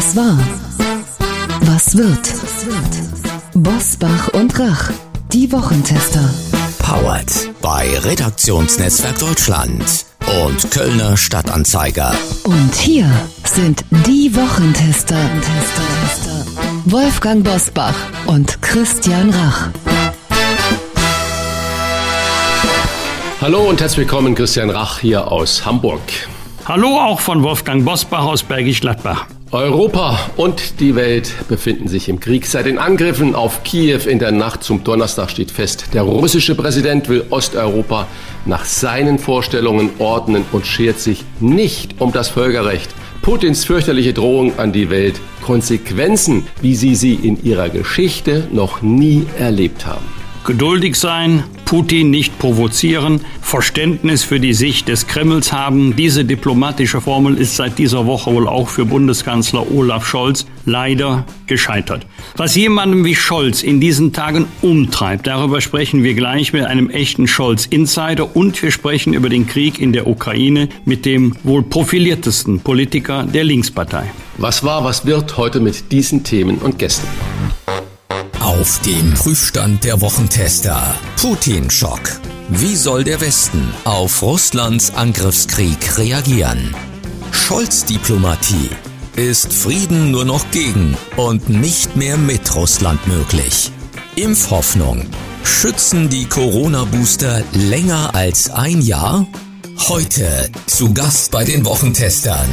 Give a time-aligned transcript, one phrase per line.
[0.00, 0.38] Was war?
[1.60, 2.32] Was wird?
[3.52, 4.90] Bosbach und Rach,
[5.30, 6.26] die Wochentester.
[6.78, 10.06] Powered bei Redaktionsnetzwerk Deutschland
[10.42, 12.14] und Kölner Stadtanzeiger.
[12.44, 13.10] Und hier
[13.44, 15.18] sind die Wochentester.
[16.86, 17.94] Wolfgang Bosbach
[18.24, 19.68] und Christian Rach.
[23.42, 26.00] Hallo und herzlich willkommen, Christian Rach hier aus Hamburg.
[26.64, 29.26] Hallo auch von Wolfgang Bosbach aus Bergisch Gladbach.
[29.52, 32.46] Europa und die Welt befinden sich im Krieg.
[32.46, 37.08] Seit den Angriffen auf Kiew in der Nacht zum Donnerstag steht fest, der russische Präsident
[37.08, 38.06] will Osteuropa
[38.46, 42.90] nach seinen Vorstellungen ordnen und schert sich nicht um das Völkerrecht.
[43.22, 49.26] Putins fürchterliche Drohung an die Welt, Konsequenzen, wie sie sie in ihrer Geschichte noch nie
[49.36, 50.06] erlebt haben.
[50.44, 55.94] Geduldig sein, Putin nicht provozieren, Verständnis für die Sicht des Kremls haben.
[55.94, 62.06] Diese diplomatische Formel ist seit dieser Woche wohl auch für Bundeskanzler Olaf Scholz leider gescheitert.
[62.36, 67.28] Was jemandem wie Scholz in diesen Tagen umtreibt, darüber sprechen wir gleich mit einem echten
[67.28, 73.22] Scholz-Insider und wir sprechen über den Krieg in der Ukraine mit dem wohl profiliertesten Politiker
[73.22, 74.10] der Linkspartei.
[74.38, 77.06] Was war, was wird heute mit diesen Themen und Gästen?
[78.60, 80.94] Auf dem Prüfstand der Wochentester.
[81.16, 82.20] Putin-Schock.
[82.50, 86.76] Wie soll der Westen auf Russlands Angriffskrieg reagieren?
[87.32, 88.68] Scholz-Diplomatie.
[89.16, 93.72] Ist Frieden nur noch gegen und nicht mehr mit Russland möglich?
[94.16, 95.06] Impfhoffnung.
[95.42, 99.26] Schützen die Corona-Booster länger als ein Jahr?
[99.88, 102.50] Heute zu Gast bei den Wochentestern.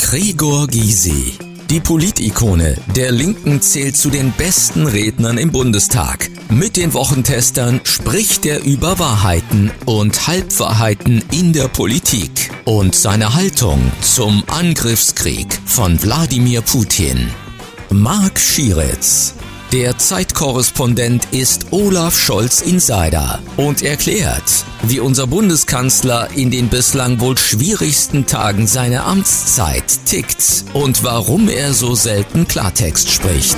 [0.00, 1.38] Gregor Gysi.
[1.70, 6.30] Die Politikone der Linken zählt zu den besten Rednern im Bundestag.
[6.48, 13.80] Mit den Wochentestern spricht er über Wahrheiten und Halbwahrheiten in der Politik und seine Haltung
[14.00, 17.30] zum Angriffskrieg von Wladimir Putin.
[17.90, 19.34] Marc Schieritz
[19.72, 27.36] der Zeitkorrespondent ist Olaf Scholz Insider und erklärt, wie unser Bundeskanzler in den bislang wohl
[27.36, 33.56] schwierigsten Tagen seiner Amtszeit tickt und warum er so selten Klartext spricht.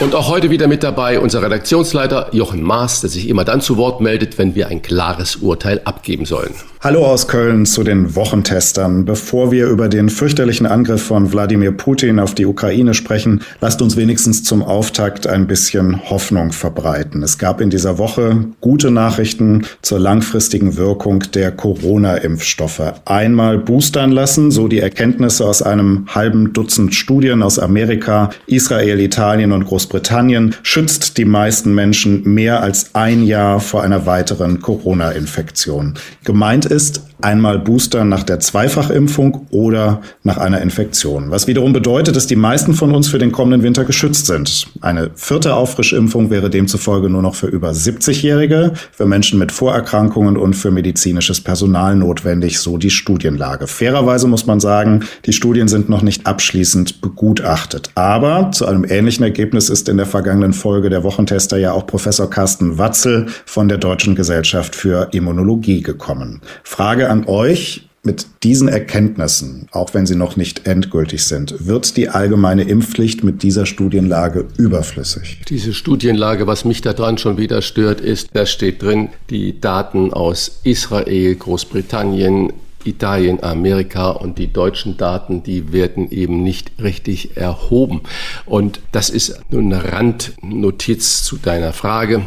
[0.00, 3.76] Und auch heute wieder mit dabei unser Redaktionsleiter Jochen Maas, der sich immer dann zu
[3.76, 6.54] Wort meldet, wenn wir ein klares Urteil abgeben sollen.
[6.80, 9.04] Hallo aus Köln zu den Wochentestern.
[9.04, 13.96] Bevor wir über den fürchterlichen Angriff von Wladimir Putin auf die Ukraine sprechen, lasst uns
[13.96, 17.24] wenigstens zum Auftakt ein bisschen Hoffnung verbreiten.
[17.24, 20.37] Es gab in dieser Woche gute Nachrichten zur langfristigen
[20.76, 22.94] Wirkung der Corona-Impfstoffe.
[23.04, 29.50] Einmal boostern lassen, so die Erkenntnisse aus einem halben Dutzend Studien aus Amerika, Israel, Italien
[29.50, 35.94] und Großbritannien, schützt die meisten Menschen mehr als ein Jahr vor einer weiteren Corona-Infektion.
[36.24, 41.30] Gemeint ist einmal Booster nach der Zweifachimpfung oder nach einer Infektion.
[41.30, 44.68] Was wiederum bedeutet, dass die meisten von uns für den kommenden Winter geschützt sind.
[44.80, 50.54] Eine vierte Auffrischimpfung wäre demzufolge nur noch für über 70-Jährige, für Menschen mit Vorerkrankungen und
[50.54, 53.66] für medizinisches Personal notwendig, so die Studienlage.
[53.66, 57.90] Fairerweise muss man sagen, die Studien sind noch nicht abschließend begutachtet.
[57.94, 62.30] Aber zu einem ähnlichen Ergebnis ist in der vergangenen Folge der Wochentester ja auch Professor
[62.30, 66.40] Carsten Watzel von der Deutschen Gesellschaft für Immunologie gekommen.
[66.62, 67.84] Frage an euch.
[68.04, 73.42] Mit diesen Erkenntnissen, auch wenn sie noch nicht endgültig sind, wird die allgemeine Impfpflicht mit
[73.42, 75.40] dieser Studienlage überflüssig?
[75.48, 80.60] Diese Studienlage, was mich daran schon wieder stört, ist, da steht drin, die Daten aus
[80.62, 82.52] Israel, Großbritannien,
[82.84, 88.02] Italien, Amerika und die deutschen Daten, die werden eben nicht richtig erhoben.
[88.46, 92.26] Und das ist nun eine Randnotiz zu deiner Frage.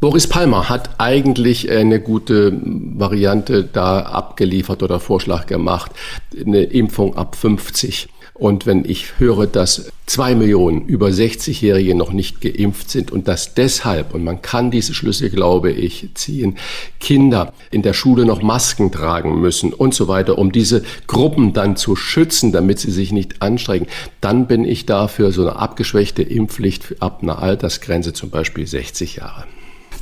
[0.00, 5.92] Boris Palmer hat eigentlich eine gute Variante da abgeliefert oder Vorschlag gemacht,
[6.34, 8.08] eine Impfung ab 50.
[8.32, 13.52] Und wenn ich höre, dass zwei Millionen über 60-Jährige noch nicht geimpft sind und dass
[13.52, 16.56] deshalb, und man kann diese Schlüsse, glaube ich, ziehen,
[16.98, 21.76] Kinder in der Schule noch Masken tragen müssen und so weiter, um diese Gruppen dann
[21.76, 23.86] zu schützen, damit sie sich nicht anstrengen,
[24.22, 29.44] dann bin ich dafür so eine abgeschwächte Impfpflicht ab einer Altersgrenze, zum Beispiel 60 Jahre.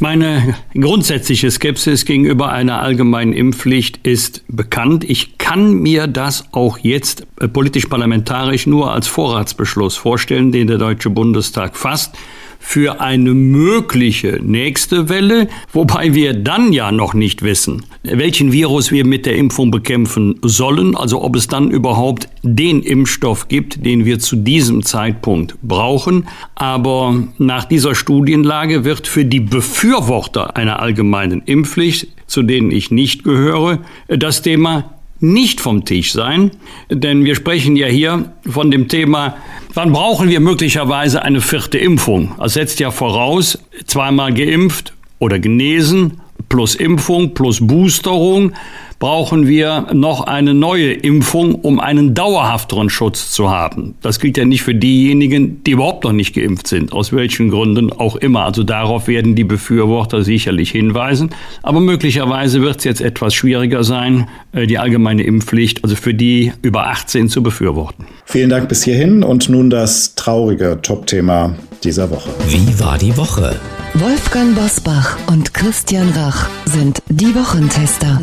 [0.01, 5.03] Meine grundsätzliche Skepsis gegenüber einer allgemeinen Impfpflicht ist bekannt.
[5.03, 11.11] Ich kann mir das auch jetzt äh, politisch-parlamentarisch nur als Vorratsbeschluss vorstellen, den der Deutsche
[11.11, 12.15] Bundestag fasst
[12.59, 19.07] für eine mögliche nächste Welle, wobei wir dann ja noch nicht wissen, welchen Virus wir
[19.07, 24.19] mit der Impfung bekämpfen sollen, also ob es dann überhaupt den Impfstoff gibt, den wir
[24.19, 26.29] zu diesem Zeitpunkt brauchen.
[26.55, 33.25] Aber nach dieser Studienlage wird für die Befürworter einer allgemeinen Impfpflicht, zu denen ich nicht
[33.25, 33.79] gehöre,
[34.09, 36.53] das Thema nicht vom Tisch sein,
[36.91, 39.37] denn wir sprechen ja hier von dem Thema,
[39.75, 42.35] wann brauchen wir möglicherweise eine vierte Impfung?
[42.39, 48.53] Das setzt ja voraus, zweimal geimpft oder genesen plus Impfung plus Boosterung
[48.99, 53.95] brauchen wir noch eine neue Impfung, um einen dauerhafteren Schutz zu haben.
[54.03, 57.93] Das gilt ja nicht für diejenigen, die überhaupt noch nicht geimpft sind, aus welchen Gründen
[57.93, 58.45] auch immer.
[58.45, 61.31] Also darauf werden die Befürworter sicherlich hinweisen.
[61.63, 66.53] Aber möglicherweise wird es jetzt etwas schwieriger sein, äh, die allgemeine Impfpflicht, also für die
[66.63, 68.07] über 18 zu befürworten.
[68.25, 71.55] Vielen Dank bis hierhin und nun das traurige Topthema
[71.85, 72.31] dieser Woche.
[72.49, 73.59] Wie war die Woche?
[74.01, 78.21] Wolfgang Bosbach und Christian Rach sind die Wochentester.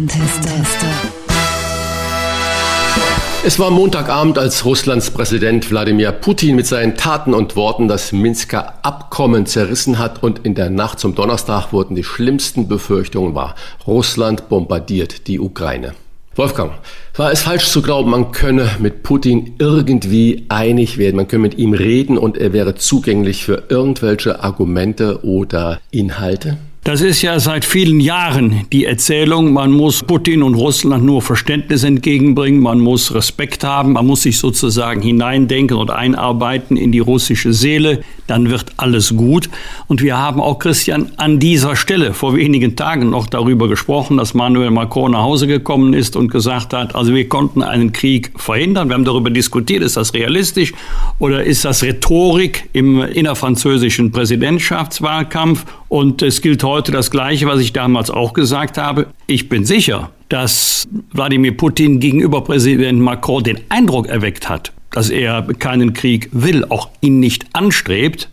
[3.43, 8.75] Es war Montagabend, als Russlands Präsident Wladimir Putin mit seinen Taten und Worten das Minsker
[8.83, 13.55] Abkommen zerrissen hat und in der Nacht zum Donnerstag wurden die schlimmsten Befürchtungen wahr.
[13.85, 15.93] Russland bombardiert die Ukraine.
[16.35, 16.71] Wolfgang,
[17.17, 21.57] war es falsch zu glauben, man könne mit Putin irgendwie einig werden, man könne mit
[21.57, 26.57] ihm reden und er wäre zugänglich für irgendwelche Argumente oder Inhalte?
[26.83, 31.83] Das ist ja seit vielen Jahren die Erzählung, man muss Putin und Russland nur Verständnis
[31.83, 37.53] entgegenbringen, man muss Respekt haben, man muss sich sozusagen hineindenken und einarbeiten in die russische
[37.53, 39.49] Seele, dann wird alles gut.
[39.87, 44.33] Und wir haben auch, Christian, an dieser Stelle vor wenigen Tagen noch darüber gesprochen, dass
[44.33, 48.89] Manuel Macron nach Hause gekommen ist und gesagt hat, also wir konnten einen Krieg verhindern.
[48.89, 50.73] Wir haben darüber diskutiert, ist das realistisch
[51.19, 55.65] oder ist das Rhetorik im innerfranzösischen Präsidentschaftswahlkampf?
[55.87, 59.07] Und es gilt heute das Gleiche, was ich damals auch gesagt habe.
[59.27, 65.43] Ich bin sicher, dass Wladimir Putin gegenüber Präsident Macron den Eindruck erweckt hat, dass er
[65.59, 68.29] keinen Krieg will, auch ihn nicht anstrebt.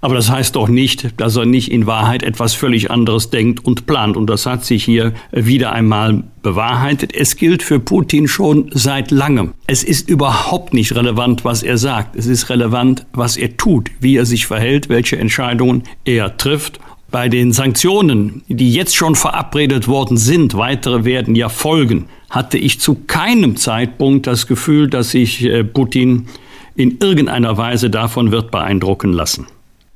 [0.00, 3.86] Aber das heißt doch nicht, dass er nicht in Wahrheit etwas völlig anderes denkt und
[3.86, 4.16] plant.
[4.16, 7.12] Und das hat sich hier wieder einmal bewahrheitet.
[7.12, 9.54] Es gilt für Putin schon seit langem.
[9.66, 12.14] Es ist überhaupt nicht relevant, was er sagt.
[12.14, 16.78] Es ist relevant, was er tut, wie er sich verhält, welche Entscheidungen er trifft.
[17.10, 22.80] Bei den Sanktionen, die jetzt schon verabredet worden sind, weitere werden ja folgen, hatte ich
[22.80, 26.26] zu keinem Zeitpunkt das Gefühl, dass sich äh, Putin
[26.74, 29.46] in irgendeiner Weise davon wird beeindrucken lassen.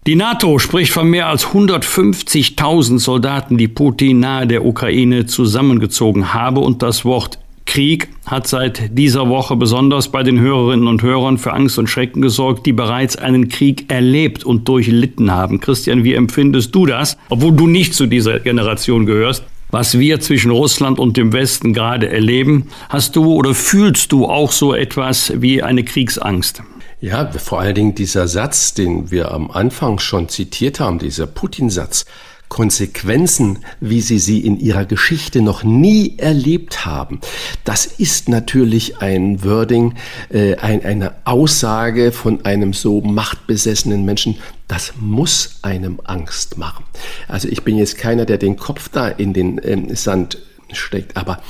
[0.07, 6.61] Die NATO spricht von mehr als 150.000 Soldaten, die Putin nahe der Ukraine zusammengezogen habe
[6.61, 7.39] und das Wort
[7.71, 12.21] Krieg hat seit dieser Woche besonders bei den Hörerinnen und Hörern für Angst und Schrecken
[12.21, 15.61] gesorgt, die bereits einen Krieg erlebt und durchlitten haben.
[15.61, 19.45] Christian, wie empfindest du das, obwohl du nicht zu dieser Generation gehörst?
[19.71, 24.51] Was wir zwischen Russland und dem Westen gerade erleben, hast du oder fühlst du auch
[24.51, 26.65] so etwas wie eine Kriegsangst?
[27.01, 32.05] Ja, vor allen Dingen dieser Satz, den wir am Anfang schon zitiert haben, dieser Putin-Satz.
[32.51, 37.21] Konsequenzen, wie sie sie in ihrer Geschichte noch nie erlebt haben.
[37.65, 39.95] Das ist natürlich ein Wording,
[40.29, 44.37] äh, ein, eine Aussage von einem so machtbesessenen Menschen.
[44.67, 46.85] Das muss einem Angst machen.
[47.29, 50.39] Also ich bin jetzt keiner, der den Kopf da in den ähm, Sand
[50.73, 51.17] steckt.
[51.17, 51.41] Aber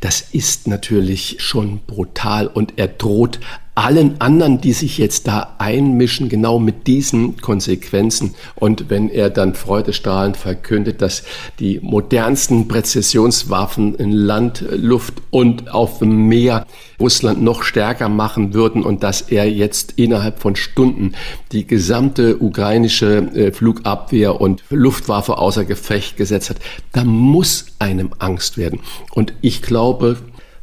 [0.00, 3.40] das ist natürlich schon brutal und er droht
[3.76, 8.34] allen anderen, die sich jetzt da einmischen, genau mit diesen Konsequenzen.
[8.54, 11.24] Und wenn er dann freudestrahlend verkündet, dass
[11.60, 16.66] die modernsten Präzisionswaffen in Land, Luft und auf dem Meer
[16.98, 21.12] Russland noch stärker machen würden und dass er jetzt innerhalb von Stunden
[21.52, 26.60] die gesamte ukrainische äh, Flugabwehr und Luftwaffe außer Gefecht gesetzt hat,
[26.92, 28.80] da muss einem Angst werden.
[29.12, 30.16] Und ich glaube,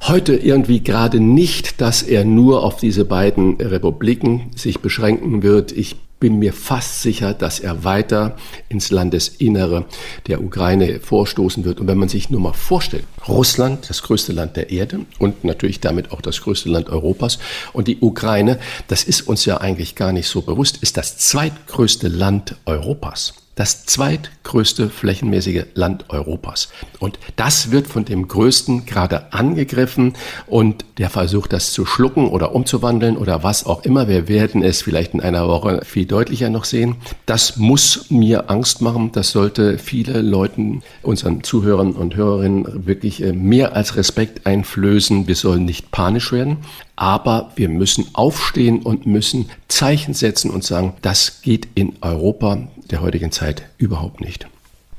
[0.07, 5.71] heute irgendwie gerade nicht, dass er nur auf diese beiden Republiken sich beschränken wird.
[5.71, 8.37] Ich bin mir fast sicher, dass er weiter
[8.69, 9.85] ins Landesinnere
[10.27, 11.81] der Ukraine vorstoßen wird.
[11.81, 15.81] Und wenn man sich nur mal vorstellt, Russland, das größte Land der Erde und natürlich
[15.81, 17.39] damit auch das größte Land Europas
[17.73, 18.57] und die Ukraine,
[18.87, 23.85] das ist uns ja eigentlich gar nicht so bewusst, ist das zweitgrößte Land Europas das
[23.85, 26.69] zweitgrößte flächenmäßige Land Europas.
[26.99, 30.13] Und das wird von dem Größten gerade angegriffen
[30.47, 34.07] und der versucht das zu schlucken oder umzuwandeln oder was auch immer.
[34.07, 36.95] Wir werden es vielleicht in einer Woche viel deutlicher noch sehen.
[37.25, 39.11] Das muss mir Angst machen.
[39.11, 45.27] Das sollte viele Leuten, unseren Zuhörern und Hörerinnen wirklich äh, mehr als Respekt einflößen.
[45.27, 46.57] Wir sollen nicht panisch werden.
[46.95, 53.01] Aber wir müssen aufstehen und müssen Zeichen setzen und sagen, das geht in Europa der
[53.01, 54.47] heutigen Zeit überhaupt nicht.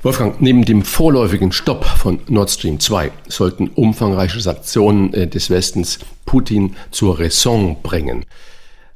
[0.03, 5.99] Wolfgang, neben dem vorläufigen Stopp von Nord Stream 2 sollten umfangreiche Sanktionen äh, des Westens
[6.27, 8.27] Putin zur Raison bringen.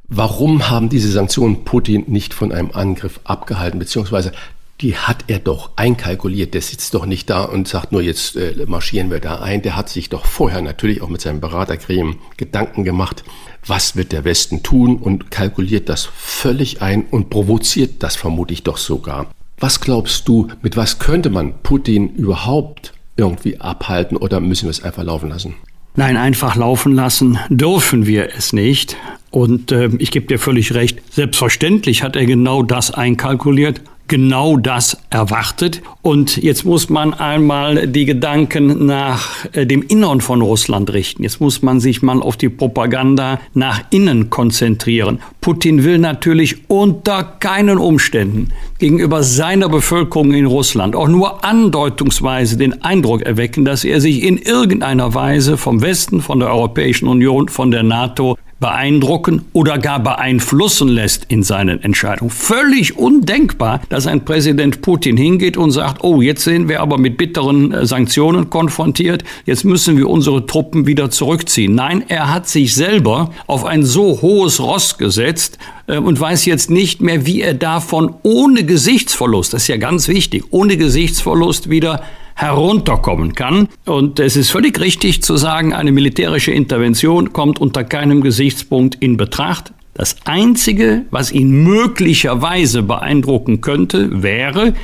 [0.08, 4.32] Warum haben diese Sanktionen Putin nicht von einem Angriff abgehalten, beziehungsweise
[4.80, 6.54] die hat er doch einkalkuliert.
[6.54, 9.62] Der sitzt doch nicht da und sagt nur, jetzt äh, marschieren wir da ein.
[9.62, 13.24] Der hat sich doch vorher natürlich auch mit seinem Beratergremium Gedanken gemacht,
[13.66, 18.76] was wird der Westen tun und kalkuliert das völlig ein und provoziert das vermutlich doch
[18.76, 19.26] sogar.
[19.58, 24.84] Was glaubst du, mit was könnte man Putin überhaupt irgendwie abhalten oder müssen wir es
[24.84, 25.56] einfach laufen lassen?
[25.96, 28.96] Nein, einfach laufen lassen dürfen wir es nicht.
[29.32, 34.98] Und äh, ich gebe dir völlig recht, selbstverständlich hat er genau das einkalkuliert genau das
[35.10, 35.82] erwartet.
[36.02, 41.22] Und jetzt muss man einmal die Gedanken nach äh, dem Innern von Russland richten.
[41.22, 45.20] Jetzt muss man sich mal auf die Propaganda nach innen konzentrieren.
[45.40, 48.48] Putin will natürlich unter keinen Umständen
[48.78, 54.38] gegenüber seiner Bevölkerung in Russland auch nur andeutungsweise den Eindruck erwecken, dass er sich in
[54.38, 60.88] irgendeiner Weise vom Westen, von der Europäischen Union, von der NATO beeindrucken oder gar beeinflussen
[60.88, 62.30] lässt in seinen Entscheidungen.
[62.30, 67.16] Völlig undenkbar, dass ein Präsident Putin hingeht und sagt, oh, jetzt sind wir aber mit
[67.16, 71.74] bitteren äh, Sanktionen konfrontiert, jetzt müssen wir unsere Truppen wieder zurückziehen.
[71.74, 76.70] Nein, er hat sich selber auf ein so hohes Ross gesetzt äh, und weiß jetzt
[76.70, 82.02] nicht mehr, wie er davon ohne Gesichtsverlust, das ist ja ganz wichtig, ohne Gesichtsverlust wieder
[82.38, 83.68] herunterkommen kann.
[83.84, 89.16] Und es ist völlig richtig zu sagen, eine militärische Intervention kommt unter keinem Gesichtspunkt in
[89.16, 89.72] Betracht.
[89.94, 94.74] Das Einzige, was ihn möglicherweise beeindrucken könnte, wäre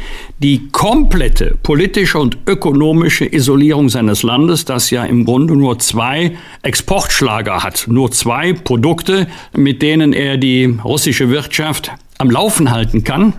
[0.41, 6.33] die komplette politische und ökonomische Isolierung seines Landes, das ja im Grunde nur zwei
[6.63, 13.35] Exportschlager hat, nur zwei Produkte, mit denen er die russische Wirtschaft am Laufen halten kann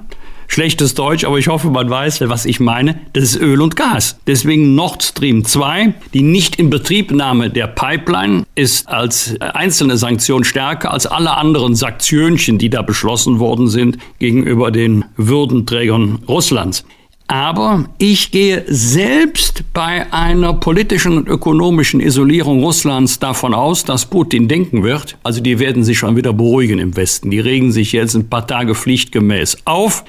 [0.47, 2.99] schlechtes Deutsch, aber ich hoffe, man weiß, was ich meine.
[3.13, 4.19] Das ist Öl und Gas.
[4.27, 5.93] Deswegen Nord Stream 2.
[6.13, 12.81] Die Nicht-Inbetriebnahme der Pipeline ist als einzelne Sanktion stärker als alle anderen Sanktionchen, die da
[12.81, 16.85] beschlossen worden sind gegenüber den Würdenträgern Russlands.
[17.27, 24.47] Aber ich gehe selbst bei einer politischen und ökonomischen Isolierung Russlands davon aus, dass Putin
[24.47, 27.31] denken wird, also die werden sich schon wieder beruhigen im Westen.
[27.31, 30.03] Die regen sich jetzt ein paar Tage pflichtgemäß auf,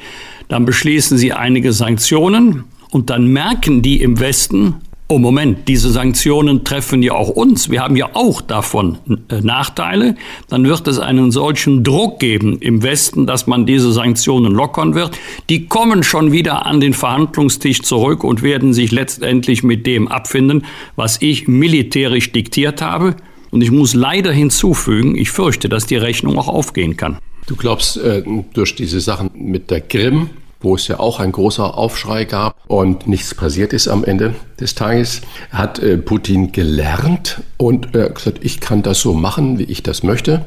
[0.48, 2.64] dann beschließen sie einige Sanktionen.
[2.90, 4.74] Und dann merken die im Westen,
[5.08, 7.70] Oh Moment, diese Sanktionen treffen ja auch uns.
[7.70, 8.98] Wir haben ja auch davon
[9.28, 10.16] äh, Nachteile.
[10.48, 15.16] Dann wird es einen solchen Druck geben im Westen, dass man diese Sanktionen lockern wird.
[15.48, 20.64] Die kommen schon wieder an den Verhandlungstisch zurück und werden sich letztendlich mit dem abfinden,
[20.96, 23.14] was ich militärisch diktiert habe.
[23.52, 27.18] Und ich muss leider hinzufügen, ich fürchte, dass die Rechnung auch aufgehen kann.
[27.46, 31.76] Du glaubst, äh, durch diese Sachen mit der Krim wo es ja auch ein großer
[31.76, 35.20] Aufschrei gab und nichts passiert ist am Ende des Tages,
[35.50, 40.02] hat äh, Putin gelernt und äh, gesagt, ich kann das so machen, wie ich das
[40.02, 40.44] möchte,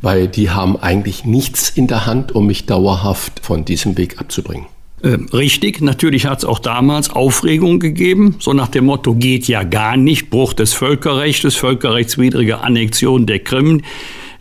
[0.00, 4.66] weil die haben eigentlich nichts in der Hand, um mich dauerhaft von diesem Weg abzubringen.
[5.02, 9.62] Äh, richtig, natürlich hat es auch damals Aufregung gegeben, so nach dem Motto geht ja
[9.62, 13.82] gar nicht, Bruch des Völkerrechts, völkerrechtswidrige Annexion der Krim,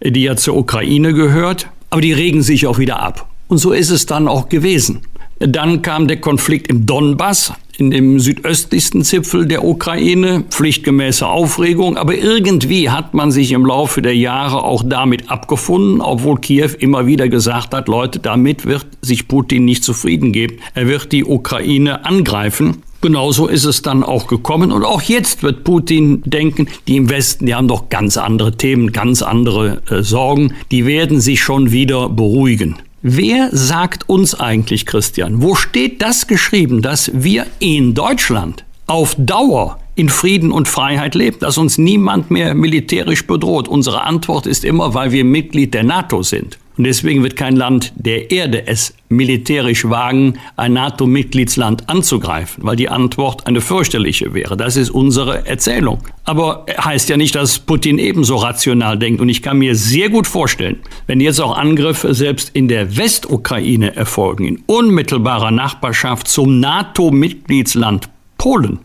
[0.04, 3.28] die ja zur Ukraine gehört, aber die regen sich auch wieder ab.
[3.48, 5.02] Und so ist es dann auch gewesen.
[5.40, 12.18] Dann kam der Konflikt im Donbass, in dem südöstlichsten Zipfel der Ukraine, pflichtgemäße Aufregung, aber
[12.18, 17.30] irgendwie hat man sich im Laufe der Jahre auch damit abgefunden, obwohl Kiew immer wieder
[17.30, 20.58] gesagt hat, Leute, damit wird sich Putin nicht zufrieden geben.
[20.74, 22.82] Er wird die Ukraine angreifen.
[23.02, 24.72] Genauso ist es dann auch gekommen.
[24.72, 28.92] Und auch jetzt wird Putin denken, die im Westen, die haben doch ganz andere Themen,
[28.92, 30.54] ganz andere äh, Sorgen.
[30.72, 32.78] Die werden sich schon wieder beruhigen.
[33.10, 39.80] Wer sagt uns eigentlich, Christian, wo steht das geschrieben, dass wir in Deutschland auf Dauer
[39.96, 43.70] in Frieden und Freiheit leben, dass uns niemand mehr militärisch bedroht?
[43.70, 46.60] Unsere Antwort ist immer, weil wir Mitglied der NATO sind.
[46.78, 52.90] Und deswegen wird kein Land der Erde es militärisch wagen, ein NATO-Mitgliedsland anzugreifen, weil die
[52.90, 54.56] Antwort eine fürchterliche wäre.
[54.58, 56.00] Das ist unsere Erzählung.
[56.24, 59.22] Aber heißt ja nicht, dass Putin ebenso rational denkt.
[59.22, 63.96] Und ich kann mir sehr gut vorstellen, wenn jetzt auch Angriffe selbst in der Westukraine
[63.96, 68.80] erfolgen, in unmittelbarer Nachbarschaft zum NATO-Mitgliedsland Polen,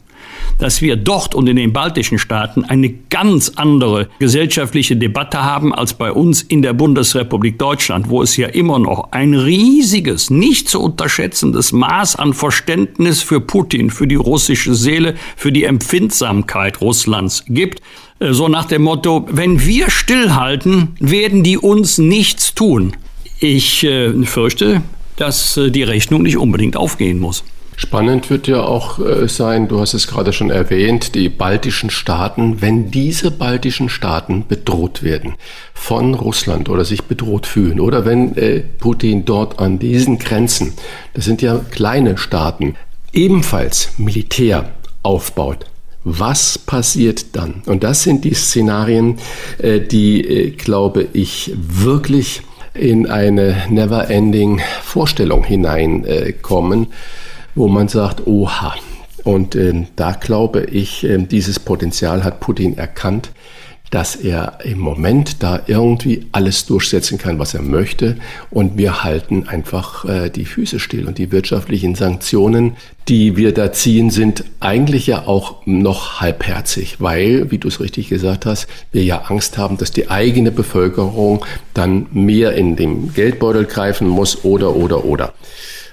[0.58, 5.94] dass wir dort und in den baltischen Staaten eine ganz andere gesellschaftliche Debatte haben als
[5.94, 10.80] bei uns in der Bundesrepublik Deutschland, wo es ja immer noch ein riesiges, nicht zu
[10.80, 17.80] unterschätzendes Maß an Verständnis für Putin, für die russische Seele, für die Empfindsamkeit Russlands gibt.
[18.18, 22.96] Äh, so nach dem Motto, wenn wir stillhalten, werden die uns nichts tun.
[23.40, 24.82] Ich äh, fürchte,
[25.16, 27.44] dass äh, die Rechnung nicht unbedingt aufgehen muss.
[27.76, 32.60] Spannend wird ja auch äh, sein, du hast es gerade schon erwähnt, die baltischen Staaten,
[32.60, 35.34] wenn diese baltischen Staaten bedroht werden
[35.72, 40.74] von Russland oder sich bedroht fühlen oder wenn äh, Putin dort an diesen Grenzen,
[41.14, 42.76] das sind ja kleine Staaten,
[43.12, 44.70] ebenfalls Militär
[45.02, 45.66] aufbaut.
[46.04, 47.62] Was passiert dann?
[47.66, 49.18] Und das sind die Szenarien,
[49.58, 52.42] äh, die, glaube ich, wirklich
[52.74, 56.88] in eine never-ending Vorstellung hineinkommen
[57.54, 58.74] wo man sagt, oha.
[59.24, 63.30] Und äh, da glaube ich, äh, dieses Potenzial hat Putin erkannt,
[63.92, 68.16] dass er im Moment da irgendwie alles durchsetzen kann, was er möchte.
[68.50, 71.06] Und wir halten einfach äh, die Füße still.
[71.06, 72.76] Und die wirtschaftlichen Sanktionen,
[73.08, 78.08] die wir da ziehen, sind eigentlich ja auch noch halbherzig, weil, wie du es richtig
[78.08, 81.44] gesagt hast, wir ja Angst haben, dass die eigene Bevölkerung
[81.74, 85.34] dann mehr in den Geldbeutel greifen muss oder, oder, oder.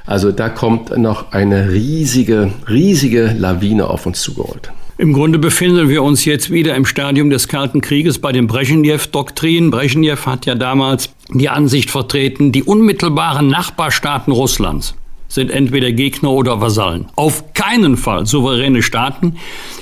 [0.09, 4.71] Also da kommt noch eine riesige, riesige Lawine auf uns zugerollt.
[4.97, 9.69] Im Grunde befinden wir uns jetzt wieder im Stadium des Kalten Krieges bei den Brezhnev-Doktrinen.
[9.69, 14.95] Brezhnev hat ja damals die Ansicht vertreten, die unmittelbaren Nachbarstaaten Russlands
[15.29, 17.05] sind entweder Gegner oder Vasallen.
[17.15, 19.38] Auf keinen Fall souveräne Staaten,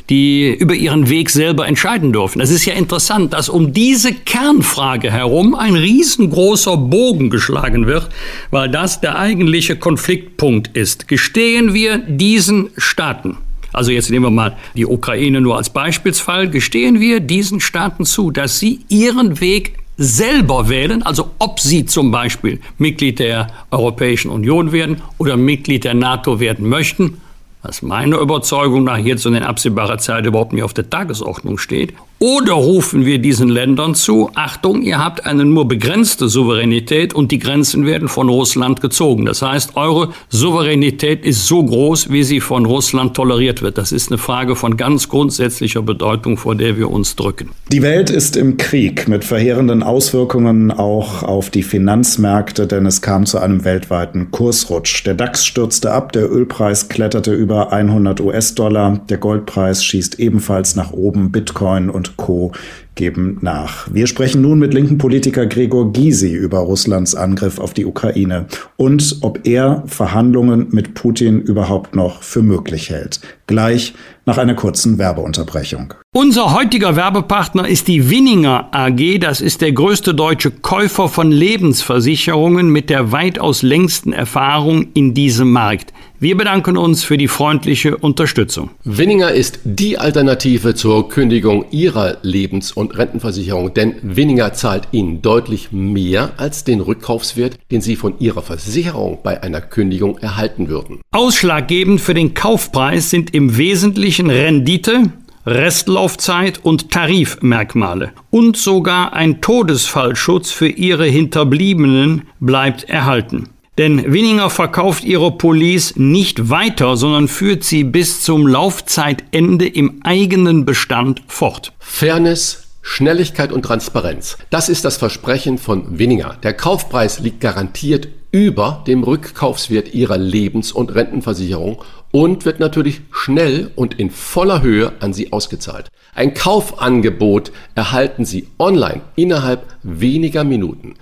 [0.10, 2.42] die über ihren Weg selber entscheiden dürfen.
[2.42, 8.10] Es ist ja interessant, dass um diese Kernfrage herum ein riesengroßer Bogen geschlagen wird,
[8.52, 11.08] weil das der eigentliche Konfliktpunkt ist.
[11.08, 13.38] Gestehen wir diesen Staaten,
[13.72, 18.32] also jetzt nehmen wir mal die Ukraine nur als Beispielsfall, gestehen wir diesen Staaten zu,
[18.32, 24.72] dass sie ihren Weg selber wählen, also ob sie zum Beispiel Mitglied der Europäischen Union
[24.72, 27.20] werden oder Mitglied der NATO werden möchten,
[27.64, 31.94] was meiner Überzeugung nach jetzt und in absehbarer Zeit überhaupt nicht auf der Tagesordnung steht,
[32.20, 37.38] oder rufen wir diesen Ländern zu, Achtung, ihr habt eine nur begrenzte Souveränität und die
[37.38, 39.26] Grenzen werden von Russland gezogen.
[39.26, 43.78] Das heißt, eure Souveränität ist so groß, wie sie von Russland toleriert wird.
[43.78, 47.52] Das ist eine Frage von ganz grundsätzlicher Bedeutung, vor der wir uns drücken.
[47.72, 53.28] Die Welt ist im Krieg mit verheerenden Auswirkungen auch auf die Finanzmärkte, denn es kam
[53.28, 55.06] zu einem weltweiten Kursrutsch.
[55.06, 60.94] Der DAX stürzte ab, der Ölpreis kletterte über 100 US-Dollar, der Goldpreis schießt ebenfalls nach
[60.94, 62.52] oben, Bitcoin und Co.
[62.98, 63.88] geben nach.
[63.92, 69.18] Wir sprechen nun mit linken Politiker Gregor Gysi über Russlands Angriff auf die Ukraine und
[69.22, 73.22] ob er Verhandlungen mit Putin überhaupt noch für möglich hält.
[73.46, 73.94] Gleich
[74.26, 75.94] nach einer kurzen Werbeunterbrechung.
[76.14, 79.20] Unser heutiger Werbepartner ist die Winninger AG.
[79.20, 85.52] Das ist der größte deutsche Käufer von Lebensversicherungen mit der weitaus längsten Erfahrung in diesem
[85.52, 85.94] Markt.
[86.20, 88.72] Wir bedanken uns für die freundliche Unterstützung.
[88.84, 95.72] Winninger ist die Alternative zur Kündigung Ihrer Lebens- und Rentenversicherung, denn Winninger zahlt Ihnen deutlich
[95.72, 101.02] mehr als den Rückkaufswert, den Sie von Ihrer Versicherung bei einer Kündigung erhalten würden.
[101.12, 105.12] Ausschlaggebend für den Kaufpreis sind im Wesentlichen Rendite,
[105.46, 108.12] Restlaufzeit und Tarifmerkmale.
[108.32, 113.50] Und sogar ein Todesfallschutz für Ihre Hinterbliebenen bleibt erhalten.
[113.78, 120.66] Denn Winninger verkauft ihre Police nicht weiter, sondern führt sie bis zum Laufzeitende im eigenen
[120.66, 121.74] Bestand fort.
[121.78, 124.38] Fairness, Schnelligkeit und Transparenz.
[124.50, 126.38] Das ist das Versprechen von Winninger.
[126.42, 133.72] Der Kaufpreis liegt garantiert über dem Rückkaufswert ihrer Lebens- und Rentenversicherung und wird natürlich schnell
[133.76, 135.90] und in voller Höhe an Sie ausgezahlt.
[136.16, 140.96] Ein Kaufangebot erhalten Sie online innerhalb weniger Minuten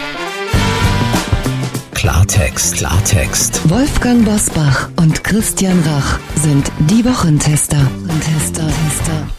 [1.94, 3.70] Klartext, Klartext.
[3.70, 7.78] Wolfgang Bosbach und Christian Rach sind die Wochentester.
[8.24, 9.37] Tester, Tester.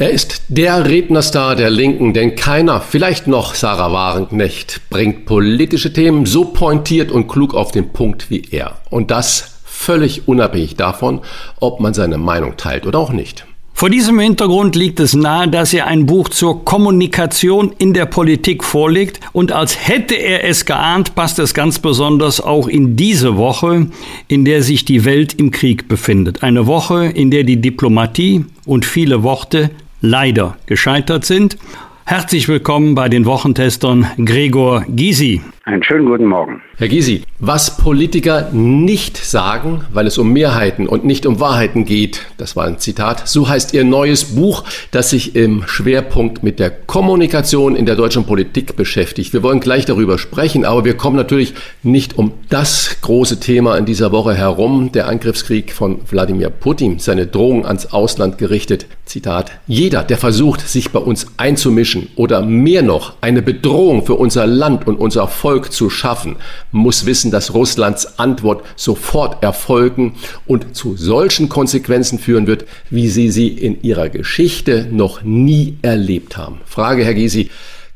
[0.00, 6.24] Er ist der Rednerstar der Linken, denn keiner, vielleicht noch Sarah Warenknecht, bringt politische Themen
[6.24, 8.78] so pointiert und klug auf den Punkt wie er.
[8.88, 11.20] Und das völlig unabhängig davon,
[11.60, 13.44] ob man seine Meinung teilt oder auch nicht.
[13.74, 18.64] Vor diesem Hintergrund liegt es nahe, dass er ein Buch zur Kommunikation in der Politik
[18.64, 23.88] vorlegt und als hätte er es geahnt, passt es ganz besonders auch in diese Woche,
[24.28, 26.42] in der sich die Welt im Krieg befindet.
[26.42, 31.56] Eine Woche, in der die Diplomatie und viele Worte leider gescheitert sind.
[32.04, 35.42] Herzlich willkommen bei den Wochentestern Gregor Gysi.
[35.64, 36.62] Einen schönen guten Morgen.
[36.80, 42.22] Herr Gysi, was Politiker nicht sagen, weil es um Mehrheiten und nicht um Wahrheiten geht,
[42.38, 46.70] das war ein Zitat, so heißt Ihr neues Buch, das sich im Schwerpunkt mit der
[46.70, 49.34] Kommunikation in der deutschen Politik beschäftigt.
[49.34, 53.84] Wir wollen gleich darüber sprechen, aber wir kommen natürlich nicht um das große Thema in
[53.84, 58.86] dieser Woche herum, der Angriffskrieg von Wladimir Putin, seine Drohung ans Ausland gerichtet.
[59.04, 64.46] Zitat, jeder, der versucht, sich bei uns einzumischen oder mehr noch eine Bedrohung für unser
[64.46, 66.36] Land und unser Volk zu schaffen,
[66.72, 70.14] muss wissen, dass Russlands Antwort sofort erfolgen
[70.46, 76.36] und zu solchen Konsequenzen führen wird, wie sie sie in ihrer Geschichte noch nie erlebt
[76.36, 76.60] haben.
[76.66, 77.50] Frage, Herr Gysi,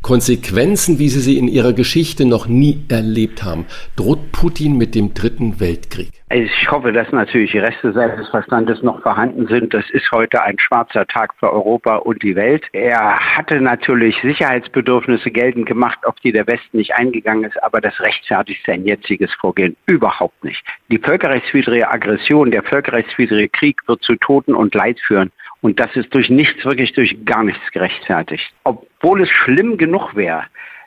[0.05, 3.65] Konsequenzen, wie sie sie in ihrer Geschichte noch nie erlebt haben.
[3.97, 6.11] Droht Putin mit dem Dritten Weltkrieg?
[6.31, 9.73] Ich hoffe, dass natürlich die Reste seines Verstandes noch vorhanden sind.
[9.73, 12.65] Das ist heute ein schwarzer Tag für Europa und die Welt.
[12.73, 17.99] Er hatte natürlich Sicherheitsbedürfnisse geltend gemacht, auf die der Westen nicht eingegangen ist, aber das
[18.01, 20.63] rechtfertigt sein jetziges Vorgehen überhaupt nicht.
[20.91, 25.33] Die völkerrechtswidrige Aggression, der völkerrechtswidrige Krieg wird zu Toten und Leid führen.
[25.65, 28.53] Und das ist durch nichts, wirklich durch gar nichts gerechtfertigt.
[28.65, 30.43] Obwohl es schlimm genug wäre,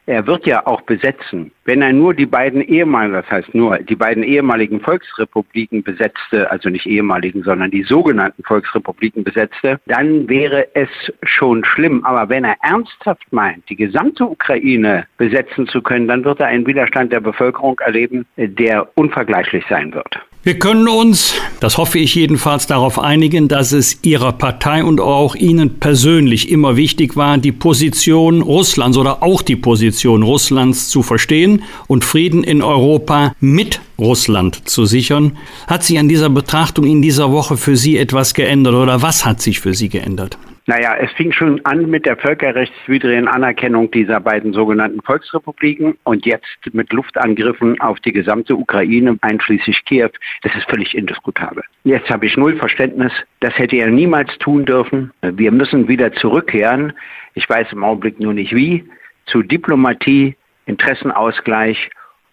[0.06, 1.52] er wird ja auch besetzen.
[1.66, 6.70] Wenn er nur die beiden ehemaligen, das heißt nur die beiden ehemaligen Volksrepubliken besetzte, also
[6.70, 10.90] nicht ehemaligen, sondern die sogenannten Volksrepubliken besetzte, dann wäre es
[11.24, 12.06] schon schlimm.
[12.06, 16.68] Aber wenn er ernsthaft meint, die gesamte Ukraine besetzen zu können, dann wird er einen
[16.68, 20.20] Widerstand der Bevölkerung erleben, der unvergleichlich sein wird.
[20.48, 25.36] Wir können uns, das hoffe ich jedenfalls, darauf einigen, dass es Ihrer Partei und auch
[25.36, 31.64] Ihnen persönlich immer wichtig war, die Position Russlands oder auch die Position Russlands zu verstehen
[31.88, 35.38] und Frieden in Europa mit Russland zu sichern.
[35.68, 39.42] Hat sich an dieser Betrachtung in dieser Woche für Sie etwas geändert oder was hat
[39.42, 40.38] sich für Sie geändert?
[40.70, 46.60] Naja, es fing schon an mit der völkerrechtswidrigen Anerkennung dieser beiden sogenannten Volksrepubliken und jetzt
[46.74, 50.10] mit Luftangriffen auf die gesamte Ukraine, einschließlich Kiew.
[50.42, 51.64] Das ist völlig indiskutabel.
[51.86, 53.14] Jetzt habe ich null Verständnis.
[53.40, 55.14] Das hätte er niemals tun dürfen.
[55.22, 56.92] Wir müssen wieder zurückkehren.
[57.34, 58.84] Ich weiß im Augenblick nur nicht wie.
[59.26, 61.90] Zu Diplomatie, Interessenausgleich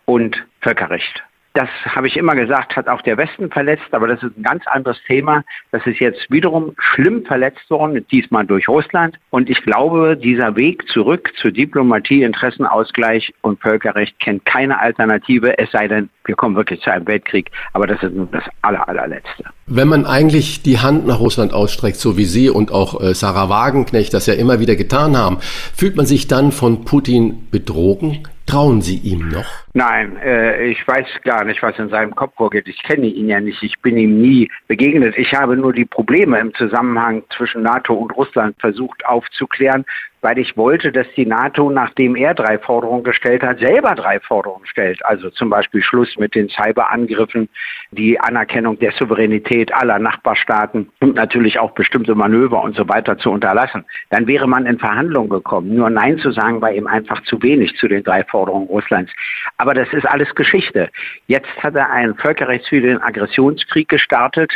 [0.07, 1.23] und Völkerrecht.
[1.57, 4.67] Das habe ich immer gesagt, hat auch der Westen verletzt, aber das ist ein ganz
[4.67, 5.45] anderes Thema.
[5.71, 9.21] Das ist jetzt wiederum schlimm verletzt worden, diesmal durch Russland.
[9.31, 15.71] Und ich glaube, dieser Weg zurück zur Diplomatie, Interessenausgleich und Völkerrecht kennt keine Alternative, es
[15.71, 17.53] sei denn, wir kommen wirklich zu einem Weltkrieg.
[17.73, 19.45] Aber das ist nur das aller, allerletzte.
[19.69, 23.49] Wenn man eigentlich die Hand nach Russland ausstreckt, so wie Sie und auch äh, Sarah
[23.49, 28.27] Wagenknecht das ja immer wieder getan haben, fühlt man sich dann von Putin betrogen?
[28.47, 29.47] Trauen Sie ihm noch?
[29.73, 32.69] Nein, äh, ich weiß gar nicht, was in seinem Kopf vorgeht.
[32.69, 33.63] Ich kenne ihn ja nicht.
[33.63, 35.17] Ich bin ihm nie begegnet.
[35.17, 39.85] Ich habe nur die Probleme im Zusammenhang zwischen NATO und Russland versucht aufzuklären
[40.25, 44.65] weil ich wollte, dass die NATO, nachdem er drei Forderungen gestellt hat, selber drei Forderungen
[44.65, 45.05] stellt.
[45.05, 47.51] Also zum Beispiel Schluss mit den Cyberangriffen,
[47.91, 53.31] die Anerkennung der Souveränität aller Nachbarstaaten und natürlich auch bestimmte Manöver und so weiter zu
[53.31, 53.85] unterlassen.
[54.09, 55.75] Dann wäre man in Verhandlungen gekommen.
[55.75, 59.13] Nur Nein zu sagen war ihm einfach zu wenig zu den drei Forderungen Russlands.
[59.59, 60.89] Aber das ist alles Geschichte.
[61.27, 64.55] Jetzt hat er einen völkerrechtswidrigen Aggressionskrieg gestartet.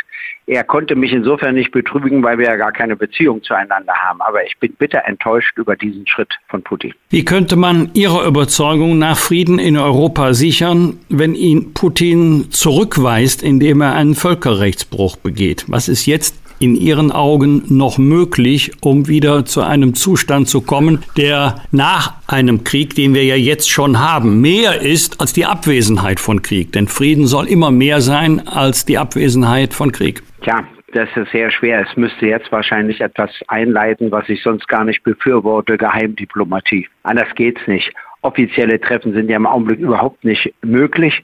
[0.49, 4.19] Er konnte mich insofern nicht betrügen, weil wir ja gar keine Beziehung zueinander haben.
[4.21, 6.91] Aber ich bin bitter enttäuscht über diesen Schritt von Putin.
[7.11, 13.81] Wie könnte man Ihrer Überzeugung nach Frieden in Europa sichern, wenn ihn Putin zurückweist, indem
[13.81, 15.65] er einen Völkerrechtsbruch begeht?
[15.67, 21.03] Was ist jetzt in Ihren Augen noch möglich, um wieder zu einem Zustand zu kommen,
[21.15, 26.19] der nach einem Krieg, den wir ja jetzt schon haben, mehr ist als die Abwesenheit
[26.19, 26.71] von Krieg?
[26.71, 30.23] Denn Frieden soll immer mehr sein als die Abwesenheit von Krieg.
[30.41, 31.85] Tja, das ist sehr schwer.
[31.87, 36.87] Es müsste jetzt wahrscheinlich etwas einleiten, was ich sonst gar nicht befürworte, Geheimdiplomatie.
[37.03, 37.93] Anders geht's nicht.
[38.21, 41.23] Offizielle Treffen sind ja im Augenblick überhaupt nicht möglich.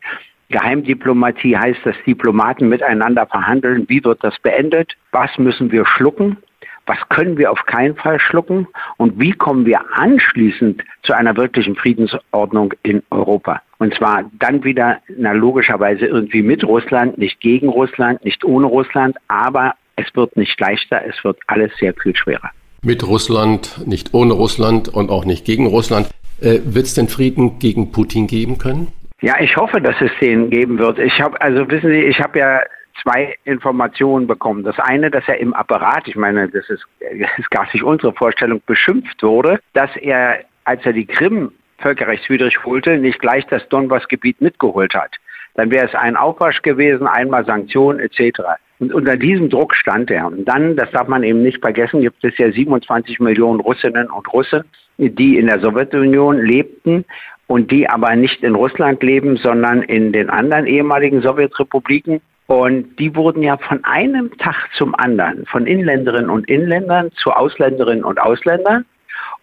[0.49, 3.85] Geheimdiplomatie heißt, dass Diplomaten miteinander verhandeln.
[3.87, 4.95] Wie wird das beendet?
[5.11, 6.37] Was müssen wir schlucken?
[6.85, 11.75] was können wir auf keinen Fall schlucken und wie kommen wir anschließend zu einer wirklichen
[11.75, 13.61] Friedensordnung in Europa.
[13.77, 19.17] Und zwar dann wieder, na, logischerweise irgendwie mit Russland, nicht gegen Russland, nicht ohne Russland,
[19.27, 22.51] aber es wird nicht leichter, es wird alles sehr viel schwerer.
[22.83, 26.09] Mit Russland, nicht ohne Russland und auch nicht gegen Russland.
[26.41, 28.87] Äh, wird es denn Frieden gegen Putin geben können?
[29.21, 30.99] Ja, ich hoffe, dass es den geben wird.
[30.99, 32.61] Ich habe, also wissen Sie, ich habe ja
[33.01, 34.63] zwei Informationen bekommen.
[34.63, 38.13] Das eine, dass er im Apparat, ich meine, das ist, das ist gar nicht unsere
[38.13, 44.41] Vorstellung, beschimpft wurde, dass er, als er die Krim völkerrechtswidrig holte, nicht gleich das Donbass-Gebiet
[44.41, 45.15] mitgeholt hat.
[45.55, 48.41] Dann wäre es ein Aufwasch gewesen, einmal Sanktionen etc.
[48.79, 50.27] Und unter diesem Druck stand er.
[50.27, 54.31] Und dann, das darf man eben nicht vergessen, gibt es ja 27 Millionen Russinnen und
[54.33, 54.63] Russen,
[54.97, 57.05] die in der Sowjetunion lebten
[57.47, 62.21] und die aber nicht in Russland leben, sondern in den anderen ehemaligen Sowjetrepubliken.
[62.47, 68.03] Und die wurden ja von einem Tag zum anderen, von Inländerinnen und Inländern zu Ausländerinnen
[68.03, 68.85] und Ausländern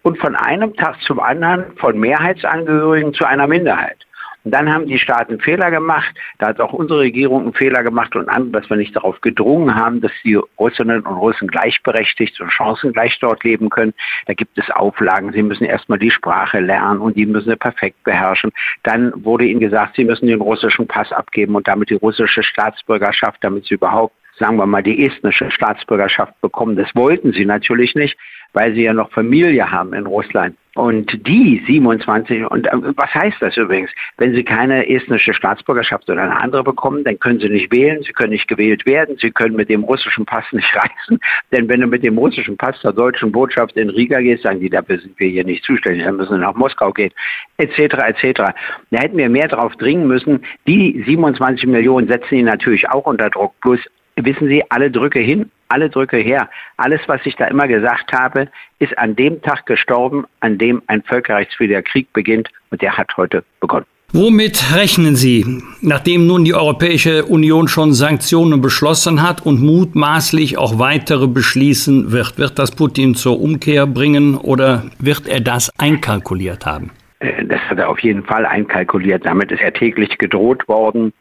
[0.03, 3.97] und von einem Tag zum anderen von Mehrheitsangehörigen zu einer Minderheit.
[4.43, 6.13] Und dann haben die Staaten Fehler gemacht.
[6.39, 9.73] Da hat auch unsere Regierung einen Fehler gemacht und an, dass wir nicht darauf gedrungen
[9.73, 13.93] haben, dass die Russinnen und Russen gleichberechtigt und chancengleich dort leben können.
[14.25, 15.31] Da gibt es Auflagen.
[15.31, 18.51] Sie müssen erstmal die Sprache lernen und die müssen sie perfekt beherrschen.
[18.83, 23.37] Dann wurde ihnen gesagt, sie müssen den russischen Pass abgeben und damit die russische Staatsbürgerschaft,
[23.41, 26.75] damit sie überhaupt sagen wir mal, die estnische Staatsbürgerschaft bekommen.
[26.75, 28.17] Das wollten sie natürlich nicht,
[28.53, 30.55] weil sie ja noch Familie haben in Russland.
[30.75, 33.91] Und die 27, und äh, was heißt das übrigens?
[34.17, 38.11] Wenn sie keine estnische Staatsbürgerschaft oder eine andere bekommen, dann können sie nicht wählen, sie
[38.11, 41.19] können nicht gewählt werden, sie können mit dem russischen Pass nicht reisen.
[41.51, 44.69] Denn wenn du mit dem russischen Pass zur deutschen Botschaft in Riga gehst, sagen die,
[44.69, 47.11] dafür sind wir hier nicht zuständig, dann müssen wir nach Moskau gehen,
[47.57, 48.41] etc., etc.
[48.89, 50.43] Da hätten wir mehr drauf dringen müssen.
[50.65, 53.53] Die 27 Millionen setzen ihn natürlich auch unter Druck.
[53.61, 53.79] Plus
[54.15, 56.49] wissen Sie, alle Drücke hin, alle Drücke her.
[56.77, 58.47] Alles, was ich da immer gesagt habe,
[58.79, 63.43] ist an dem Tag gestorben, an dem ein völkerrechtswidriger Krieg beginnt und der hat heute
[63.59, 63.85] begonnen.
[64.15, 65.43] Womit rechnen Sie,
[65.81, 72.37] nachdem nun die Europäische Union schon Sanktionen beschlossen hat und mutmaßlich auch weitere beschließen wird?
[72.37, 76.91] Wird das Putin zur Umkehr bringen oder wird er das einkalkuliert haben?
[77.23, 79.25] Äh, das hat er auf jeden Fall einkalkuliert.
[79.25, 81.11] Damit ist er täglich gedroht worden.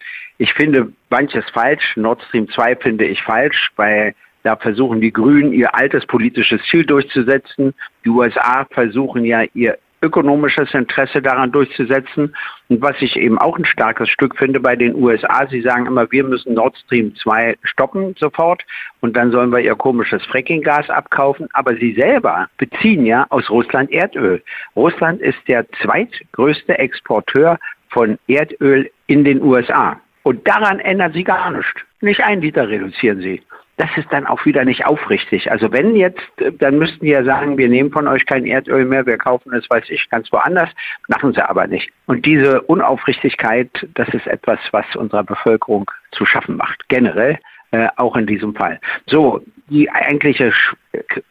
[0.42, 1.96] Ich finde manches falsch.
[1.96, 6.85] Nord Stream 2 finde ich falsch, weil da versuchen die Grünen ihr altes politisches Ziel
[6.85, 7.74] durchzusetzen.
[8.05, 12.35] Die USA versuchen ja ihr ökonomisches Interesse daran durchzusetzen.
[12.68, 16.11] Und was ich eben auch ein starkes Stück finde bei den USA, sie sagen immer,
[16.11, 18.64] wir müssen Nord Stream 2 stoppen sofort
[19.00, 21.46] und dann sollen wir ihr komisches Frackinggas abkaufen.
[21.52, 24.42] Aber sie selber beziehen ja aus Russland Erdöl.
[24.74, 30.02] Russland ist der zweitgrößte Exporteur von Erdöl in den USA.
[30.23, 31.81] Und daran ändern sie gar nichts.
[32.01, 33.43] Nicht ein Liter reduzieren sie.
[33.79, 35.51] Das ist dann auch wieder nicht aufrichtig.
[35.51, 36.21] Also wenn jetzt,
[36.59, 39.69] dann müssten die ja sagen, wir nehmen von euch kein Erdöl mehr, wir kaufen es,
[39.71, 40.69] weiß ich, ganz woanders.
[41.09, 41.91] Machen sie aber nicht.
[42.07, 46.89] Und diese Unaufrichtigkeit, das ist etwas, was unserer Bevölkerung zu schaffen macht.
[46.89, 47.39] Generell,
[47.71, 48.79] äh, auch in diesem Fall.
[49.07, 50.53] So, die eigentliche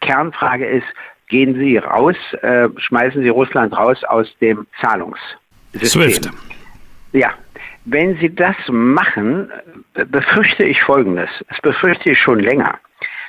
[0.02, 0.88] Kernfrage ist,
[1.28, 5.40] gehen Sie raus, äh, schmeißen Sie Russland raus aus dem Zahlungssystem.
[5.84, 6.30] SWIFT.
[7.14, 7.34] Ja,
[7.86, 9.52] wenn Sie das machen,
[9.94, 11.30] befürchte ich Folgendes.
[11.50, 12.80] Das befürchte ich schon länger.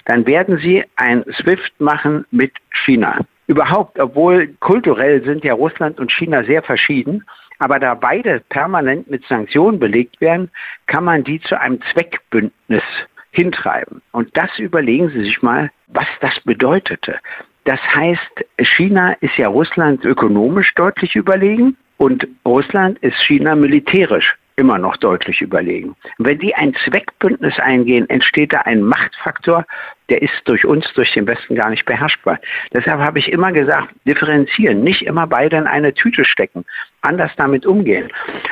[0.04, 2.52] Dann werden Sie ein SWIFT machen mit
[2.84, 3.18] China.
[3.46, 7.24] Überhaupt, obwohl kulturell sind ja Russland und China sehr verschieden,
[7.58, 10.50] aber da beide permanent mit Sanktionen belegt werden,
[10.86, 12.82] kann man die zu einem Zweckbündnis
[13.30, 14.02] hintreiben.
[14.12, 17.18] Und das überlegen Sie sich mal, was das bedeutete.
[17.64, 24.78] Das heißt, China ist ja Russland ökonomisch deutlich überlegen und Russland ist China militärisch immer
[24.78, 25.96] noch deutlich überlegen.
[26.18, 29.66] Wenn die ein Zweckbündnis eingehen, entsteht da ein Machtfaktor,
[30.08, 32.38] der ist durch uns, durch den Westen gar nicht beherrschbar.
[32.72, 36.64] Deshalb habe ich immer gesagt, differenzieren, nicht immer beide in eine Tüte stecken,
[37.00, 38.08] anders damit umgehen.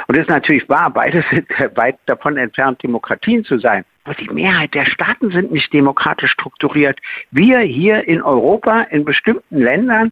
[0.08, 3.84] Und das ist natürlich wahr, beide sind weit davon entfernt, Demokratien zu sein.
[4.02, 6.98] Aber die Mehrheit der Staaten sind nicht demokratisch strukturiert.
[7.30, 10.10] Wir hier in Europa, in bestimmten Ländern,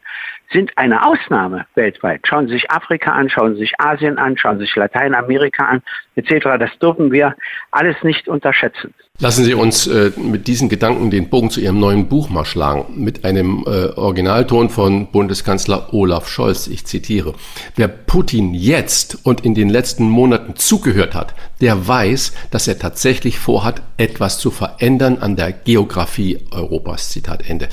[0.53, 2.27] sind eine Ausnahme weltweit.
[2.27, 5.83] Schauen Sie sich Afrika an, schauen Sie sich Asien an, schauen Sie sich Lateinamerika an,
[6.17, 6.59] etc.
[6.59, 7.35] Das dürfen wir
[7.71, 8.95] alles nicht unterschätzen.
[9.21, 12.87] Lassen Sie uns äh, mit diesen Gedanken den Bogen zu Ihrem neuen Buch mal schlagen,
[13.03, 16.69] mit einem äh, Originalton von Bundeskanzler Olaf Scholz.
[16.69, 17.35] Ich zitiere.
[17.75, 23.41] Wer Putin jetzt und in den letzten Monaten zugehört hat, der weiß, dass er tatsächlich
[23.41, 27.11] vorhat, etwas zu verändern an der Geografie Europas.
[27.11, 27.69] Zitat Ende.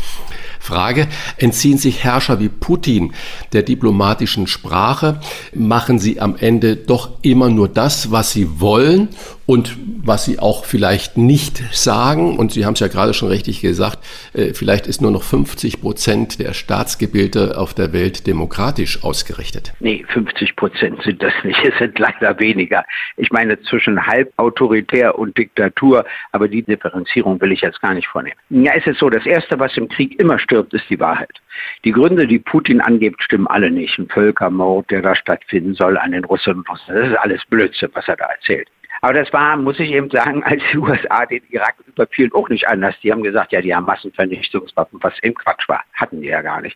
[0.66, 3.14] Frage, entziehen sich Herrscher wie Putin
[3.54, 5.20] der diplomatischen Sprache?
[5.54, 9.10] Machen sie am Ende doch immer nur das, was sie wollen
[9.46, 12.38] und was sie auch vielleicht nicht sagen?
[12.38, 14.00] Und Sie haben es ja gerade schon richtig gesagt,
[14.34, 19.74] äh, vielleicht ist nur noch 50 Prozent der Staatsgebilde auf der Welt demokratisch ausgerichtet.
[19.80, 21.60] Nee, 50 Prozent sind das nicht.
[21.64, 22.84] Es sind leider weniger.
[23.18, 28.08] Ich meine zwischen halb autoritär und Diktatur, aber die Differenzierung will ich jetzt gar nicht
[28.08, 28.36] vornehmen.
[28.50, 31.42] Ja, es ist so, das Erste, was im Krieg immer stirbt, ist die Wahrheit.
[31.84, 33.98] Die Gründe, die Putin angibt, stimmen alle nicht.
[33.98, 36.64] Ein Völkermord, der da stattfinden soll an den Russen.
[36.88, 38.68] Das ist alles Blödsinn, was er da erzählt.
[39.06, 42.68] Aber das war, muss ich eben sagen, als die USA den Irak überfielen, auch nicht
[42.68, 42.96] anders.
[43.04, 45.84] Die haben gesagt, ja, die haben Massenvernichtungswaffen, was eben Quatsch war.
[45.94, 46.76] Hatten die ja gar nicht.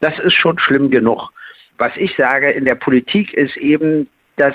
[0.00, 1.28] Das ist schon schlimm genug.
[1.76, 4.54] Was ich sage in der Politik ist eben, dass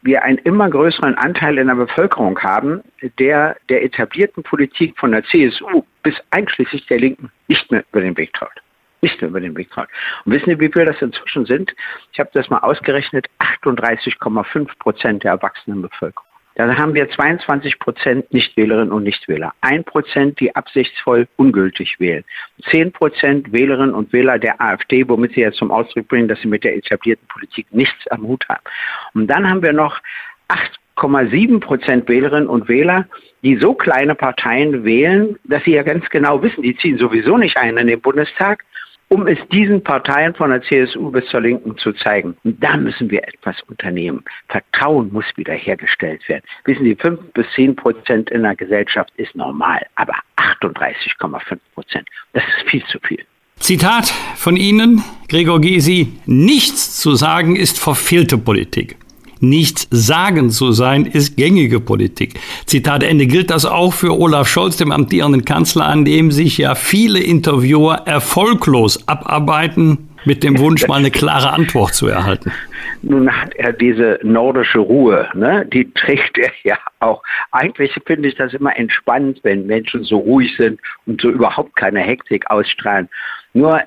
[0.00, 2.80] wir einen immer größeren Anteil in der Bevölkerung haben,
[3.18, 8.16] der der etablierten Politik von der CSU bis einschließlich der Linken nicht mehr über den
[8.16, 8.62] Weg traut.
[9.02, 9.88] nicht mehr über den Weg trauen.
[10.24, 11.74] Und wissen Sie, wie viel das inzwischen sind?
[12.14, 16.23] Ich habe das mal ausgerechnet, 38,5 Prozent der erwachsenen Bevölkerung.
[16.56, 19.52] Da haben wir 22 Prozent Nichtwählerinnen und Nichtwähler.
[19.60, 22.24] Ein Prozent, die absichtsvoll ungültig wählen.
[22.70, 26.48] Zehn Prozent Wählerinnen und Wähler der AfD, womit sie jetzt zum Ausdruck bringen, dass sie
[26.48, 28.62] mit der etablierten Politik nichts am Hut haben.
[29.14, 30.00] Und dann haben wir noch
[30.96, 33.06] 8,7 Prozent Wählerinnen und Wähler,
[33.42, 37.56] die so kleine Parteien wählen, dass sie ja ganz genau wissen, die ziehen sowieso nicht
[37.56, 38.64] ein in den Bundestag
[39.14, 42.36] um es diesen Parteien von der CSU bis zur Linken zu zeigen.
[42.42, 44.24] Und da müssen wir etwas unternehmen.
[44.48, 46.42] Vertrauen muss wiederhergestellt werden.
[46.64, 52.42] Wissen Sie, 5 bis 10 Prozent in der Gesellschaft ist normal, aber 38,5 Prozent, das
[52.42, 53.24] ist viel zu viel.
[53.60, 58.96] Zitat von Ihnen, Gregor Gysi, nichts zu sagen ist verfehlte Politik.
[59.48, 62.40] Nichts sagen zu sein ist gängige Politik.
[62.66, 63.26] Zitat Ende.
[63.26, 68.02] Gilt das auch für Olaf Scholz, dem amtierenden Kanzler, an dem sich ja viele Interviewer
[68.06, 72.50] erfolglos abarbeiten, mit dem Wunsch, mal eine klare Antwort zu erhalten?
[73.02, 75.66] Nun hat er diese nordische Ruhe, ne?
[75.66, 77.22] die trägt er ja auch.
[77.52, 82.00] Eigentlich finde ich das immer entspannt, wenn Menschen so ruhig sind und so überhaupt keine
[82.00, 83.08] Hektik ausstrahlen.
[83.52, 83.82] Nur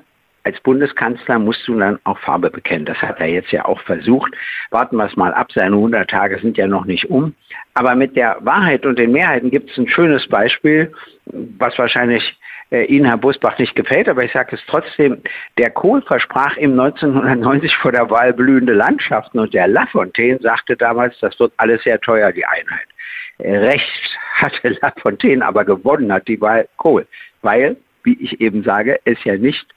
[0.47, 2.85] als Bundeskanzler musst du dann auch Farbe bekennen.
[2.85, 4.33] Das hat er jetzt ja auch versucht.
[4.71, 5.51] Warten wir es mal ab.
[5.53, 7.35] Seine 100 Tage sind ja noch nicht um.
[7.73, 10.93] Aber mit der Wahrheit und den Mehrheiten gibt es ein schönes Beispiel,
[11.25, 12.39] was wahrscheinlich
[12.71, 15.21] äh, Ihnen, Herr Busbach, nicht gefällt, aber ich sage es trotzdem.
[15.57, 21.19] Der Kohl versprach ihm 1990 vor der Wahl blühende Landschaften und der Lafontaine sagte damals,
[21.19, 22.87] das wird alles sehr teuer, die Einheit.
[23.39, 27.05] Recht hatte Lafontaine aber gewonnen hat die Wahl Kohl,
[27.41, 29.67] weil, wie ich eben sage, es ja nicht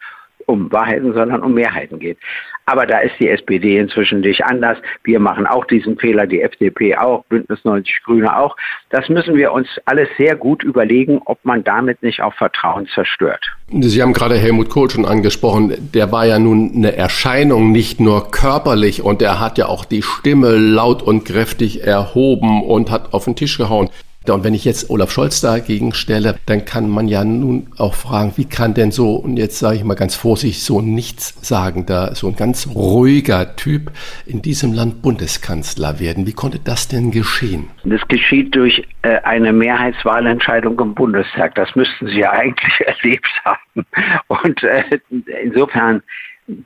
[0.50, 2.18] um Wahrheiten, sondern um Mehrheiten geht.
[2.66, 4.78] Aber da ist die SPD inzwischen nicht anders.
[5.02, 8.56] Wir machen auch diesen Fehler, die FDP auch, Bündnis 90 Grüne auch.
[8.90, 13.44] Das müssen wir uns alles sehr gut überlegen, ob man damit nicht auch Vertrauen zerstört.
[13.70, 15.90] Sie haben gerade Helmut Kohl schon angesprochen.
[15.94, 20.02] Der war ja nun eine Erscheinung, nicht nur körperlich, und er hat ja auch die
[20.02, 23.90] Stimme laut und kräftig erhoben und hat auf den Tisch gehauen.
[24.28, 28.34] Und wenn ich jetzt Olaf Scholz dagegen stelle, dann kann man ja nun auch fragen,
[28.36, 32.28] wie kann denn so, und jetzt sage ich mal ganz vorsichtig, so ein nichtssagender, so
[32.28, 33.92] ein ganz ruhiger Typ
[34.26, 36.26] in diesem Land Bundeskanzler werden?
[36.26, 37.70] Wie konnte das denn geschehen?
[37.84, 41.54] Das geschieht durch äh, eine Mehrheitswahlentscheidung im Bundestag.
[41.54, 43.86] Das müssten Sie ja eigentlich erlebt haben.
[44.28, 45.00] Und äh,
[45.42, 46.02] insofern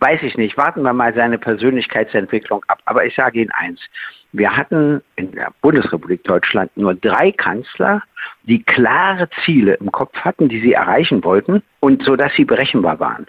[0.01, 2.81] weiß ich nicht, warten wir mal seine Persönlichkeitsentwicklung ab.
[2.85, 3.81] Aber ich sage Ihnen eins,
[4.35, 8.03] wir hatten in der Bundesrepublik Deutschland nur drei Kanzler,
[8.43, 12.99] die klare Ziele im Kopf hatten, die sie erreichen wollten und so dass sie berechenbar
[12.99, 13.27] waren.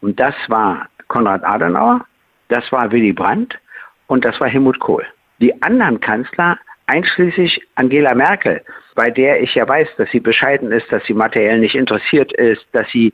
[0.00, 2.06] Und das war Konrad Adenauer,
[2.48, 3.58] das war Willy Brandt
[4.06, 5.04] und das war Helmut Kohl.
[5.40, 8.62] Die anderen Kanzler, einschließlich Angela Merkel,
[8.94, 12.64] bei der ich ja weiß, dass sie bescheiden ist, dass sie materiell nicht interessiert ist,
[12.70, 13.12] dass sie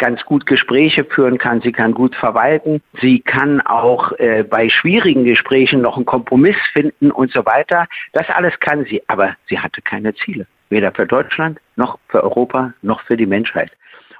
[0.00, 5.24] ganz gut Gespräche führen kann, sie kann gut verwalten, sie kann auch äh, bei schwierigen
[5.24, 7.86] Gesprächen noch einen Kompromiss finden und so weiter.
[8.12, 12.72] Das alles kann sie, aber sie hatte keine Ziele, weder für Deutschland noch für Europa
[12.82, 13.70] noch für die Menschheit.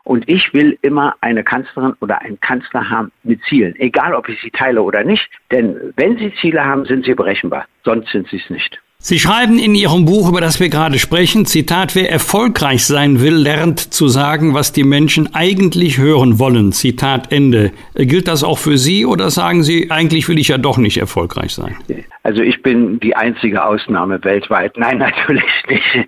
[0.04, 4.40] Und ich will immer eine Kanzlerin oder einen Kanzler haben mit Zielen, egal ob ich
[4.40, 5.28] sie teile oder nicht.
[5.50, 8.80] Denn wenn sie Ziele haben, sind sie berechenbar, sonst sind sie es nicht.
[9.02, 13.34] Sie schreiben in Ihrem Buch, über das wir gerade sprechen, Zitat, wer erfolgreich sein will,
[13.34, 16.72] lernt zu sagen, was die Menschen eigentlich hören wollen.
[16.72, 17.72] Zitat Ende.
[17.94, 21.54] Gilt das auch für Sie oder sagen Sie, eigentlich will ich ja doch nicht erfolgreich
[21.54, 21.78] sein?
[22.24, 24.76] Also ich bin die einzige Ausnahme weltweit.
[24.76, 26.06] Nein, natürlich nicht.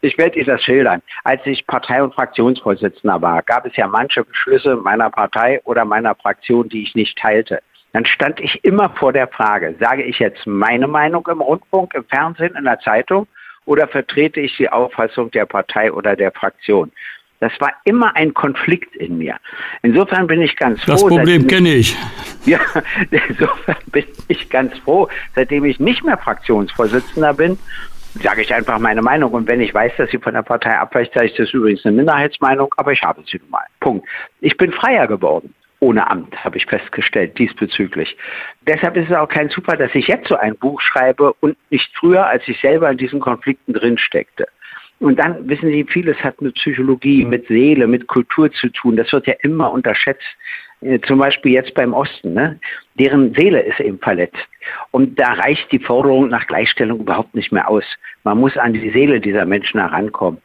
[0.00, 1.00] Ich werde Ihnen das schildern.
[1.22, 6.16] Als ich Partei- und Fraktionsvorsitzender war, gab es ja manche Beschlüsse meiner Partei oder meiner
[6.16, 7.60] Fraktion, die ich nicht teilte
[7.92, 12.04] dann stand ich immer vor der Frage, sage ich jetzt meine Meinung im Rundfunk, im
[12.04, 13.26] Fernsehen, in der Zeitung
[13.64, 16.92] oder vertrete ich die Auffassung der Partei oder der Fraktion?
[17.40, 19.36] Das war immer ein Konflikt in mir.
[19.82, 20.92] Insofern bin ich ganz froh.
[20.92, 21.96] Das Problem kenne ich.
[22.44, 22.60] Ja,
[23.10, 27.58] insofern bin ich ganz froh, seitdem ich nicht mehr Fraktionsvorsitzender bin,
[28.22, 29.32] sage ich einfach meine Meinung.
[29.32, 31.84] Und wenn ich weiß, dass sie von der Partei abweicht, sage ich, das ist übrigens
[31.84, 33.64] eine Minderheitsmeinung, aber ich habe sie nun mal.
[33.80, 34.08] Punkt.
[34.40, 38.16] Ich bin freier geworden ohne Amt, habe ich festgestellt, diesbezüglich.
[38.66, 41.90] Deshalb ist es auch kein Zufall, dass ich jetzt so ein Buch schreibe und nicht
[41.96, 44.46] früher, als ich selber in diesen Konflikten drin steckte.
[45.00, 48.96] Und dann wissen Sie, vieles hat mit Psychologie, mit Seele, mit Kultur zu tun.
[48.96, 50.26] Das wird ja immer unterschätzt.
[50.80, 52.34] Äh, zum Beispiel jetzt beim Osten.
[52.34, 52.58] Ne?
[52.94, 54.36] Deren Seele ist eben verletzt.
[54.90, 57.84] Und da reicht die Forderung nach Gleichstellung überhaupt nicht mehr aus.
[58.24, 60.40] Man muss an die Seele dieser Menschen herankommen.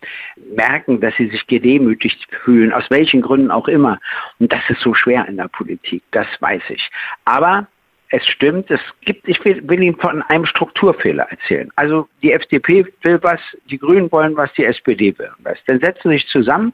[0.56, 4.00] Merken, dass sie sich gedemütigt fühlen, aus welchen Gründen auch immer.
[4.40, 6.90] Und das ist so schwer in der Politik, das weiß ich.
[7.26, 7.68] Aber
[8.10, 11.72] es stimmt, es gibt, ich will, will Ihnen von einem Strukturfehler erzählen.
[11.76, 13.40] Also die FDP will was,
[13.72, 15.58] die Grünen wollen was, die SPD will was.
[15.66, 16.74] Dann setzen sie sich zusammen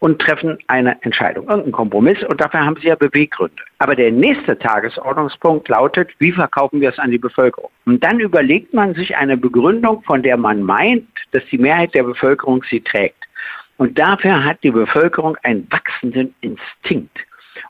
[0.00, 3.62] und treffen eine Entscheidung, irgendeinen Kompromiss und dafür haben sie ja Beweggründe.
[3.78, 7.70] Aber der nächste Tagesordnungspunkt lautet, wie verkaufen wir es an die Bevölkerung?
[7.86, 12.02] Und dann überlegt man sich eine Begründung, von der man meint, dass die Mehrheit der
[12.02, 13.24] Bevölkerung sie trägt.
[13.76, 17.18] Und dafür hat die Bevölkerung einen wachsenden Instinkt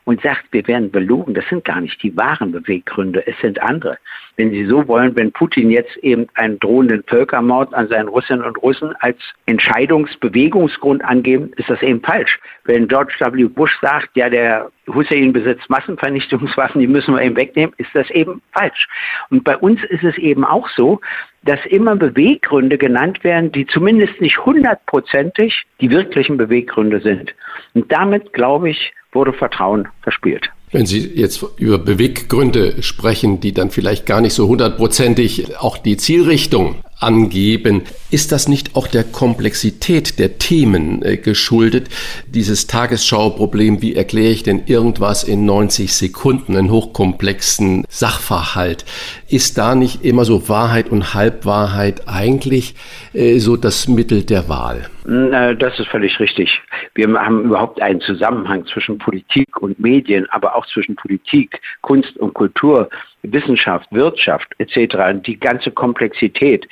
[0.05, 1.33] und sagt, wir werden belogen.
[1.33, 3.97] Das sind gar nicht die wahren Beweggründe, es sind andere.
[4.37, 8.61] Wenn Sie so wollen, wenn Putin jetzt eben einen drohenden Völkermord an seinen Russinnen und
[8.61, 12.39] Russen als Entscheidungsbewegungsgrund angeben, ist das eben falsch.
[12.63, 13.43] Wenn George W.
[13.45, 18.41] Bush sagt, ja, der Hussein besitzt Massenvernichtungswaffen, die müssen wir eben wegnehmen, ist das eben
[18.51, 18.87] falsch.
[19.29, 20.99] Und bei uns ist es eben auch so,
[21.43, 27.33] dass immer Beweggründe genannt werden, die zumindest nicht hundertprozentig die wirklichen Beweggründe sind.
[27.73, 30.49] Und damit, glaube ich, wurde Vertrauen verspielt.
[30.71, 35.97] Wenn Sie jetzt über Beweggründe sprechen, die dann vielleicht gar nicht so hundertprozentig auch die
[35.97, 37.83] Zielrichtung angeben.
[38.09, 41.89] Ist das nicht auch der Komplexität der Themen äh, geschuldet?
[42.27, 48.85] Dieses Tagesschauproblem, wie erkläre ich denn irgendwas in 90 Sekunden, einen hochkomplexen Sachverhalt?
[49.27, 52.75] Ist da nicht immer so Wahrheit und Halbwahrheit eigentlich
[53.13, 54.89] äh, so das Mittel der Wahl?
[55.03, 56.61] Das ist völlig richtig.
[56.93, 62.35] Wir haben überhaupt einen Zusammenhang zwischen Politik und Medien, aber auch zwischen Politik, Kunst und
[62.35, 62.87] Kultur,
[63.23, 65.21] Wissenschaft, Wirtschaft etc.
[65.25, 66.67] Die ganze Komplexität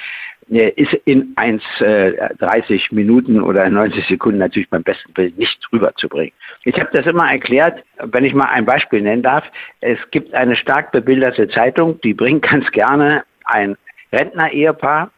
[0.52, 6.34] äh, ist in 1,30 äh, Minuten oder 90 Sekunden natürlich beim besten Bild nicht rüberzubringen.
[6.64, 9.44] Ich habe das immer erklärt, wenn ich mal ein Beispiel nennen darf.
[9.82, 13.78] Es gibt eine stark bebilderte Zeitung, die bringt ganz gerne ein
[14.12, 15.12] Rentner-Ehepaar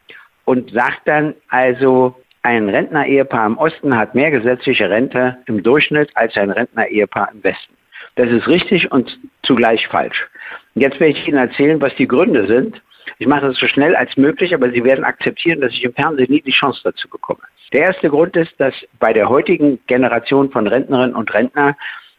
[0.45, 6.35] und sagt dann also, ein Rentner-Ehepaar im Osten hat mehr gesetzliche Rente im Durchschnitt als
[6.35, 7.75] ein Rentner-Ehepaar im Westen.
[8.15, 10.27] Das ist richtig und zugleich falsch.
[10.75, 12.81] Jetzt werde ich Ihnen erzählen, was die Gründe sind.
[13.17, 16.31] Ich mache das so schnell als möglich, aber Sie werden akzeptieren, dass ich im Fernsehen
[16.31, 17.39] nie die Chance dazu bekomme.
[17.73, 21.77] Der erste Grund ist, dass bei der heutigen Generation von Rentnerinnen und Rentner,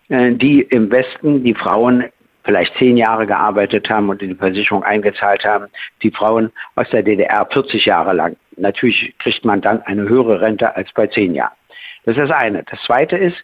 [0.09, 2.05] äh, die im Westen, die Frauen
[2.45, 5.67] vielleicht zehn Jahre gearbeitet haben und in die Versicherung eingezahlt haben,
[6.03, 8.37] die Frauen aus der DDR 40 Jahre lang.
[8.57, 11.55] Natürlich kriegt man dann eine höhere Rente als bei zehn Jahren.
[12.05, 12.65] Das ist das eine.
[12.65, 13.37] Das zweite ist,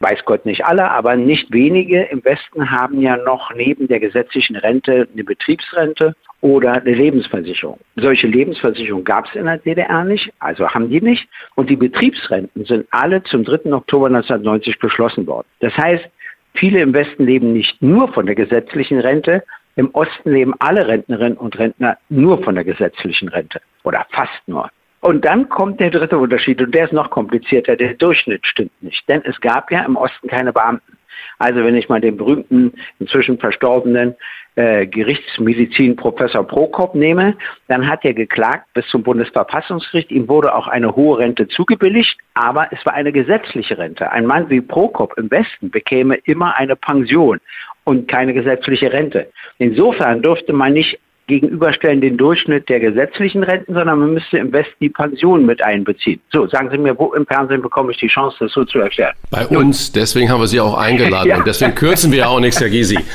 [0.00, 4.56] weiß Gott nicht alle, aber nicht wenige im Westen haben ja noch neben der gesetzlichen
[4.56, 7.78] Rente eine Betriebsrente oder eine Lebensversicherung.
[7.96, 11.26] Solche Lebensversicherung gab es in der DDR nicht, also haben die nicht.
[11.54, 13.72] Und die Betriebsrenten sind alle zum 3.
[13.72, 15.46] Oktober 1990 beschlossen worden.
[15.60, 16.04] Das heißt,
[16.52, 19.42] viele im Westen leben nicht nur von der gesetzlichen Rente,
[19.76, 24.70] im Osten leben alle Rentnerinnen und Rentner nur von der gesetzlichen Rente oder fast nur.
[25.04, 27.76] Und dann kommt der dritte Unterschied und der ist noch komplizierter.
[27.76, 30.96] Der Durchschnitt stimmt nicht, denn es gab ja im Osten keine Beamten.
[31.38, 34.14] Also wenn ich mal den berühmten, inzwischen verstorbenen
[34.54, 37.36] äh, Gerichtsmedizin Professor Prokop nehme,
[37.68, 40.10] dann hat er geklagt bis zum Bundesverfassungsgericht.
[40.10, 44.10] Ihm wurde auch eine hohe Rente zugebilligt, aber es war eine gesetzliche Rente.
[44.10, 47.40] Ein Mann wie Prokop im Westen bekäme immer eine Pension
[47.84, 49.30] und keine gesetzliche Rente.
[49.58, 54.74] Insofern durfte man nicht gegenüberstellen den Durchschnitt der gesetzlichen Renten, sondern man müsste im Westen
[54.80, 56.20] die Pension mit einbeziehen.
[56.30, 59.14] So, sagen Sie mir, wo im Fernsehen bekomme ich die Chance, das so zu erklären?
[59.30, 61.38] Bei uns, deswegen haben wir Sie auch eingeladen ja.
[61.38, 62.98] und deswegen kürzen wir auch nichts, Herr Gysi.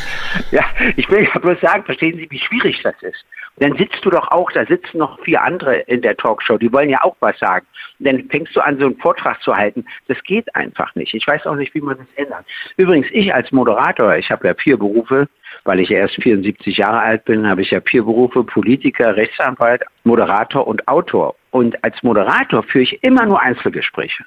[0.51, 0.63] Ja,
[0.95, 3.23] ich will ja bloß sagen, verstehen Sie, wie schwierig das ist.
[3.59, 6.89] Dann sitzt du doch auch, da sitzen noch vier andere in der Talkshow, die wollen
[6.89, 7.65] ja auch was sagen.
[7.99, 9.85] Und dann fängst du an, so einen Vortrag zu halten.
[10.07, 11.13] Das geht einfach nicht.
[11.13, 12.45] Ich weiß auch nicht, wie man das ändert.
[12.77, 15.27] Übrigens, ich als Moderator, ich habe ja vier Berufe,
[15.69, 20.65] weil ich erst 74 Jahre alt bin, habe ich ja vier Berufe, Politiker, Rechtsanwalt, Moderator
[20.65, 21.35] und Autor.
[21.51, 24.23] Und als Moderator führe ich immer nur Einzelgespräche,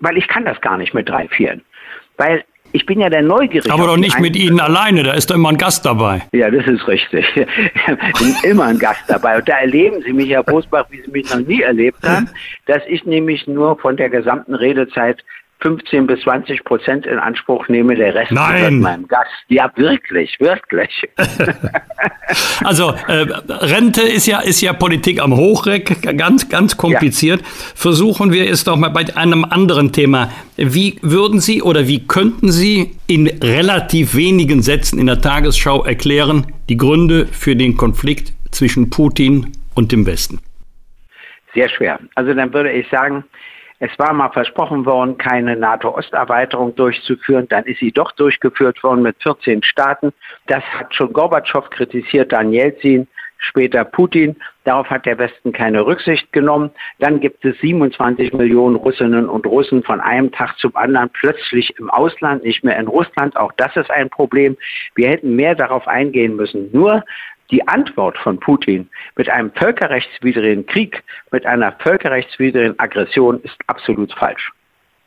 [0.00, 1.62] weil ich kann das gar nicht mit drei, vieren.
[2.18, 3.72] Weil ich bin ja der Neugierige.
[3.72, 6.24] Aber doch nicht mit Ihnen alleine, da ist doch immer ein Gast dabei.
[6.32, 7.24] Ja, das ist richtig.
[7.34, 9.38] Ich bin immer ein Gast dabei.
[9.38, 12.28] Und da erleben Sie mich, Herr Bosbach, wie Sie mich noch nie erlebt haben,
[12.66, 15.24] dass ich nämlich nur von der gesamten Redezeit
[15.62, 18.80] 15 bis 20 Prozent in Anspruch nehme, der Rest Nein.
[18.80, 19.30] meinem Gast.
[19.48, 20.90] Ja, wirklich, wirklich.
[22.64, 27.40] also äh, Rente ist ja, ist ja Politik am Hochreck, ganz, ganz kompliziert.
[27.40, 27.46] Ja.
[27.74, 30.30] Versuchen wir es doch mal bei einem anderen Thema.
[30.56, 36.46] Wie würden Sie oder wie könnten Sie in relativ wenigen Sätzen in der Tagesschau erklären
[36.68, 40.40] die Gründe für den Konflikt zwischen Putin und dem Westen?
[41.54, 42.00] Sehr schwer.
[42.14, 43.24] Also dann würde ich sagen,
[43.84, 47.48] es war mal versprochen worden, keine NATO-Osterweiterung durchzuführen.
[47.48, 50.12] Dann ist sie doch durchgeführt worden mit 14 Staaten.
[50.46, 53.08] Das hat schon Gorbatschow kritisiert, dann Jelzin,
[53.38, 54.36] später Putin.
[54.62, 56.70] Darauf hat der Westen keine Rücksicht genommen.
[57.00, 61.90] Dann gibt es 27 Millionen Russinnen und Russen von einem Tag zum anderen plötzlich im
[61.90, 63.36] Ausland, nicht mehr in Russland.
[63.36, 64.56] Auch das ist ein Problem.
[64.94, 66.70] Wir hätten mehr darauf eingehen müssen.
[66.70, 67.02] Nur
[67.52, 74.50] die Antwort von Putin mit einem völkerrechtswidrigen Krieg, mit einer völkerrechtswidrigen Aggression ist absolut falsch.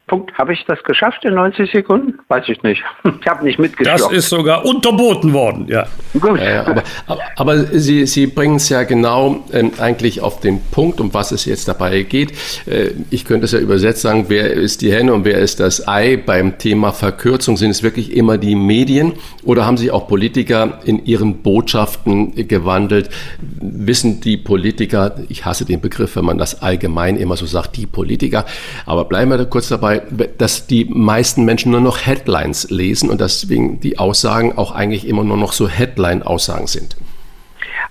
[0.08, 0.38] Punkt.
[0.38, 2.20] Habe ich das geschafft in 90 Sekunden?
[2.28, 2.84] Weiß ich nicht.
[3.26, 4.10] Ich habe nicht mitgeschlossen.
[4.10, 5.88] Das ist sogar unterboten worden, ja.
[6.20, 6.40] Gut.
[6.40, 11.02] Ja, aber, aber, aber, Sie, Sie bringen es ja genau ähm, eigentlich auf den Punkt,
[11.02, 12.34] um was es jetzt dabei geht.
[12.68, 15.88] Äh, ich könnte es ja übersetzt sagen, wer ist die Henne und wer ist das
[15.88, 16.18] Ei?
[16.18, 21.04] Beim Thema Verkürzung sind es wirklich immer die Medien oder haben sich auch Politiker in
[21.06, 23.10] ihren Botschaften gewandelt?
[23.40, 27.88] Wissen die Politiker, ich hasse den Begriff, wenn man das allgemein immer so sagt, die
[27.88, 28.46] Politiker,
[28.86, 29.95] aber bleiben wir da kurz dabei,
[30.38, 35.24] dass die meisten Menschen nur noch Headlines lesen und deswegen die Aussagen auch eigentlich immer
[35.24, 36.96] nur noch so Headline-Aussagen sind?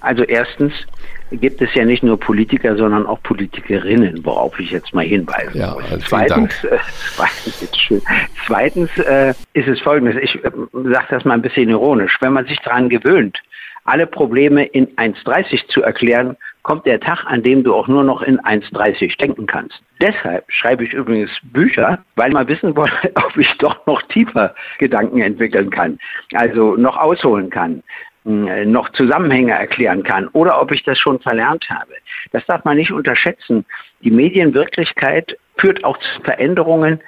[0.00, 0.72] Also erstens
[1.30, 5.74] gibt es ja nicht nur Politiker, sondern auch Politikerinnen, worauf ich jetzt mal hinweisen ja,
[5.74, 6.04] muss.
[6.06, 6.78] Zweitens, äh,
[7.16, 8.02] zweitens,
[8.46, 12.46] zweitens äh, ist es folgendes, ich äh, sage das mal ein bisschen ironisch, wenn man
[12.46, 13.38] sich daran gewöhnt,
[13.84, 18.22] alle Probleme in 1,30 zu erklären, kommt der Tag, an dem du auch nur noch
[18.22, 19.80] in 1,30 denken kannst.
[20.00, 25.20] Deshalb schreibe ich übrigens Bücher, weil mal wissen wollte, ob ich doch noch tiefer Gedanken
[25.20, 25.98] entwickeln kann,
[26.32, 27.82] also noch ausholen kann
[28.26, 31.92] äh, noch Zusammenhänge erklären kann oder ob ich das schon verlernt habe.
[32.32, 33.66] Das darf man nicht unterschätzen.
[34.00, 37.00] Die Medienwirklichkeit führt auch zu Veränderungen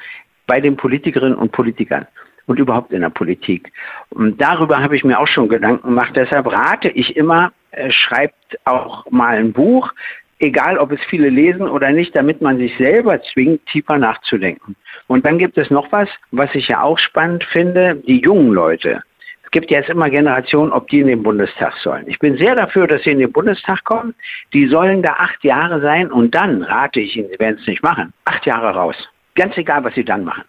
[0.46, 2.06] bei den Politikerinnen und Politikern
[2.46, 3.72] und überhaupt in der Politik.
[4.10, 6.12] Und darüber habe ich mir auch schon Gedanken gemacht.
[6.14, 7.52] Deshalb rate ich immer,
[7.88, 9.92] schreibt auch mal ein Buch,
[10.38, 14.76] egal ob es viele lesen oder nicht, damit man sich selber zwingt, tiefer nachzudenken.
[15.06, 19.02] Und dann gibt es noch was, was ich ja auch spannend finde, die jungen Leute.
[19.44, 22.04] Es gibt jetzt immer Generationen, ob die in den Bundestag sollen.
[22.08, 24.14] Ich bin sehr dafür, dass sie in den Bundestag kommen.
[24.52, 27.82] Die sollen da acht Jahre sein und dann rate ich Ihnen, Sie werden es nicht
[27.82, 28.96] machen, acht Jahre raus.
[29.36, 30.44] Ganz egal, was Sie dann machen.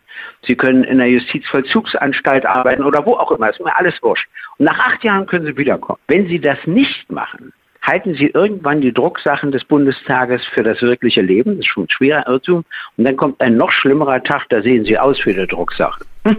[0.45, 4.27] Sie können in der Justizvollzugsanstalt arbeiten oder wo auch immer, ist mir alles wurscht.
[4.57, 5.99] Und nach acht Jahren können Sie wiederkommen.
[6.07, 11.21] Wenn Sie das nicht machen, halten Sie irgendwann die Drucksachen des Bundestages für das wirkliche
[11.21, 11.57] Leben.
[11.57, 12.65] Das ist schon ein schwerer Irrtum.
[12.97, 16.05] Und dann kommt ein noch schlimmerer Tag, da sehen Sie aus wie eine Drucksache.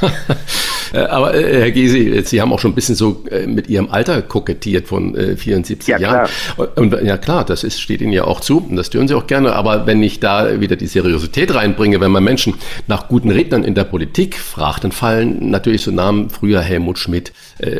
[0.92, 3.90] Äh, aber äh, Herr Gysi, Sie haben auch schon ein bisschen so äh, mit Ihrem
[3.90, 6.28] Alter kokettiert von 74 ja, Jahren.
[6.54, 6.68] Klar.
[6.76, 9.26] Und ja klar, das ist, steht Ihnen ja auch zu und das tun Sie auch
[9.26, 9.52] gerne.
[9.54, 12.54] Aber wenn ich da wieder die Seriosität reinbringe, wenn man Menschen
[12.86, 17.32] nach guten Rednern in der Politik fragt, dann fallen natürlich so Namen früher Helmut Schmidt,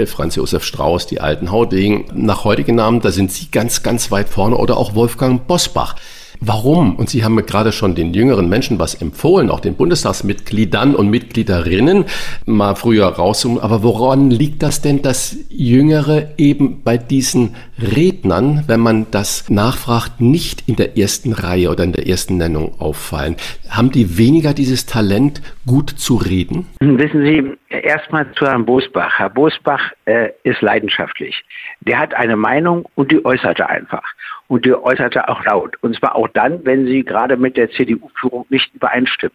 [0.06, 2.06] Franz Josef Strauß, die alten Haudegen.
[2.14, 5.94] Nach heutigen Namen, da sind Sie ganz, ganz weit vorne oder auch Wolfgang Bosbach.
[6.40, 6.96] Warum?
[6.96, 12.04] Und Sie haben gerade schon den jüngeren Menschen was empfohlen, auch den Bundestagsmitgliedern und Mitgliederinnen
[12.46, 13.62] mal früher rauszuholen.
[13.62, 20.20] Aber woran liegt das denn, dass Jüngere eben bei diesen Rednern, wenn man das nachfragt,
[20.20, 23.36] nicht in der ersten Reihe oder in der ersten Nennung auffallen?
[23.68, 26.66] Haben die weniger dieses Talent, gut zu reden?
[26.80, 29.18] Wissen Sie, erstmal zu Herrn Bosbach.
[29.18, 31.42] Herr Bosbach äh, ist leidenschaftlich.
[31.80, 34.04] Der hat eine Meinung und die äußert er einfach
[34.48, 35.76] und die äußerte auch laut.
[35.82, 39.34] Und zwar auch dann, wenn sie gerade mit der CDU-Führung nicht übereinstimmt.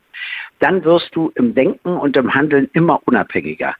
[0.59, 3.75] Dann wirst du im Denken und im Handeln immer unabhängiger.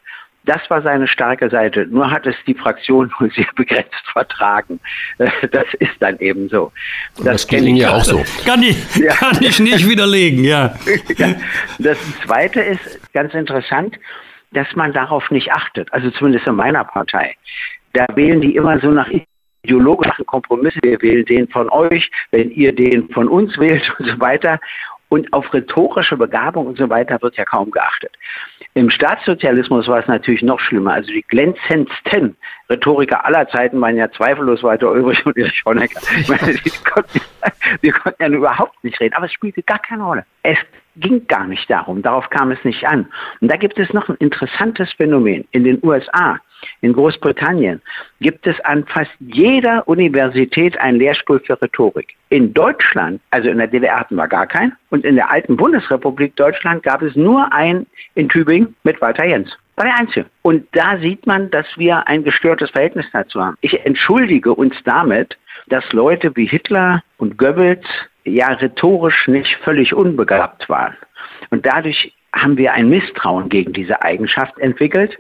[0.46, 1.88] Das war seine starke Seite.
[1.88, 4.80] Nur hat es die Fraktion nur sehr begrenzt vertragen.
[5.52, 6.72] Das ist dann eben so.
[7.18, 8.24] Das, das kenne ich ja auch so.
[8.46, 9.14] Kann ich, ja.
[9.14, 10.74] kann ich nicht widerlegen, ja.
[11.80, 13.98] Das Zweite ist ganz interessant,
[14.52, 15.92] dass man darauf nicht achtet.
[15.94, 17.36] Also zumindest in meiner Partei.
[17.94, 19.08] Da wählen die immer so nach
[19.64, 20.80] ideologischen Kompromisse.
[20.84, 24.60] Wir wählen den von euch, wenn ihr den von uns wählt und so weiter.
[25.10, 28.12] Und auf rhetorische Begabung und so weiter wird ja kaum geachtet.
[28.74, 30.94] Im Staatssozialismus war es natürlich noch schlimmer.
[30.94, 32.36] Also die glänzendsten
[32.68, 36.02] Rhetoriker aller Zeiten waren ja zweifellos Walter Ulrich und Erich Honecker.
[36.18, 37.22] Ich meine, die konnten,
[37.82, 40.26] wir konnten ja überhaupt nicht reden, aber es spielte gar keine Rolle.
[40.42, 40.58] Es
[40.96, 43.08] ging gar nicht darum, darauf kam es nicht an.
[43.40, 45.46] Und da gibt es noch ein interessantes Phänomen.
[45.52, 46.40] In den USA
[46.84, 47.82] in Großbritannien
[48.20, 52.14] gibt es an fast jeder Universität einen Lehrstuhl für Rhetorik.
[52.28, 56.36] In Deutschland, also in der DDR hatten wir gar keinen, und in der alten Bundesrepublik
[56.36, 59.58] Deutschland gab es nur einen in Tübingen mit Walter Jens.
[59.78, 60.26] War der Einzige.
[60.42, 63.56] Und da sieht man, dass wir ein gestörtes Verhältnis dazu haben.
[63.62, 67.86] Ich entschuldige uns damit, dass Leute wie Hitler und Goebbels
[68.26, 70.98] ja rhetorisch nicht völlig unbegabt waren.
[71.50, 75.18] Und dadurch haben wir ein Misstrauen gegen diese Eigenschaft entwickelt,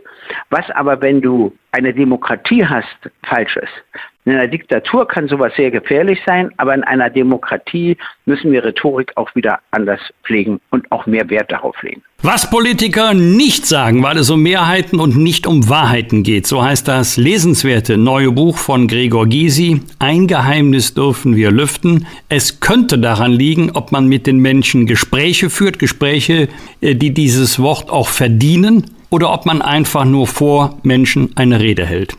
[0.49, 3.84] was aber, wenn du eine Demokratie hast, falsch ist.
[4.26, 9.12] In einer Diktatur kann sowas sehr gefährlich sein, aber in einer Demokratie müssen wir Rhetorik
[9.16, 12.02] auch wieder anders pflegen und auch mehr Wert darauf legen.
[12.22, 16.88] Was Politiker nicht sagen, weil es um Mehrheiten und nicht um Wahrheiten geht, so heißt
[16.88, 19.82] das lesenswerte neue Buch von Gregor Gysi.
[20.00, 22.08] Ein Geheimnis dürfen wir lüften.
[22.30, 26.48] Es könnte daran liegen, ob man mit den Menschen Gespräche führt, Gespräche,
[26.80, 31.86] äh, die dieses Wort auch verdienen, oder ob man einfach nur vor Menschen eine Rede
[31.86, 32.16] hält.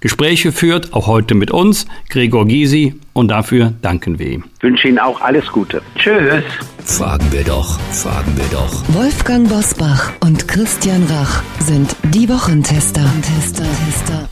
[0.00, 4.44] Gespräche führt, auch heute mit uns, Gregor Gysi, und dafür danken wir ihm.
[4.56, 5.82] Ich wünsche Ihnen auch alles Gute.
[5.96, 6.44] Tschüss.
[6.84, 8.82] Fragen wir doch, fragen wir doch.
[8.94, 13.04] Wolfgang Bosbach und Christian Rach sind die Wochentester.
[13.22, 14.28] Tester, Tester.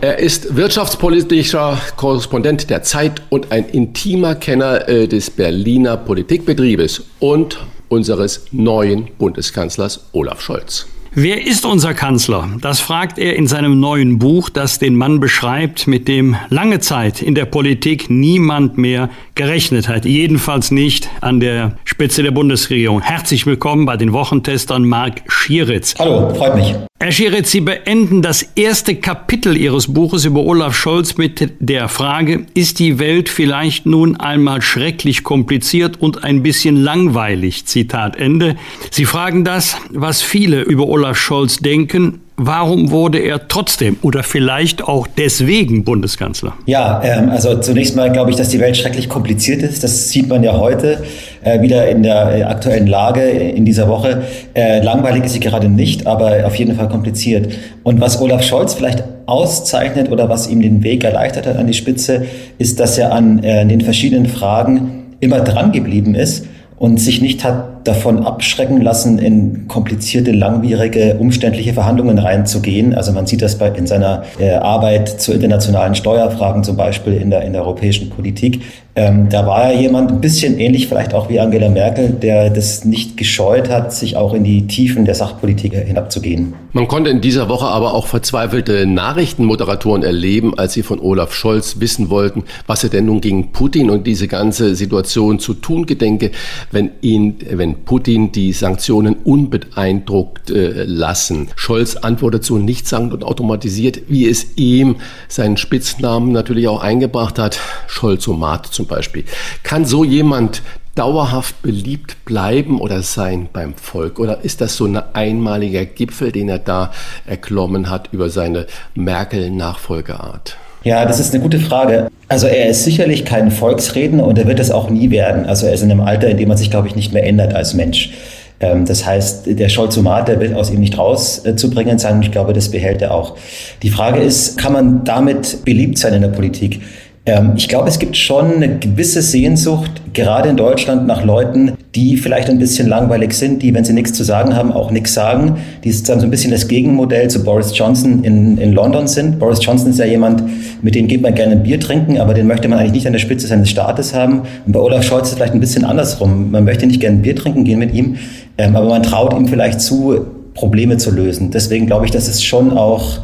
[0.00, 7.58] Er ist wirtschaftspolitischer Korrespondent der Zeit und ein intimer Kenner äh, des Berliner Politikbetriebes und
[7.88, 10.86] unseres neuen Bundeskanzlers Olaf Scholz.
[11.20, 12.48] Wer ist unser Kanzler?
[12.60, 17.22] Das fragt er in seinem neuen Buch, das den Mann beschreibt, mit dem lange Zeit
[17.22, 20.04] in der Politik niemand mehr gerechnet hat.
[20.04, 23.00] Jedenfalls nicht an der Spitze der Bundesregierung.
[23.00, 25.94] Herzlich willkommen bei den Wochentestern Marc Schieritz.
[25.98, 26.74] Hallo, freut mich.
[27.00, 32.46] Herr Schieritz, Sie beenden das erste Kapitel Ihres Buches über Olaf Scholz mit der Frage,
[32.54, 37.66] ist die Welt vielleicht nun einmal schrecklich kompliziert und ein bisschen langweilig?
[37.66, 38.56] Zitat Ende.
[38.90, 44.84] Sie fragen das, was viele über Olaf Scholz denken, Warum wurde er trotzdem oder vielleicht
[44.84, 46.54] auch deswegen Bundeskanzler?
[46.66, 49.82] Ja, ähm, also zunächst mal glaube ich, dass die Welt schrecklich kompliziert ist.
[49.82, 51.02] Das sieht man ja heute
[51.42, 54.22] äh, wieder in der äh, aktuellen Lage in dieser Woche.
[54.54, 57.52] Äh, langweilig ist sie gerade nicht, aber auf jeden Fall kompliziert.
[57.82, 61.74] Und was Olaf Scholz vielleicht auszeichnet oder was ihm den Weg erleichtert hat an die
[61.74, 62.24] Spitze,
[62.58, 67.42] ist, dass er an äh, den verschiedenen Fragen immer dran geblieben ist und sich nicht
[67.42, 72.94] hat davon abschrecken lassen, in komplizierte, langwierige, umständliche Verhandlungen reinzugehen.
[72.94, 77.30] Also man sieht das bei, in seiner äh, Arbeit zu internationalen Steuerfragen zum Beispiel in
[77.30, 78.60] der, in der europäischen Politik.
[78.98, 82.84] Ähm, da war er jemand ein bisschen ähnlich vielleicht auch wie Angela Merkel, der das
[82.84, 86.54] nicht gescheut hat, sich auch in die Tiefen der Sachpolitik hinabzugehen.
[86.72, 91.76] Man konnte in dieser Woche aber auch verzweifelte Nachrichtenmoderatoren erleben, als sie von Olaf Scholz
[91.78, 96.32] wissen wollten, was er denn nun gegen Putin und diese ganze Situation zu tun gedenke,
[96.72, 101.48] wenn ihn, wenn Putin die Sanktionen unbeeindruckt äh, lassen.
[101.56, 104.96] Scholz antwortet so nichtssagend und automatisiert, wie es ihm
[105.28, 109.24] seinen Spitznamen natürlich auch eingebracht hat, Scholzomat zum Beispiel.
[109.62, 110.62] Kann so jemand
[110.94, 114.18] dauerhaft beliebt bleiben oder sein beim Volk?
[114.18, 116.92] Oder ist das so ein einmaliger Gipfel, den er da
[117.24, 120.56] erklommen hat über seine Merkel-Nachfolgeart?
[120.84, 122.08] Ja, das ist eine gute Frage.
[122.28, 125.46] Also er ist sicherlich kein Volksredner und er wird es auch nie werden.
[125.46, 127.54] Also er ist in einem Alter, in dem man sich, glaube ich, nicht mehr ändert
[127.54, 128.12] als Mensch.
[128.60, 132.52] Ähm, das heißt, der Scholzomat, der wird aus ihm nicht rauszubringen sein und ich glaube,
[132.52, 133.36] das behält er auch.
[133.82, 136.80] Die Frage ist, kann man damit beliebt sein in der Politik?
[137.26, 142.16] Ähm, ich glaube, es gibt schon eine gewisse Sehnsucht, gerade in Deutschland, nach Leuten, die
[142.16, 145.56] vielleicht ein bisschen langweilig sind, die, wenn sie nichts zu sagen haben, auch nichts sagen,
[145.84, 149.38] die sozusagen so ein bisschen das Gegenmodell zu Boris Johnson in, in London sind.
[149.38, 150.42] Boris Johnson ist ja jemand,
[150.82, 153.14] mit dem geht man gerne ein Bier trinken, aber den möchte man eigentlich nicht an
[153.14, 154.42] der Spitze seines Staates haben.
[154.66, 156.50] Und bei Olaf Scholz ist es vielleicht ein bisschen andersrum.
[156.50, 158.16] Man möchte nicht gerne ein Bier trinken gehen mit ihm,
[158.58, 161.50] ähm, aber man traut ihm vielleicht zu, Probleme zu lösen.
[161.52, 163.20] Deswegen glaube ich, dass es schon auch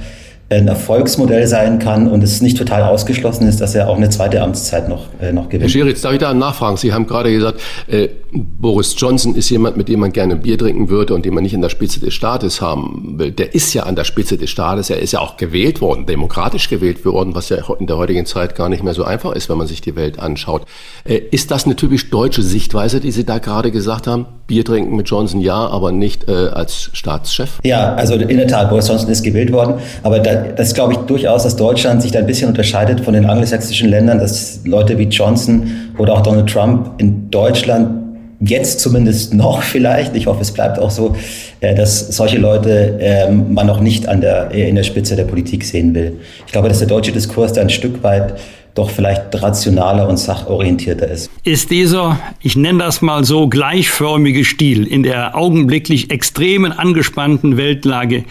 [0.50, 4.42] ein Erfolgsmodell sein kann und es nicht total ausgeschlossen ist, dass er auch eine zweite
[4.42, 5.62] Amtszeit noch, äh, noch gewinnt.
[5.62, 6.76] Herr Scheritz, darf ich da nachfragen?
[6.76, 10.90] Sie haben gerade gesagt, äh, Boris Johnson ist jemand, mit dem man gerne Bier trinken
[10.90, 13.30] würde und den man nicht an der Spitze des Staates haben will.
[13.30, 16.68] Der ist ja an der Spitze des Staates, er ist ja auch gewählt worden, demokratisch
[16.68, 19.56] gewählt worden, was ja in der heutigen Zeit gar nicht mehr so einfach ist, wenn
[19.56, 20.62] man sich die Welt anschaut.
[21.04, 24.26] Äh, ist das eine typisch deutsche Sichtweise, die Sie da gerade gesagt haben?
[24.46, 27.60] Bier trinken mit Johnson ja, aber nicht äh, als Staatschef?
[27.62, 30.98] Ja, also in der Tat, Boris Johnson ist gewählt worden, aber da, das glaube ich
[31.00, 35.04] durchaus, dass Deutschland sich da ein bisschen unterscheidet von den angelsächsischen Ländern, dass Leute wie
[35.04, 38.04] Johnson oder auch Donald Trump in Deutschland
[38.40, 41.16] jetzt zumindest noch vielleicht, ich hoffe, es bleibt auch so,
[41.60, 45.64] äh, dass solche Leute ähm, man noch nicht an der, in der Spitze der Politik
[45.64, 46.18] sehen will.
[46.46, 48.34] Ich glaube, dass der deutsche Diskurs da ein Stück weit
[48.74, 51.30] doch vielleicht rationaler und sachorientierter ist.
[51.44, 58.24] Ist dieser, ich nenne das mal so, gleichförmige Stil in der augenblicklich extremen angespannten Weltlage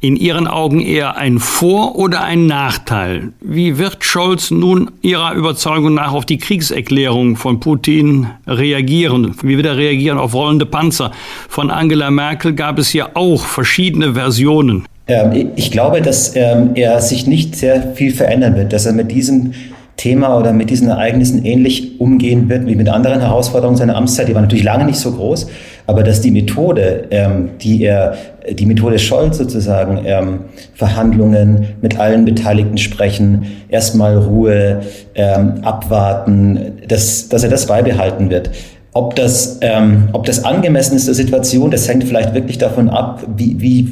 [0.00, 3.32] in Ihren Augen eher ein Vor- oder ein Nachteil?
[3.40, 9.36] Wie wird Scholz nun Ihrer Überzeugung nach auf die Kriegserklärung von Putin reagieren?
[9.42, 11.12] Wie wird er reagieren auf rollende Panzer?
[11.48, 14.86] Von Angela Merkel gab es ja auch verschiedene Versionen.
[15.06, 19.10] Ähm, ich glaube, dass ähm, er sich nicht sehr viel verändern wird, dass er mit
[19.10, 19.52] diesem
[20.00, 24.28] Thema oder mit diesen Ereignissen ähnlich umgehen wird wie mit anderen Herausforderungen seiner Amtszeit.
[24.28, 25.48] Die war natürlich lange nicht so groß,
[25.86, 28.16] aber dass die Methode, ähm, die er,
[28.52, 30.40] die Methode Scholz sozusagen, ähm,
[30.74, 34.80] Verhandlungen mit allen Beteiligten sprechen, erstmal Ruhe,
[35.14, 38.50] ähm, abwarten, dass, dass er das beibehalten wird.
[38.92, 43.24] Ob das, ähm, ob das angemessen ist der Situation, das hängt vielleicht wirklich davon ab,
[43.36, 43.88] wie, wie,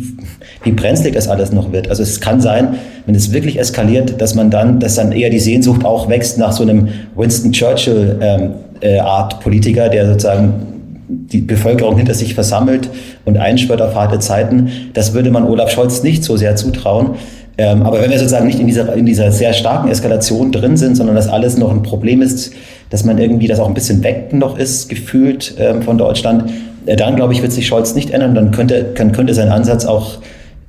[0.64, 1.88] wie brenzlig das alles noch wird.
[1.88, 2.74] Also es kann sein,
[3.06, 6.50] wenn es wirklich eskaliert, dass man dann, dass dann eher die Sehnsucht auch wächst nach
[6.50, 8.50] so einem Winston Churchill ähm,
[8.80, 10.77] äh, Art Politiker, der sozusagen
[11.08, 12.88] die Bevölkerung hinter sich versammelt
[13.24, 14.70] und einschwört auf harte Zeiten.
[14.92, 17.16] Das würde man Olaf Scholz nicht so sehr zutrauen.
[17.56, 20.96] Ähm, aber wenn wir sozusagen nicht in dieser, in dieser sehr starken Eskalation drin sind,
[20.96, 22.52] sondern dass alles noch ein Problem ist,
[22.90, 26.50] dass man irgendwie das auch ein bisschen weg noch ist, gefühlt ähm, von Deutschland,
[26.86, 28.34] äh, dann glaube ich, wird sich Scholz nicht ändern.
[28.34, 30.18] Dann könnte, kann, könnte sein Ansatz auch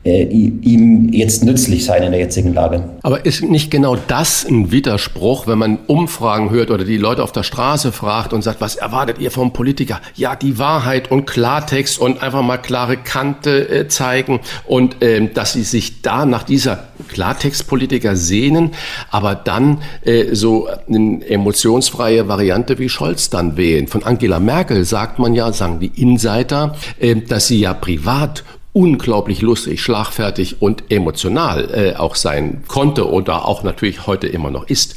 [0.06, 2.84] äh, ihm jetzt nützlich sein in der jetzigen Lage.
[3.04, 7.34] Aber ist nicht genau das ein Widerspruch, wenn man Umfragen hört oder die Leute auf
[7.34, 10.00] der Straße fragt und sagt, was erwartet ihr vom Politiker?
[10.16, 15.54] Ja, die Wahrheit und Klartext und einfach mal klare Kante äh, zeigen und ähm, dass
[15.54, 18.72] sie sich da nach dieser Klartextpolitiker sehnen,
[19.10, 23.88] aber dann äh, so eine emotionsfreie Variante wie Scholz dann wählen.
[23.88, 28.44] Von Angela Merkel sagt man ja, sagen die Insider, äh, dass sie ja privat
[28.74, 34.68] unglaublich lustig, schlagfertig und emotional äh, auch sein konnte oder auch natürlich heute immer noch
[34.68, 34.96] ist.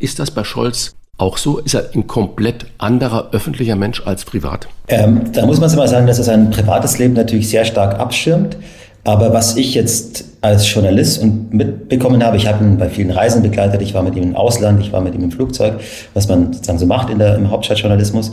[0.00, 1.58] Ist das bei Scholz auch so?
[1.58, 4.68] Ist er ein komplett anderer öffentlicher Mensch als privat?
[4.88, 8.56] Ähm, da muss man mal sagen, dass er sein privates Leben natürlich sehr stark abschirmt.
[9.04, 13.42] Aber was ich jetzt als Journalist und mitbekommen habe, ich habe ihn bei vielen Reisen
[13.42, 15.80] begleitet, ich war mit ihm im Ausland, ich war mit ihm im Flugzeug,
[16.14, 18.30] was man sozusagen so macht in der, im Hauptstadtjournalismus.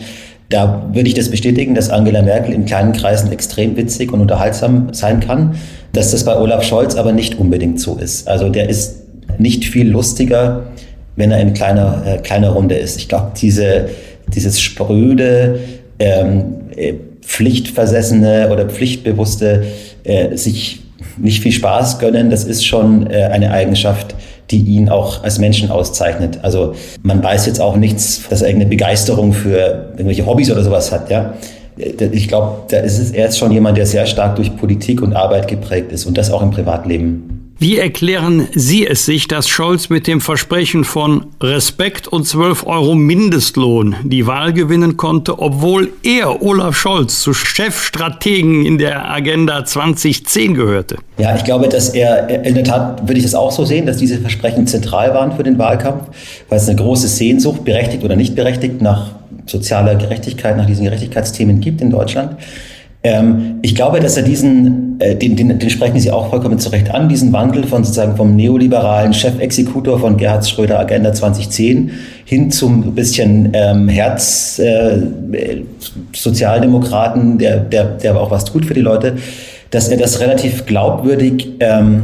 [0.50, 4.94] Da würde ich das bestätigen, dass Angela Merkel in kleinen Kreisen extrem witzig und unterhaltsam
[4.94, 5.56] sein kann,
[5.94, 8.28] dass das bei Olaf Scholz aber nicht unbedingt so ist.
[8.28, 9.04] Also der ist
[9.38, 10.64] nicht viel lustiger,
[11.16, 12.98] wenn er in kleiner, äh, kleiner Runde ist.
[12.98, 13.90] Ich glaube, diese,
[14.34, 15.60] dieses spröde,
[16.00, 19.66] ähm, äh, pflichtversessene oder pflichtbewusste,
[20.04, 20.82] äh, sich
[21.18, 24.16] nicht viel Spaß gönnen, das ist schon äh, eine Eigenschaft,
[24.52, 26.40] die ihn auch als Menschen auszeichnet.
[26.42, 26.74] Also
[27.04, 31.10] man weiß jetzt auch nichts, dass er irgendeine Begeisterung für irgendwelche Hobbys oder sowas hat,
[31.10, 31.34] ja.
[31.78, 35.14] Ich glaube, da ist es, er ist schon jemand, der sehr stark durch Politik und
[35.14, 37.39] Arbeit geprägt ist und das auch im Privatleben.
[37.62, 42.96] Wie erklären Sie es sich, dass Scholz mit dem Versprechen von Respekt und 12 Euro
[42.96, 50.54] Mindestlohn die Wahl gewinnen konnte, obwohl er, Olaf Scholz, zu Chefstrategen in der Agenda 2010
[50.54, 51.00] gehörte?
[51.18, 53.98] Ja, ich glaube, dass er, in der Tat würde ich das auch so sehen, dass
[53.98, 56.04] diese Versprechen zentral waren für den Wahlkampf,
[56.48, 59.12] weil es eine große Sehnsucht, berechtigt oder nicht berechtigt, nach
[59.46, 62.38] sozialer Gerechtigkeit, nach diesen Gerechtigkeitsthemen gibt in Deutschland.
[63.02, 66.70] Ähm, ich glaube, dass er diesen, äh, den, den, den sprechen Sie auch vollkommen zu
[66.70, 71.92] Recht an, diesen Wandel von sozusagen vom neoliberalen Chefexekutor von Gerhard Schröder Agenda 2010
[72.26, 74.98] hin zum bisschen ähm, Herz äh,
[76.14, 79.16] Sozialdemokraten, der, der, der auch was tut für die Leute,
[79.72, 82.02] dass er das relativ glaubwürdig ähm,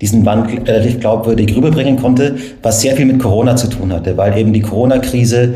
[0.00, 4.38] diesen Wandel relativ glaubwürdig rüberbringen konnte, was sehr viel mit Corona zu tun hatte, weil
[4.38, 5.54] eben die Corona-Krise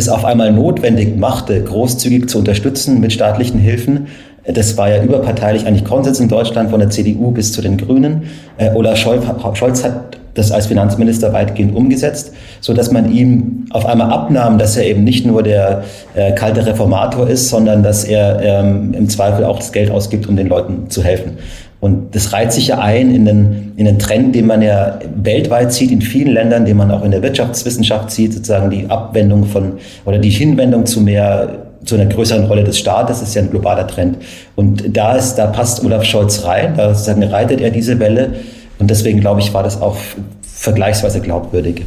[0.00, 4.08] es auf einmal notwendig machte, großzügig zu unterstützen mit staatlichen Hilfen.
[4.44, 8.24] Das war ja überparteilich eigentlich Konsens in Deutschland von der CDU bis zu den Grünen.
[8.56, 14.10] Äh, Olaf Scholz hat das als Finanzminister weitgehend umgesetzt, so dass man ihm auf einmal
[14.10, 15.84] abnahm, dass er eben nicht nur der
[16.14, 20.36] äh, kalte Reformator ist, sondern dass er ähm, im Zweifel auch das Geld ausgibt, um
[20.36, 21.38] den Leuten zu helfen.
[21.80, 25.72] Und das reiht sich ja ein in den, in den Trend, den man ja weltweit
[25.72, 29.78] sieht, in vielen Ländern, den man auch in der Wirtschaftswissenschaft sieht, sozusagen die Abwendung von
[30.04, 33.86] oder die Hinwendung zu mehr zu einer größeren Rolle des Staates, ist ja ein globaler
[33.86, 34.18] Trend.
[34.54, 38.34] Und da ist, da passt Olaf Scholz rein, da sozusagen reitet er diese Welle.
[38.78, 39.96] Und deswegen glaube ich, war das auch
[40.42, 41.82] vergleichsweise glaubwürdig.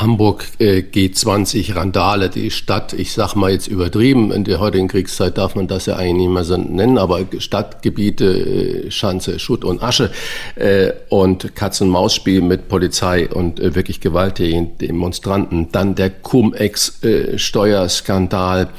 [0.00, 5.38] Hamburg äh, G20 Randale, die Stadt, ich sag mal jetzt übertrieben, in der heutigen Kriegszeit
[5.38, 9.80] darf man das ja eigentlich nicht mehr so nennen, aber Stadtgebiete, äh, Schanze, Schutt und
[9.82, 10.10] Asche
[10.56, 18.70] äh, und Katz-und-Maus-Spiel mit Polizei und äh, wirklich gewalttätigen Demonstranten, dann der Cum-Ex-Steuerskandal.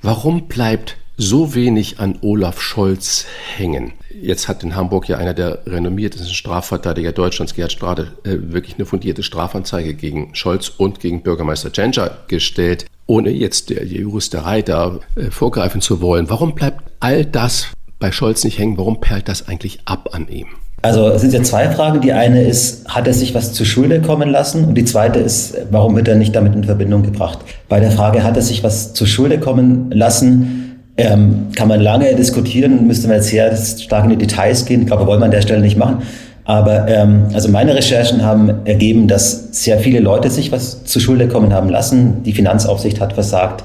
[0.00, 3.92] Warum bleibt so wenig an Olaf Scholz hängen?
[4.20, 8.86] Jetzt hat in Hamburg ja einer der renommiertesten Strafverteidiger Deutschlands, Gerhard Strade, äh, wirklich eine
[8.86, 15.30] fundierte Strafanzeige gegen Scholz und gegen Bürgermeister Tschentscher gestellt, ohne jetzt der Juristerei da äh,
[15.30, 16.30] vorgreifen zu wollen.
[16.30, 18.78] Warum bleibt all das bei Scholz nicht hängen?
[18.78, 20.46] Warum perlt das eigentlich ab an ihm?
[20.82, 22.00] Also es sind ja zwei Fragen.
[22.00, 24.64] Die eine ist, hat er sich was zur Schulde kommen lassen?
[24.64, 27.38] Und die zweite ist, warum wird er nicht damit in Verbindung gebracht?
[27.68, 30.61] Bei der Frage, hat er sich was zur Schulde kommen lassen?
[30.96, 34.82] Ähm, kann man lange diskutieren, müsste man jetzt sehr stark in die Details gehen.
[34.82, 36.02] Ich glaube, wollen wir an der Stelle nicht machen.
[36.44, 41.28] Aber ähm, also meine Recherchen haben ergeben, dass sehr viele Leute sich was zu Schulde
[41.28, 42.22] kommen haben lassen.
[42.24, 43.64] Die Finanzaufsicht hat versagt.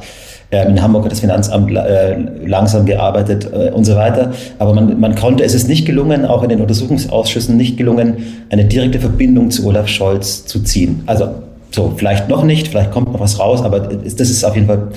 [0.51, 2.15] Ähm, in Hamburg hat das Finanzamt äh,
[2.45, 4.31] langsam gearbeitet äh, und so weiter.
[4.59, 8.17] Aber man, man konnte, es ist nicht gelungen, auch in den Untersuchungsausschüssen nicht gelungen,
[8.49, 11.03] eine direkte Verbindung zu Olaf Scholz zu ziehen.
[11.07, 11.29] Also
[11.71, 14.87] so, vielleicht noch nicht, vielleicht kommt noch was raus, aber das ist auf jeden Fall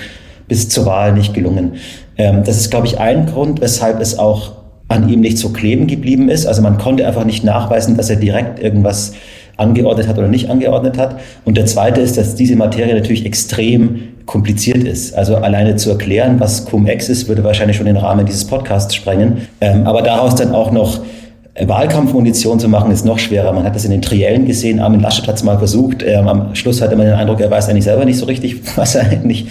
[0.46, 1.72] bis zur Wahl nicht gelungen.
[2.20, 4.52] Ähm, das ist, glaube ich, ein Grund, weshalb es auch
[4.88, 6.46] an ihm nicht so kleben geblieben ist.
[6.46, 9.14] Also man konnte einfach nicht nachweisen, dass er direkt irgendwas
[9.56, 11.18] angeordnet hat oder nicht angeordnet hat.
[11.44, 15.14] Und der zweite ist, dass diese Materie natürlich extrem kompliziert ist.
[15.14, 19.48] Also alleine zu erklären, was Cum-Ex ist, würde wahrscheinlich schon den Rahmen dieses Podcasts sprengen.
[19.60, 21.00] Ähm, aber daraus dann auch noch
[21.58, 23.52] Wahlkampfmunition zu machen ist noch schwerer.
[23.52, 24.80] Man hat das in den Triellen gesehen.
[24.80, 26.02] Armin Laschet hat es mal versucht.
[26.02, 28.94] Ähm, am Schluss hatte man den Eindruck, er weiß eigentlich selber nicht so richtig, was
[28.94, 29.46] er eigentlich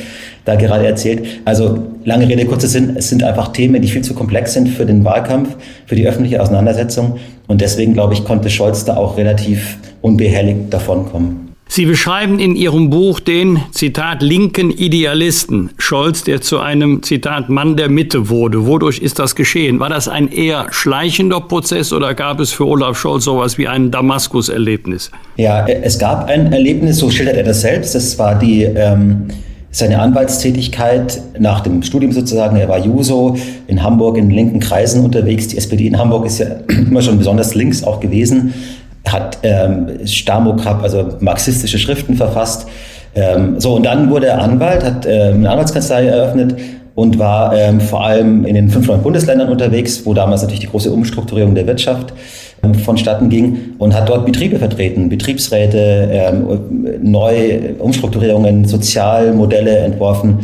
[0.50, 1.26] da gerade erzählt.
[1.46, 2.96] Also lange Rede, kurzer Sinn.
[2.98, 6.42] Es sind einfach Themen, die viel zu komplex sind für den Wahlkampf, für die öffentliche
[6.42, 7.20] Auseinandersetzung.
[7.48, 11.50] Und deswegen, glaube ich, konnte Scholz da auch relativ unbehelligt davonkommen.
[11.72, 15.70] Sie beschreiben in Ihrem Buch den, Zitat, linken Idealisten.
[15.78, 18.66] Scholz, der zu einem, Zitat, Mann der Mitte wurde.
[18.66, 19.80] Wodurch ist das geschehen?
[19.80, 23.92] War das ein eher schleichender Prozess oder gab es für Olaf Scholz sowas wie ein
[23.92, 25.12] Damaskus-Erlebnis?
[25.38, 27.94] Ja, es gab ein Erlebnis, so schildert er das selbst.
[27.94, 29.28] Das war die, ähm,
[29.72, 32.58] seine Anwaltstätigkeit nach dem Studium sozusagen.
[32.58, 33.36] Er war Juso
[33.68, 35.48] in Hamburg in linken Kreisen unterwegs.
[35.48, 38.54] Die SPD in Hamburg ist ja immer schon besonders links auch gewesen
[39.08, 42.68] hat ähm, Stamokrab, also marxistische Schriften verfasst.
[43.16, 46.56] Ähm, so, und dann wurde er Anwalt, hat ähm, eine Anwaltskanzlei eröffnet
[46.96, 50.68] und war ähm, vor allem in den fünf neuen Bundesländern unterwegs, wo damals natürlich die
[50.68, 52.14] große Umstrukturierung der Wirtschaft
[52.84, 56.46] vonstatten ging und hat dort Betriebe vertreten, Betriebsräte, ähm,
[57.02, 60.40] neue Umstrukturierungen, Sozialmodelle entworfen.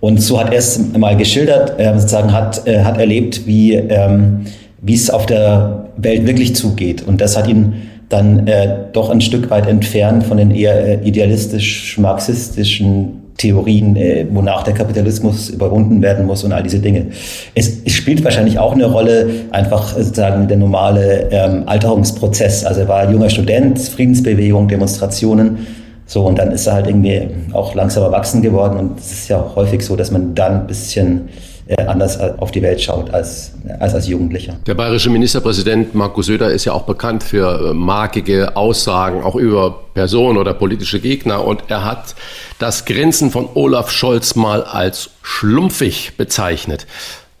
[0.00, 4.46] Und so hat er es mal geschildert, äh, sozusagen hat, äh, hat erlebt, wie, ähm,
[4.80, 7.06] wie es auf der Welt wirklich zugeht.
[7.06, 7.74] Und das hat ihn
[8.08, 14.74] dann äh, doch ein Stück weit entfernt von den eher idealistisch-marxistischen Theorien, äh, wonach der
[14.74, 17.08] Kapitalismus überwunden werden muss und all diese Dinge.
[17.54, 22.64] Es, es spielt wahrscheinlich auch eine Rolle, einfach sozusagen der normale ähm, Alterungsprozess.
[22.64, 25.66] Also er war junger Student, Friedensbewegung, Demonstrationen.
[26.06, 28.78] So, und dann ist er halt irgendwie auch langsam erwachsen geworden.
[28.78, 31.28] Und es ist ja häufig so, dass man dann ein bisschen
[31.74, 34.56] anders auf die Welt schaut als, als als Jugendlicher.
[34.66, 39.84] Der bayerische Ministerpräsident Markus Söder ist ja auch bekannt für äh, markige Aussagen, auch über
[39.94, 41.44] Personen oder politische Gegner.
[41.44, 42.14] Und er hat
[42.58, 46.86] das Grinsen von Olaf Scholz mal als schlumpfig bezeichnet.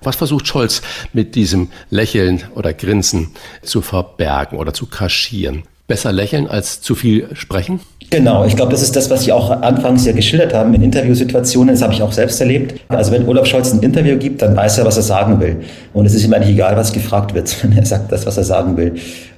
[0.00, 5.62] Was versucht Scholz mit diesem Lächeln oder Grinsen zu verbergen oder zu kaschieren?
[5.86, 7.80] Besser lächeln als zu viel sprechen?
[8.10, 11.74] Genau, ich glaube, das ist das, was Sie auch anfangs ja geschildert haben in Interviewsituationen.
[11.74, 12.80] Das habe ich auch selbst erlebt.
[12.88, 15.56] Also wenn Olaf Scholz ein Interview gibt, dann weiß er, was er sagen will.
[15.92, 18.76] Und es ist ihm eigentlich egal, was gefragt wird, er sagt das, was er sagen
[18.76, 18.94] will.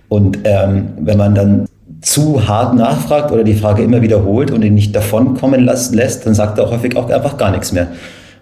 [0.09, 1.67] Und ähm, wenn man dann
[2.01, 6.59] zu hart nachfragt oder die Frage immer wiederholt und ihn nicht davonkommen lässt, dann sagt
[6.59, 7.89] er häufig auch einfach gar nichts mehr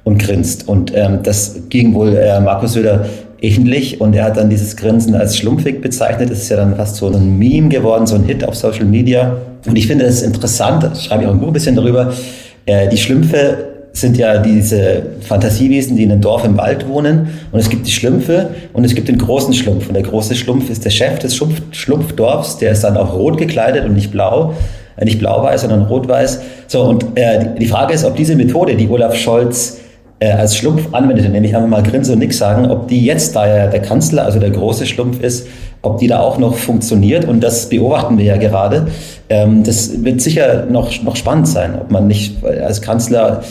[0.05, 0.69] und grinst.
[0.69, 3.07] Und ähm, das ging wohl äh, Markus Söder
[3.41, 6.31] ähnlich und er hat dann dieses Grinsen als schlumpfig bezeichnet.
[6.31, 9.37] Das ist ja dann fast so ein Meme geworden, so ein Hit auf Social Media.
[9.67, 12.13] Und ich finde das interessant, das schreibe ich auch ein Buch ein bisschen darüber.
[12.65, 13.59] Äh, die Schlümpfe
[13.93, 17.29] sind ja diese Fantasiewesen, die in einem Dorf im Wald wohnen.
[17.51, 19.89] Und es gibt die Schlümpfe und es gibt den großen Schlumpf.
[19.89, 22.59] Und der große Schlumpf ist der Chef des Schlumpf Schlumpfdorfs.
[22.59, 24.55] Der ist dann auch rot gekleidet und nicht blau.
[24.97, 26.41] Äh, nicht blau-weiß, sondern rot-weiß.
[26.67, 29.79] So, und äh, die Frage ist, ob diese Methode, die Olaf Scholz
[30.19, 33.47] äh, als Schlumpf anwendete, nämlich einfach mal Grinse und nix sagen, ob die jetzt, da
[33.47, 35.47] er der Kanzler, also der große Schlumpf ist,
[35.83, 37.27] ob die da auch noch funktioniert.
[37.27, 38.89] Und das beobachten wir ja gerade.
[39.29, 43.43] Ähm, das wird sicher noch, noch spannend sein, ob man nicht als Kanzler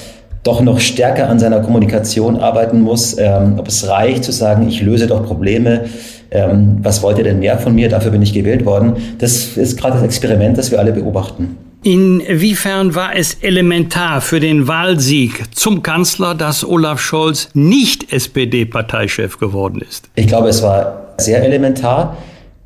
[0.45, 4.82] doch noch stärker an seiner Kommunikation arbeiten muss, ähm, ob es reicht zu sagen, ich
[4.82, 5.86] löse doch Probleme,
[6.30, 8.93] ähm, was wollt ihr denn mehr von mir, dafür bin ich gewählt worden.
[9.18, 11.57] Das ist gerade das Experiment, das wir alle beobachten.
[11.86, 19.83] Inwiefern war es elementar für den Wahlsieg zum Kanzler, dass Olaf Scholz nicht SPD-Parteichef geworden
[19.88, 20.09] ist?
[20.15, 22.17] Ich glaube, es war sehr elementar,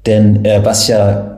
[0.05, 1.37] denn äh, was ja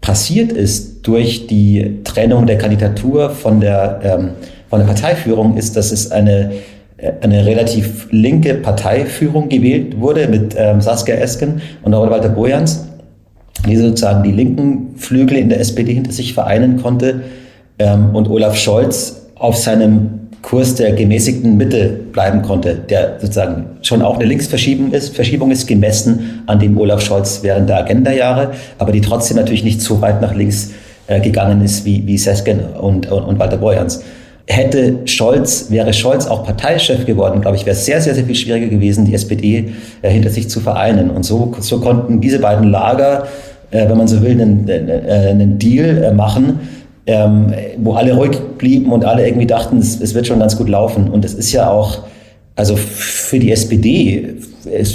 [0.00, 4.30] passiert ist durch die Trennung der Kandidatur von der, ähm,
[4.68, 6.50] von der Parteiführung, ist, dass es eine,
[6.96, 12.89] äh, eine relativ linke Parteiführung gewählt wurde mit ähm, Saskia Esken und auch Walter Bojans
[13.66, 17.22] die sozusagen die linken Flügel in der SPD hinter sich vereinen konnte
[17.78, 24.00] ähm, und Olaf Scholz auf seinem Kurs der gemäßigten Mitte bleiben konnte, der sozusagen schon
[24.00, 28.92] auch eine Linksverschiebung ist, Verschiebung ist gemessen an dem Olaf Scholz während der Agenda-Jahre, aber
[28.92, 30.70] die trotzdem natürlich nicht so weit nach links
[31.08, 34.02] äh, gegangen ist wie, wie Sesken und, und, und Walter Borjans
[34.50, 38.34] hätte Scholz, wäre Scholz auch Parteichef geworden, glaube ich, wäre es sehr, sehr, sehr viel
[38.34, 39.72] schwieriger gewesen, die SPD
[40.02, 41.10] äh, hinter sich zu vereinen.
[41.10, 43.28] Und so, so konnten diese beiden Lager,
[43.70, 46.60] äh, wenn man so will, einen, äh, einen Deal äh, machen,
[47.06, 50.68] ähm, wo alle ruhig blieben und alle irgendwie dachten, es, es, wird schon ganz gut
[50.68, 51.08] laufen.
[51.08, 52.00] Und es ist ja auch,
[52.56, 54.34] also für die SPD,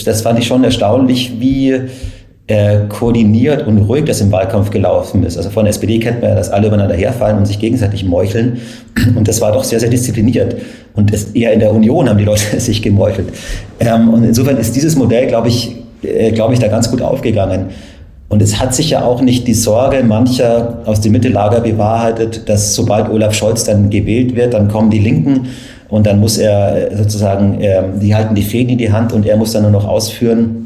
[0.05, 1.79] das fand ich schon erstaunlich, wie
[2.47, 5.35] äh, koordiniert und ruhig das im Wahlkampf gelaufen ist.
[5.37, 8.59] Also von der SPD kennt man ja, dass alle übereinander herfallen und sich gegenseitig meucheln.
[9.15, 10.55] Und das war doch sehr, sehr diszipliniert.
[10.93, 13.29] Und es, eher in der Union haben die Leute sich gemeuchelt.
[13.79, 17.67] Ähm, und insofern ist dieses Modell, glaube ich, äh, glaube ich, da ganz gut aufgegangen.
[18.29, 22.73] Und es hat sich ja auch nicht die Sorge mancher aus dem Mittellager bewahrheitet, dass
[22.73, 25.47] sobald Olaf Scholz dann gewählt wird, dann kommen die Linken
[25.89, 29.37] und dann muss er sozusagen, äh, die halten die Fäden in die Hand und er
[29.37, 30.64] muss dann nur noch ausführen,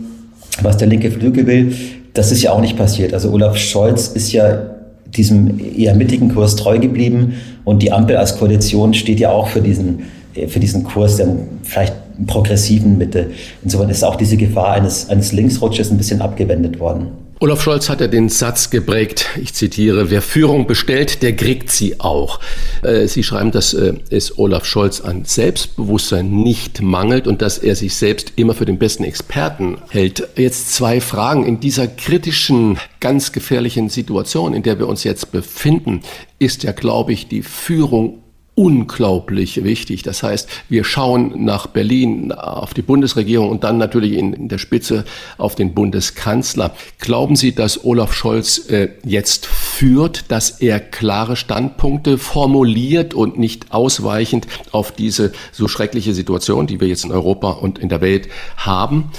[0.63, 1.73] was der linke Flügel will.
[2.13, 3.13] Das ist ja auch nicht passiert.
[3.13, 4.61] Also Olaf Scholz ist ja
[5.05, 7.33] diesem eher mittigen Kurs treu geblieben
[7.63, 10.03] und die Ampel als Koalition steht ja auch für diesen,
[10.47, 11.27] für diesen Kurs der
[11.63, 11.93] vielleicht
[12.27, 13.27] progressiven Mitte.
[13.63, 17.07] Insofern ist auch diese Gefahr eines, eines Linksrutsches ein bisschen abgewendet worden.
[17.41, 22.01] Olaf Scholz hat ja den Satz geprägt, ich zitiere, wer Führung bestellt, der kriegt sie
[22.01, 22.41] auch.
[22.81, 27.77] Äh, sie schreiben, dass äh, es Olaf Scholz an Selbstbewusstsein nicht mangelt und dass er
[27.77, 30.27] sich selbst immer für den besten Experten hält.
[30.35, 31.45] Jetzt zwei Fragen.
[31.45, 36.01] In dieser kritischen, ganz gefährlichen Situation, in der wir uns jetzt befinden,
[36.39, 38.21] ist ja, glaube ich, die Führung
[38.59, 40.03] unglaublich wichtig.
[40.03, 45.05] Das heißt, wir schauen nach Berlin, auf die Bundesregierung und dann natürlich in der Spitze
[45.37, 46.75] auf den Bundeskanzler.
[46.99, 53.71] Glauben Sie, dass Olaf Scholz äh, jetzt führt, dass er klare Standpunkte formuliert und nicht
[53.71, 58.27] ausweichend auf diese so schreckliche Situation, die wir jetzt in Europa und in der Welt
[58.57, 59.09] haben?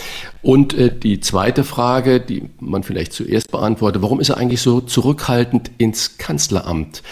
[0.42, 4.80] Und äh, die zweite Frage, die man vielleicht zuerst beantwortet, warum ist er eigentlich so
[4.80, 7.02] zurückhaltend ins Kanzleramt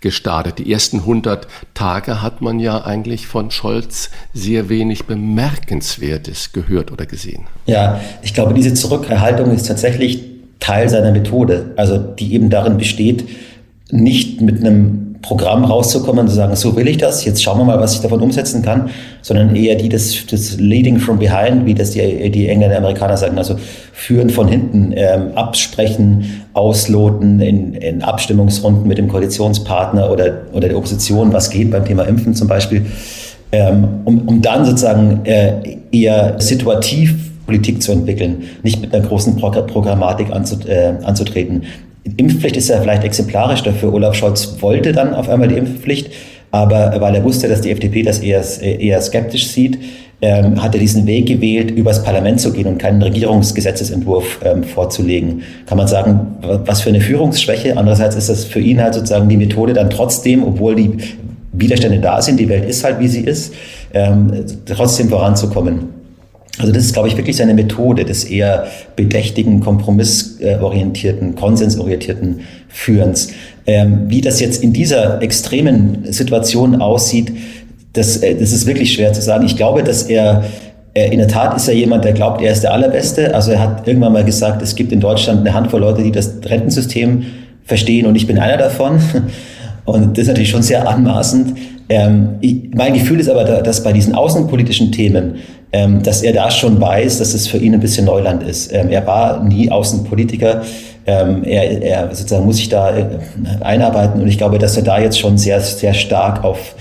[0.00, 0.58] gestartet?
[0.58, 7.04] Die ersten 100 Tage hat man ja eigentlich von Scholz sehr wenig Bemerkenswertes gehört oder
[7.04, 7.44] gesehen.
[7.66, 10.22] Ja, ich glaube, diese Zurückhaltung ist tatsächlich
[10.60, 13.28] Teil seiner Methode, also die eben darin besteht,
[13.90, 17.64] nicht mit einem Programm rauszukommen und zu sagen, so will ich das, jetzt schauen wir
[17.64, 18.90] mal, was ich davon umsetzen kann,
[19.20, 23.36] sondern eher die des, des Leading from behind, wie das die, die Engländer, Amerikaner sagen,
[23.36, 23.56] also
[23.92, 30.76] führen von hinten, ähm, absprechen, ausloten in, in Abstimmungsrunden mit dem Koalitionspartner oder, oder der
[30.76, 32.86] Opposition, was geht beim Thema Impfen zum Beispiel,
[33.50, 37.14] ähm, um, um dann sozusagen äh, eher situativ
[37.48, 41.62] Politik zu entwickeln, nicht mit einer großen Programmatik äh, anzutreten.
[42.16, 43.92] Impfpflicht ist ja vielleicht exemplarisch dafür.
[43.92, 46.10] Olaf Scholz wollte dann auf einmal die Impfpflicht,
[46.50, 49.78] aber weil er wusste, dass die FDP das eher, eher skeptisch sieht,
[50.20, 55.42] ähm, hat er diesen Weg gewählt, übers Parlament zu gehen und keinen Regierungsgesetzesentwurf ähm, vorzulegen.
[55.66, 57.76] Kann man sagen, was für eine Führungsschwäche.
[57.76, 60.90] Andererseits ist das für ihn halt sozusagen die Methode dann trotzdem, obwohl die
[61.52, 63.54] Widerstände da sind, die Welt ist halt, wie sie ist,
[63.94, 65.97] ähm, trotzdem voranzukommen.
[66.58, 73.28] Also das ist, glaube ich, wirklich seine Methode des eher bedächtigen, kompromissorientierten, konsensorientierten Führens.
[73.66, 77.32] Ähm, wie das jetzt in dieser extremen Situation aussieht,
[77.92, 79.46] das, äh, das ist wirklich schwer zu sagen.
[79.46, 80.44] Ich glaube, dass er
[80.94, 83.34] äh, in der Tat ist er jemand, der glaubt, er ist der Allerbeste.
[83.34, 86.34] Also er hat irgendwann mal gesagt, es gibt in Deutschland eine Handvoll Leute, die das
[86.44, 87.24] Rentensystem
[87.64, 89.00] verstehen und ich bin einer davon.
[89.84, 91.56] Und das ist natürlich schon sehr anmaßend.
[91.88, 95.36] Ähm, ich, mein Gefühl ist aber, dass bei diesen außenpolitischen Themen
[95.72, 98.72] ähm, dass er da schon weiß, dass es für ihn ein bisschen Neuland ist.
[98.72, 100.62] Ähm, er war nie Außenpolitiker.
[101.06, 103.04] Ähm, er, er sozusagen muss sich da äh,
[103.60, 106.74] einarbeiten und ich glaube, dass er da jetzt schon sehr, sehr stark auf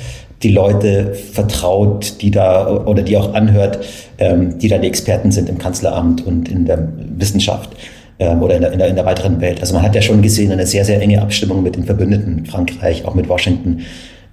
[0.44, 3.80] die Leute vertraut, die da oder die auch anhört,
[4.20, 7.72] ähm, die da die Experten sind im Kanzleramt und in der Wissenschaft
[8.20, 9.60] ähm, oder in der, in, der, in der weiteren Welt.
[9.62, 13.06] Also man hat ja schon gesehen eine sehr, sehr enge Abstimmung mit den Verbündeten, Frankreich,
[13.06, 13.80] auch mit Washington.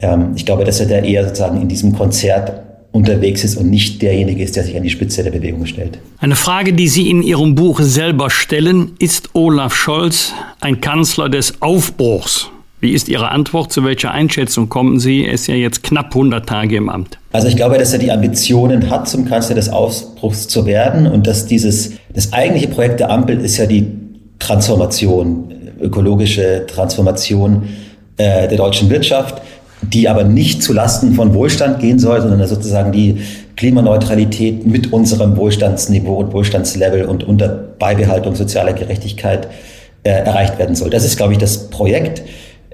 [0.00, 2.63] Ähm, ich glaube, dass er da eher sozusagen in diesem Konzert
[2.94, 5.98] unterwegs ist und nicht derjenige ist, der sich an die Spitze der Bewegung stellt.
[6.20, 11.60] Eine Frage, die Sie in Ihrem Buch selber stellen, ist Olaf Scholz ein Kanzler des
[11.60, 12.50] Aufbruchs?
[12.78, 13.72] Wie ist Ihre Antwort?
[13.72, 15.24] Zu welcher Einschätzung kommen Sie?
[15.24, 17.18] Er ist ja jetzt knapp 100 Tage im Amt.
[17.32, 21.26] Also ich glaube, dass er die Ambitionen hat, zum Kanzler des Aufbruchs zu werden und
[21.26, 23.88] dass dieses, das eigentliche Projekt der Ampel ist ja die
[24.38, 27.64] Transformation, ökologische Transformation
[28.18, 29.42] äh, der deutschen Wirtschaft
[29.92, 33.18] die aber nicht zu Lasten von Wohlstand gehen soll, sondern sozusagen die
[33.56, 39.48] Klimaneutralität mit unserem Wohlstandsniveau und Wohlstandslevel und unter Beibehaltung sozialer Gerechtigkeit
[40.02, 40.90] äh, erreicht werden soll.
[40.90, 42.22] Das ist, glaube ich, das Projekt.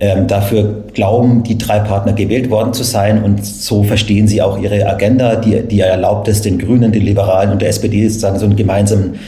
[0.02, 4.58] Ähm, dafür glauben die drei Partner gewählt worden zu sein und so verstehen sie auch
[4.58, 8.46] ihre Agenda, die, die erlaubt es, den Grünen, den Liberalen und der SPD sozusagen so
[8.46, 9.18] einen gemeinsamen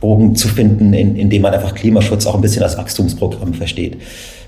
[0.00, 3.98] Bogen zu finden, in, in dem man einfach Klimaschutz auch ein bisschen als Wachstumsprogramm versteht.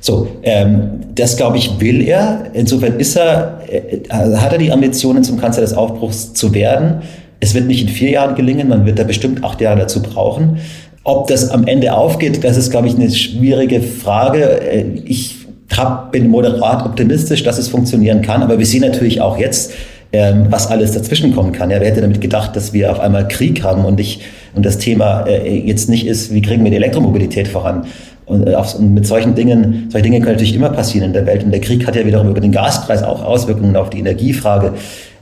[0.07, 2.51] So, ähm, das glaube ich will er.
[2.53, 7.01] Insofern ist er, äh, hat er die Ambitionen zum Kanzler des Aufbruchs zu werden.
[7.41, 10.59] Es wird nicht in vier Jahren gelingen, man wird da bestimmt acht Jahre dazu brauchen.
[11.05, 14.61] Ob das am Ende aufgeht, das ist, glaube ich, eine schwierige Frage.
[14.61, 15.37] Äh, ich
[15.75, 19.73] hab, bin moderat optimistisch, dass es funktionieren kann, aber wir sehen natürlich auch jetzt,
[20.13, 21.71] ähm, was alles dazwischen kommen kann.
[21.71, 24.21] Ja, wer hätte damit gedacht, dass wir auf einmal Krieg haben und, ich,
[24.55, 27.87] und das Thema äh, jetzt nicht ist, wie kriegen wir die Elektromobilität voran,
[28.27, 31.45] und, äh, und mit solchen Dingen, solche Dinge können natürlich immer passieren in der Welt.
[31.45, 34.73] Und der Krieg hat ja wiederum über den Gaspreis auch Auswirkungen auf die Energiefrage.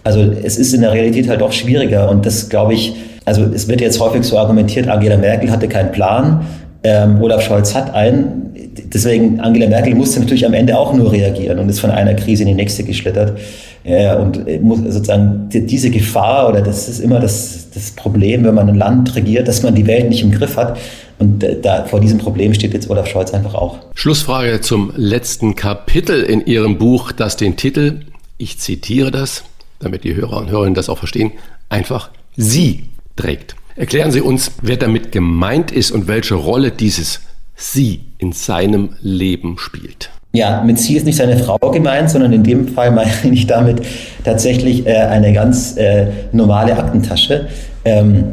[0.05, 2.09] Also es ist in der Realität halt doch schwieriger.
[2.11, 2.95] Und das glaube ich,
[3.25, 6.45] also es wird jetzt häufig so argumentiert, Angela Merkel hatte keinen Plan.
[6.85, 8.51] Ähm, Olaf Scholz hat einen.
[8.93, 12.43] Deswegen, Angela Merkel musste natürlich am Ende auch nur reagieren und ist von einer Krise
[12.43, 13.39] in die nächste geschlittert.
[13.85, 18.69] Äh, und muss sozusagen diese Gefahr oder das ist immer das, das Problem, wenn man
[18.69, 20.77] ein Land regiert, dass man die Welt nicht im Griff hat.
[21.23, 23.79] Und da, vor diesem Problem steht jetzt Olaf Scholz einfach auch.
[23.95, 28.01] Schlussfrage zum letzten Kapitel in Ihrem Buch, das den Titel,
[28.39, 29.45] ich zitiere das,
[29.79, 31.31] damit die Hörer und Hörerinnen das auch verstehen,
[31.69, 33.55] einfach Sie trägt.
[33.77, 37.21] Erklären Sie uns, wer damit gemeint ist und welche Rolle dieses
[37.55, 40.11] Sie in seinem Leben spielt.
[40.33, 43.83] Ja, mit sie ist nicht seine Frau gemeint, sondern in dem Fall meine ich damit
[44.25, 47.47] tatsächlich äh, eine ganz äh, normale Aktentasche.
[47.85, 48.25] Ähm,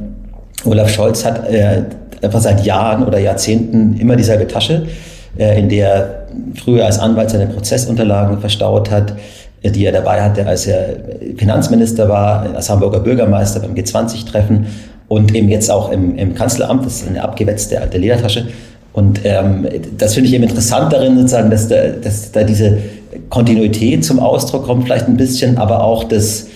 [0.65, 1.83] Olaf Scholz hat äh,
[2.21, 4.87] einfach seit Jahren oder Jahrzehnten immer dieselbe Tasche,
[5.37, 6.19] äh, in der er
[6.55, 9.13] früher als Anwalt seine Prozessunterlagen verstaut hat,
[9.61, 10.95] äh, die er dabei hatte, als er
[11.37, 14.67] Finanzminister war, als Hamburger Bürgermeister beim G20-Treffen
[15.07, 16.85] und eben jetzt auch im, im Kanzleramt.
[16.85, 18.47] Das ist eine abgewetzte alte Ledertasche.
[18.93, 19.67] Und ähm,
[19.97, 22.79] das finde ich eben interessant darin, sozusagen, dass da, dass da diese
[23.29, 26.47] Kontinuität zum Ausdruck kommt, vielleicht ein bisschen, aber auch das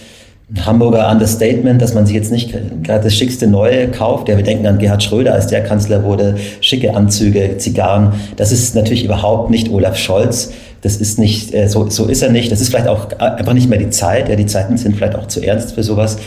[0.62, 4.30] Hamburger Understatement, dass man sich jetzt nicht gerade das schickste Neue kauft.
[4.30, 8.14] Ja, wir denken an Gerhard Schröder, als der Kanzler wurde, schicke Anzüge, Zigarren.
[8.36, 10.52] Das ist natürlich überhaupt nicht Olaf Scholz.
[10.82, 12.52] Das ist nicht, äh, so, so ist er nicht.
[12.52, 14.30] Das ist vielleicht auch einfach nicht mehr die Zeit.
[14.30, 16.18] Ja, die Zeiten sind vielleicht auch zu ernst für sowas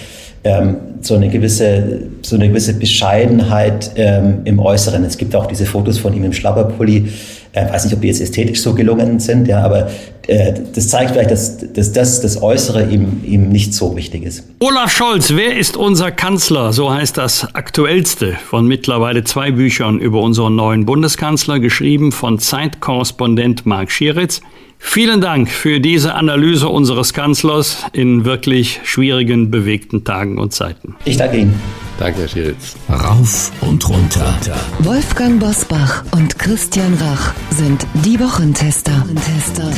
[0.47, 5.05] ähm, so eine gewisse, so eine gewisse Bescheidenheit ähm, im Äußeren.
[5.05, 7.07] Es gibt auch diese Fotos von ihm im Schlabberpulli.
[7.53, 9.89] Ich äh, weiß nicht, ob die jetzt ästhetisch so gelungen sind, ja, aber
[10.27, 14.45] äh, das zeigt vielleicht, dass, dass das, das Äußere ihm, ihm nicht so wichtig ist.
[14.61, 16.73] Olaf Scholz, wer ist unser Kanzler?
[16.73, 23.67] So heißt das aktuellste von mittlerweile zwei Büchern über unseren neuen Bundeskanzler, geschrieben von Zeitkorrespondent
[23.67, 24.41] Marc Schieritz.
[24.79, 30.97] Vielen Dank für diese Analyse unseres Kanzlers in wirklich schwierigen, bewegten Tagen und Zeiten.
[31.05, 31.86] Ich danke Ihnen.
[31.99, 32.77] Danke, Herr Schieritz.
[32.91, 34.35] Rauf und runter.
[34.81, 39.05] Wolfgang Bosbach und Christian Rach sind die Wochentester.
[39.15, 39.71] Tester.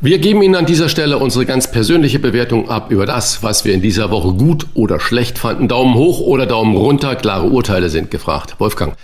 [0.00, 3.72] Wir geben Ihnen an dieser Stelle unsere ganz persönliche Bewertung ab über das, was wir
[3.72, 5.68] in dieser Woche gut oder schlecht fanden.
[5.68, 8.56] Daumen hoch oder Daumen runter, klare Urteile sind gefragt.
[8.58, 8.96] Wolfgang,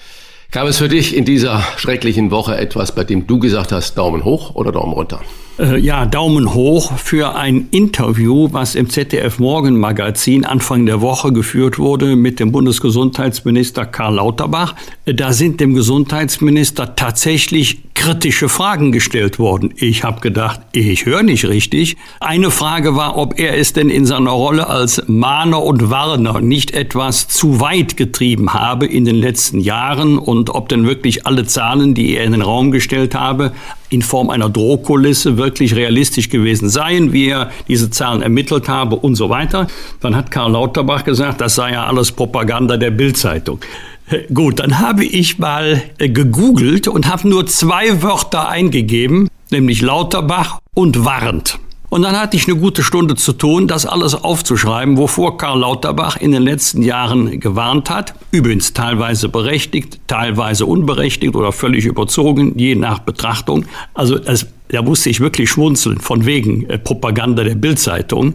[0.52, 4.24] Gab es für dich in dieser schrecklichen Woche etwas, bei dem du gesagt hast, Daumen
[4.24, 5.20] hoch oder Daumen runter?
[5.61, 11.78] Äh, ja, Daumen hoch für ein Interview, was im ZDF Morgenmagazin Anfang der Woche geführt
[11.78, 14.74] wurde mit dem Bundesgesundheitsminister Karl Lauterbach.
[15.04, 19.74] Äh, da sind dem Gesundheitsminister tatsächlich kritische Fragen gestellt worden.
[19.76, 21.98] Ich habe gedacht, ich höre nicht richtig.
[22.20, 26.70] Eine Frage war, ob er es denn in seiner Rolle als Mahner und Warner nicht
[26.70, 31.92] etwas zu weit getrieben habe in den letzten Jahren und ob denn wirklich alle Zahlen,
[31.92, 33.52] die er in den Raum gestellt habe,
[33.91, 39.16] in Form einer Drohkulisse wirklich realistisch gewesen seien, wie er diese Zahlen ermittelt habe und
[39.16, 39.66] so weiter.
[40.01, 43.61] Dann hat Karl Lauterbach gesagt, das sei ja alles Propaganda der Bildzeitung.
[44.32, 50.59] Gut, dann habe ich mal äh, gegoogelt und habe nur zwei Wörter eingegeben, nämlich Lauterbach
[50.74, 51.59] und warnt.
[51.91, 56.16] Und dann hatte ich eine gute Stunde zu tun, das alles aufzuschreiben, wovor Karl Lauterbach
[56.16, 58.14] in den letzten Jahren gewarnt hat.
[58.30, 63.66] Übrigens teilweise berechtigt, teilweise unberechtigt oder völlig überzogen, je nach Betrachtung.
[63.93, 68.34] Also das da musste ich wirklich schmunzeln, von wegen äh, Propaganda der Bildzeitung.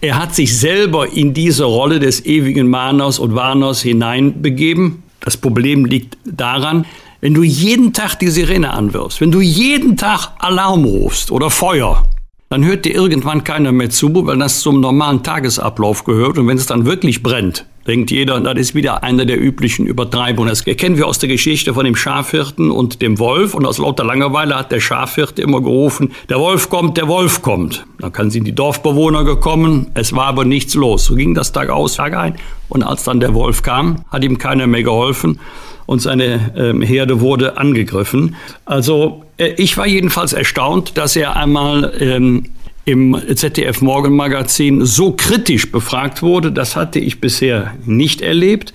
[0.00, 5.04] Er hat sich selber in diese Rolle des ewigen Mahners und Warners hineinbegeben.
[5.20, 6.86] Das Problem liegt daran,
[7.20, 12.02] wenn du jeden Tag die Sirene anwirfst, wenn du jeden Tag Alarm rufst oder Feuer,
[12.48, 16.38] dann hört dir irgendwann keiner mehr zu, weil das zum normalen Tagesablauf gehört.
[16.38, 20.48] Und wenn es dann wirklich brennt, denkt jeder, das ist wieder eine der üblichen Übertreibungen.
[20.48, 23.54] Das kennen wir aus der Geschichte von dem Schafhirten und dem Wolf.
[23.54, 27.84] Und aus lauter Langeweile hat der Schafhirte immer gerufen, der Wolf kommt, der Wolf kommt.
[27.98, 31.06] Dann kann sind die Dorfbewohner gekommen, es war aber nichts los.
[31.06, 32.36] So ging das Tag aus, Tag ein.
[32.68, 35.40] Und als dann der Wolf kam, hat ihm keiner mehr geholfen
[35.86, 38.36] und seine ähm, Herde wurde angegriffen.
[38.64, 42.44] Also äh, ich war jedenfalls erstaunt, dass er einmal ähm,
[42.84, 46.52] im ZDF Morgenmagazin so kritisch befragt wurde.
[46.52, 48.72] Das hatte ich bisher nicht erlebt.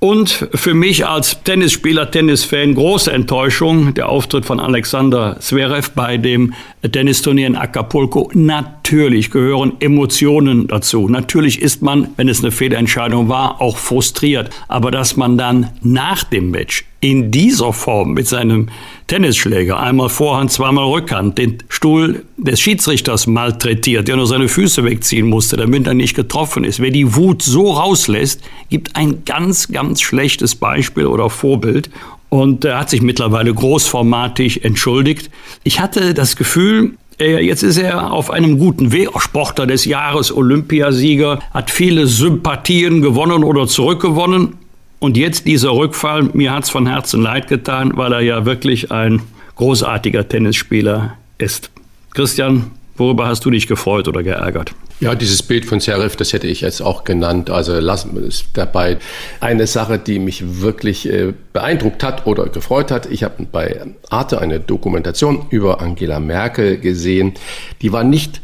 [0.00, 6.54] Und für mich als Tennisspieler, Tennisfan, große Enttäuschung der Auftritt von Alexander Zverev bei dem
[6.82, 8.30] Tennisturnier in Acapulco.
[8.34, 11.08] Natürlich gehören Emotionen dazu.
[11.08, 14.50] Natürlich ist man, wenn es eine Fehlentscheidung war, auch frustriert.
[14.68, 18.68] Aber dass man dann nach dem Match in dieser Form mit seinem
[19.06, 25.28] Tennisschläger, einmal Vorhand, zweimal Rückhand, den Stuhl des Schiedsrichters malträtiert, der nur seine Füße wegziehen
[25.28, 26.80] musste, damit er nicht getroffen ist.
[26.80, 31.88] Wer die Wut so rauslässt, gibt ein ganz, ganz schlechtes Beispiel oder Vorbild.
[32.28, 35.30] Und er hat sich mittlerweile großformatig entschuldigt.
[35.64, 41.40] Ich hatte das Gefühl, Jetzt ist er auf einem guten Weg, Sportler des Jahres, Olympiasieger,
[41.52, 44.54] hat viele Sympathien gewonnen oder zurückgewonnen.
[45.00, 48.92] Und jetzt dieser Rückfall, mir hat es von Herzen leid getan, weil er ja wirklich
[48.92, 49.20] ein
[49.56, 51.70] großartiger Tennisspieler ist.
[52.14, 54.72] Christian, worüber hast du dich gefreut oder geärgert?
[55.00, 57.50] Ja, dieses Bild von Serif, das hätte ich jetzt auch genannt.
[57.50, 58.98] Also lassen wir es dabei.
[59.38, 63.06] Eine Sache, die mich wirklich äh, beeindruckt hat oder gefreut hat.
[63.06, 63.80] Ich habe bei
[64.10, 67.34] Arte eine Dokumentation über Angela Merkel gesehen.
[67.80, 68.40] Die war nicht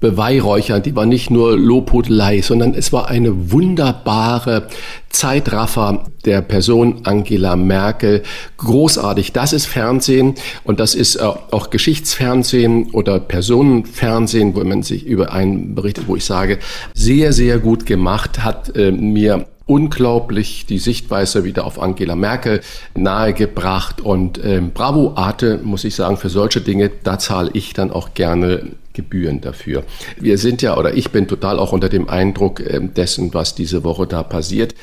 [0.00, 4.68] äh, beweihräuchernd, die war nicht nur Lobhudelei, sondern es war eine wunderbare
[5.08, 8.22] Zeitraffer der Person Angela Merkel.
[8.58, 9.32] Großartig.
[9.32, 10.34] Das ist Fernsehen
[10.64, 16.24] und das ist auch Geschichtsfernsehen oder Personenfernsehen, wo man sich über einen berichtet, wo ich
[16.24, 16.58] sage,
[16.94, 22.62] sehr, sehr gut gemacht, hat äh, mir unglaublich die Sichtweise wieder auf Angela Merkel
[22.94, 24.00] nahegebracht.
[24.00, 28.14] Und ähm, bravo Arte, muss ich sagen, für solche Dinge, da zahle ich dann auch
[28.14, 28.62] gerne
[28.98, 29.84] Gebühren dafür.
[30.18, 33.84] Wir sind ja, oder ich bin total auch unter dem Eindruck ähm, dessen, was diese
[33.84, 34.74] Woche da passiert.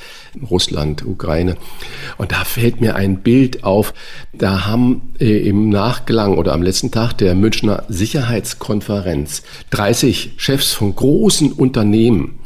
[0.50, 1.58] Russland, Ukraine.
[2.18, 3.94] Und da fällt mir ein Bild auf.
[4.32, 10.96] Da haben äh, im Nachklang oder am letzten Tag der Münchner Sicherheitskonferenz 30 Chefs von
[10.96, 12.40] großen Unternehmen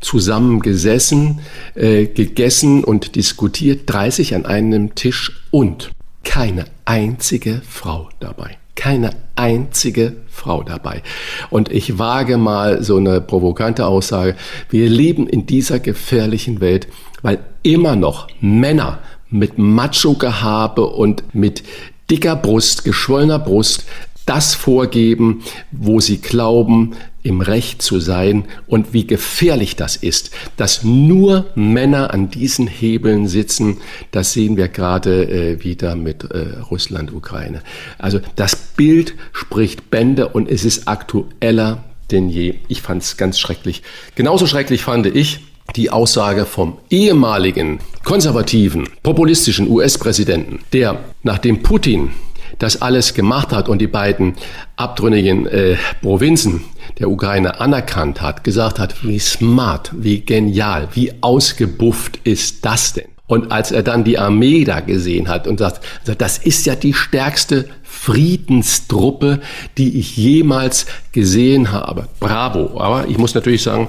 [0.00, 1.40] zusammen gesessen,
[1.74, 5.90] äh, gegessen und diskutiert, 30 an einem Tisch und
[6.22, 8.58] keine einzige Frau dabei.
[8.74, 11.02] Keine einzige Frau dabei.
[11.50, 14.36] Und ich wage mal so eine provokante Aussage.
[14.68, 16.88] Wir leben in dieser gefährlichen Welt,
[17.22, 18.98] weil immer noch Männer
[19.30, 21.62] mit Macho-Gehabe und mit
[22.10, 23.84] dicker Brust, geschwollener Brust
[24.26, 30.84] das vorgeben, wo sie glauben, im Recht zu sein und wie gefährlich das ist, dass
[30.84, 33.78] nur Männer an diesen Hebeln sitzen,
[34.10, 37.62] das sehen wir gerade äh, wieder mit äh, Russland, Ukraine.
[37.98, 42.56] Also das Bild spricht Bände und es ist aktueller denn je.
[42.68, 43.82] Ich fand es ganz schrecklich.
[44.14, 45.40] Genauso schrecklich fand ich,
[45.76, 52.10] die Aussage vom ehemaligen konservativen, populistischen US-Präsidenten, der nachdem Putin
[52.58, 54.34] das alles gemacht hat und die beiden
[54.76, 56.64] abtrünnigen äh, Provinzen
[56.98, 63.06] der Ukraine anerkannt hat, gesagt hat, wie smart, wie genial, wie ausgebufft ist das denn?
[63.26, 65.80] Und als er dann die Armee da gesehen hat und sagt,
[66.18, 69.40] das ist ja die stärkste Friedenstruppe,
[69.78, 72.06] die ich jemals gesehen habe.
[72.20, 72.78] Bravo.
[72.78, 73.88] Aber ich muss natürlich sagen,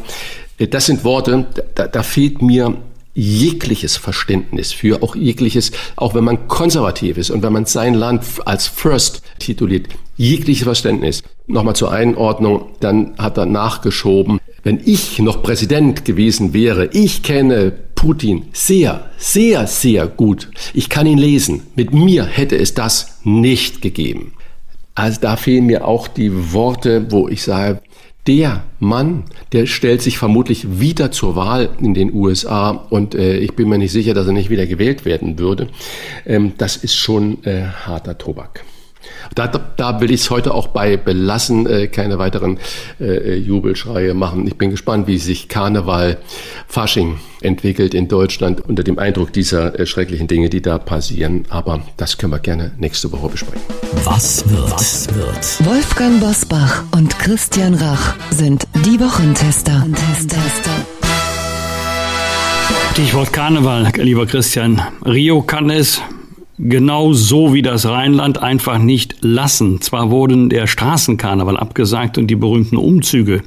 [0.57, 2.77] äh, das sind Worte, da, da fehlt mir
[3.15, 8.23] jegliches Verständnis für, auch jegliches, auch wenn man konservativ ist und wenn man sein Land
[8.45, 9.87] als First tituliert,
[10.17, 11.23] jegliches Verständnis.
[11.47, 17.71] Nochmal zur Einordnung, dann hat er nachgeschoben, wenn ich noch Präsident gewesen wäre, ich kenne
[17.93, 20.49] Putin sehr, sehr, sehr gut.
[20.73, 21.63] Ich kann ihn lesen.
[21.75, 24.33] Mit mir hätte es das nicht gegeben.
[24.95, 27.81] Also da fehlen mir auch die Worte, wo ich sage,
[28.27, 33.55] der Mann, der stellt sich vermutlich wieder zur Wahl in den USA und äh, ich
[33.55, 35.69] bin mir nicht sicher, dass er nicht wieder gewählt werden würde.
[36.25, 38.63] Ähm, das ist schon äh, harter Tobak.
[39.33, 42.59] Da, da will ich es heute auch bei belassen, äh, keine weiteren
[42.99, 44.47] äh, Jubelschreie machen.
[44.47, 46.17] Ich bin gespannt, wie sich Karneval,
[46.67, 51.45] Fasching entwickelt in Deutschland unter dem Eindruck dieser äh, schrecklichen Dinge, die da passieren.
[51.49, 53.61] Aber das können wir gerne nächste Woche besprechen.
[54.03, 54.71] Was wird?
[54.71, 55.65] Was wird?
[55.65, 59.85] Wolfgang Bosbach und Christian Rach sind die Wochentester.
[62.91, 64.81] Stichwort Karneval, lieber Christian.
[65.05, 66.01] Rio kann es
[66.57, 69.81] genau so wie das Rheinland einfach nicht lassen.
[69.81, 73.43] Zwar wurden der Straßenkarneval abgesagt und die berühmten Umzüge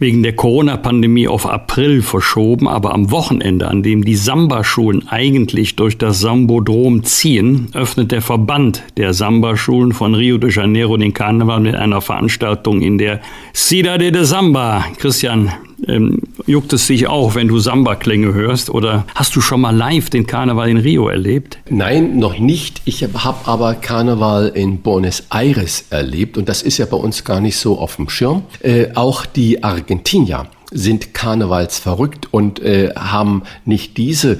[0.00, 5.98] wegen der Corona-Pandemie auf April verschoben, aber am Wochenende, an dem die Samba-Schulen eigentlich durch
[5.98, 11.74] das Sambodrom ziehen, öffnet der Verband der Samba-Schulen von Rio de Janeiro den Karneval mit
[11.74, 13.20] einer Veranstaltung in der
[13.52, 14.86] Cidade de Samba.
[14.96, 15.52] Christian,
[15.86, 18.70] ähm, juckt es sich auch, wenn du Samba-Klänge hörst?
[18.70, 21.58] Oder hast du schon mal live den Karneval in Rio erlebt?
[21.68, 22.82] Nein, noch nicht.
[22.84, 27.40] Ich habe aber Karneval in Buenos Aires erlebt und das ist ja bei uns gar
[27.40, 28.42] nicht so auf dem Schirm.
[28.62, 34.38] Äh, auch die Argentinier sind karnevalsverrückt und äh, haben nicht diese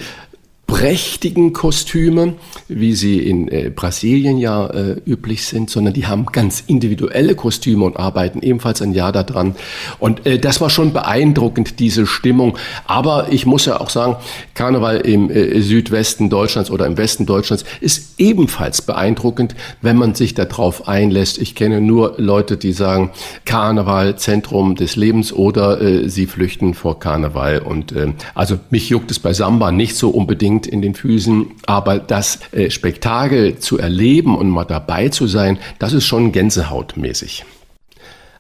[0.71, 2.35] prächtigen Kostüme,
[2.69, 7.85] wie sie in äh, Brasilien ja äh, üblich sind, sondern die haben ganz individuelle Kostüme
[7.85, 9.57] und arbeiten ebenfalls ein Jahr daran.
[9.99, 12.57] Und äh, das war schon beeindruckend, diese Stimmung.
[12.87, 14.15] Aber ich muss ja auch sagen,
[14.55, 20.35] Karneval im äh, Südwesten Deutschlands oder im Westen Deutschlands ist ebenfalls beeindruckend, wenn man sich
[20.35, 21.39] darauf einlässt.
[21.39, 23.11] Ich kenne nur Leute, die sagen,
[23.45, 27.59] Karneval, Zentrum des Lebens oder äh, sie flüchten vor Karneval.
[27.59, 31.47] Und äh, also mich juckt es bei Samba nicht so unbedingt Wind in den Füßen.
[31.67, 37.45] Aber das äh, Spektakel zu erleben und mal dabei zu sein, das ist schon gänsehautmäßig.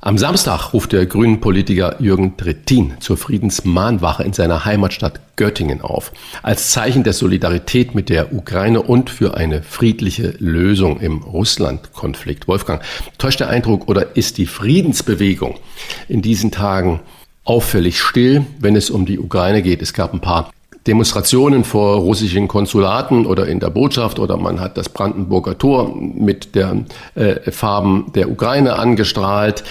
[0.03, 6.13] Am Samstag ruft der grünen Politiker Jürgen Trittin zur Friedensmahnwache in seiner Heimatstadt Göttingen auf.
[6.43, 12.49] Als Zeichen der Solidarität mit der Ukraine und für eine friedliche Lösung im Russland-Konflikt.
[12.49, 12.83] Wolfgang,
[13.19, 15.59] täuscht der Eindruck oder ist die Friedensbewegung
[16.09, 17.01] in diesen Tagen
[17.45, 19.83] auffällig still, wenn es um die Ukraine geht?
[19.83, 20.51] Es gab ein paar
[20.86, 26.55] Demonstrationen vor russischen Konsulaten oder in der Botschaft oder man hat das Brandenburger Tor mit
[26.55, 29.62] den äh, Farben der Ukraine angestrahlt.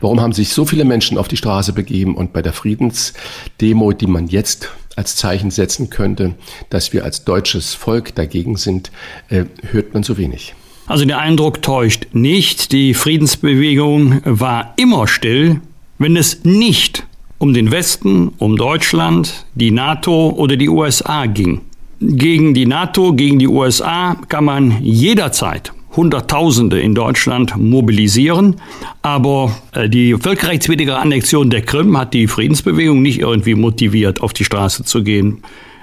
[0.00, 4.06] Warum haben sich so viele Menschen auf die Straße begeben und bei der Friedensdemo, die
[4.06, 6.34] man jetzt als Zeichen setzen könnte,
[6.70, 8.90] dass wir als deutsches Volk dagegen sind,
[9.28, 10.54] äh, hört man so wenig?
[10.86, 12.72] Also der Eindruck täuscht nicht.
[12.72, 15.60] Die Friedensbewegung war immer still,
[15.98, 17.07] wenn es nicht
[17.38, 21.60] um den Westen, um Deutschland, die NATO oder die USA ging.
[22.00, 28.56] Gegen die NATO, gegen die USA kann man jederzeit Hunderttausende in Deutschland mobilisieren.
[29.02, 34.44] Aber äh, die völkerrechtswidrige Annexion der Krim hat die Friedensbewegung nicht irgendwie motiviert, auf die
[34.44, 35.42] Straße zu gehen.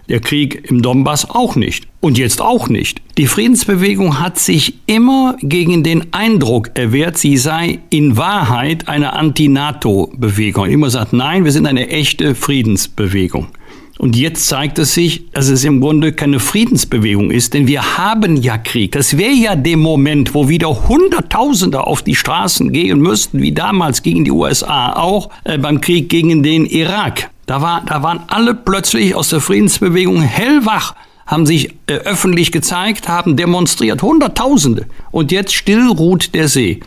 [0.09, 1.87] Der Krieg im Donbass auch nicht.
[1.99, 3.01] Und jetzt auch nicht.
[3.17, 10.67] Die Friedensbewegung hat sich immer gegen den Eindruck erwehrt, sie sei in Wahrheit eine Anti-NATO-Bewegung.
[10.67, 13.47] Immer sagt, nein, wir sind eine echte Friedensbewegung.
[13.97, 18.35] Und jetzt zeigt es sich, dass es im Grunde keine Friedensbewegung ist, denn wir haben
[18.35, 18.91] ja Krieg.
[18.91, 24.03] Das wäre ja der Moment, wo wieder Hunderttausende auf die Straßen gehen müssten, wie damals
[24.03, 27.29] gegen die USA, auch äh, beim Krieg gegen den Irak.
[27.45, 30.95] Da, war, da waren alle plötzlich aus der Friedensbewegung hellwach,
[31.25, 34.85] haben sich äh, öffentlich gezeigt, haben demonstriert, Hunderttausende.
[35.11, 36.79] Und jetzt still ruht der See.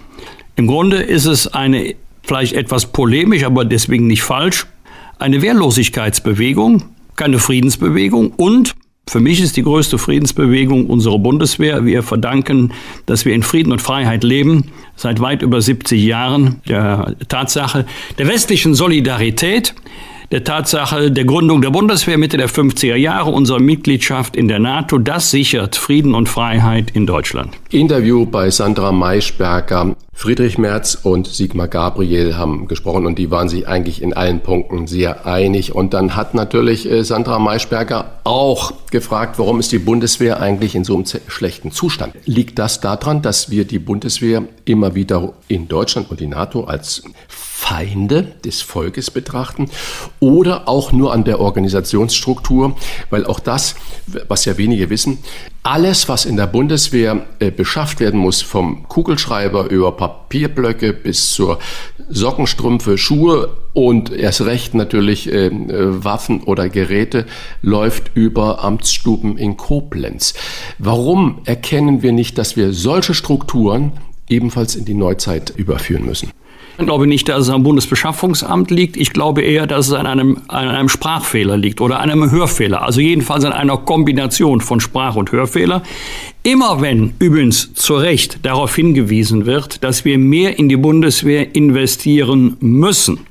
[0.56, 4.66] Im Grunde ist es eine, vielleicht etwas polemisch, aber deswegen nicht falsch,
[5.18, 6.84] eine Wehrlosigkeitsbewegung,
[7.16, 8.74] keine Friedensbewegung und
[9.08, 11.86] für mich ist die größte Friedensbewegung unsere Bundeswehr.
[11.86, 12.72] Wir verdanken,
[13.06, 17.86] dass wir in Frieden und Freiheit leben, seit weit über 70 Jahren der Tatsache
[18.18, 19.74] der westlichen Solidarität,
[20.30, 24.98] der Tatsache der Gründung der Bundeswehr Mitte der 50er Jahre, unserer Mitgliedschaft in der NATO,
[24.98, 27.54] das sichert Frieden und Freiheit in Deutschland.
[27.70, 29.96] Interview bei Sandra Maischberger.
[30.12, 34.88] Friedrich Merz und Sigmar Gabriel haben gesprochen und die waren sich eigentlich in allen Punkten
[34.88, 35.74] sehr einig.
[35.76, 40.82] Und dann hat natürlich äh, Sandra Maischberger auch gefragt, warum ist die Bundeswehr eigentlich in
[40.82, 42.14] so einem schlechten Zustand?
[42.24, 47.04] Liegt das daran, dass wir die Bundeswehr immer wieder in Deutschland und die NATO als
[47.58, 49.68] Feinde des Volkes betrachten
[50.20, 52.76] oder auch nur an der Organisationsstruktur,
[53.10, 53.74] weil auch das,
[54.28, 55.18] was ja wenige wissen,
[55.64, 61.58] alles, was in der Bundeswehr äh, beschafft werden muss, vom Kugelschreiber über Papierblöcke bis zur
[62.08, 67.26] Sockenstrümpfe, Schuhe und erst recht natürlich äh, äh, Waffen oder Geräte,
[67.60, 70.32] läuft über Amtsstuben in Koblenz.
[70.78, 73.92] Warum erkennen wir nicht, dass wir solche Strukturen
[74.28, 76.30] ebenfalls in die Neuzeit überführen müssen?
[76.80, 78.96] Ich glaube nicht, dass es am Bundesbeschaffungsamt liegt.
[78.96, 82.82] Ich glaube eher, dass es an einem, an einem Sprachfehler liegt oder einem Hörfehler.
[82.82, 85.82] Also jedenfalls an einer Kombination von Sprach- und Hörfehler.
[86.44, 92.56] Immer wenn übrigens zu Recht darauf hingewiesen wird, dass wir mehr in die Bundeswehr investieren
[92.60, 93.26] müssen,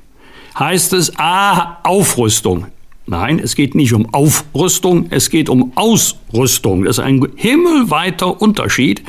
[0.58, 2.66] heißt es A, Aufrüstung.
[3.10, 6.84] Nein, es geht nicht um Aufrüstung, es geht um Ausrüstung.
[6.84, 9.02] Das ist ein himmelweiter Unterschied.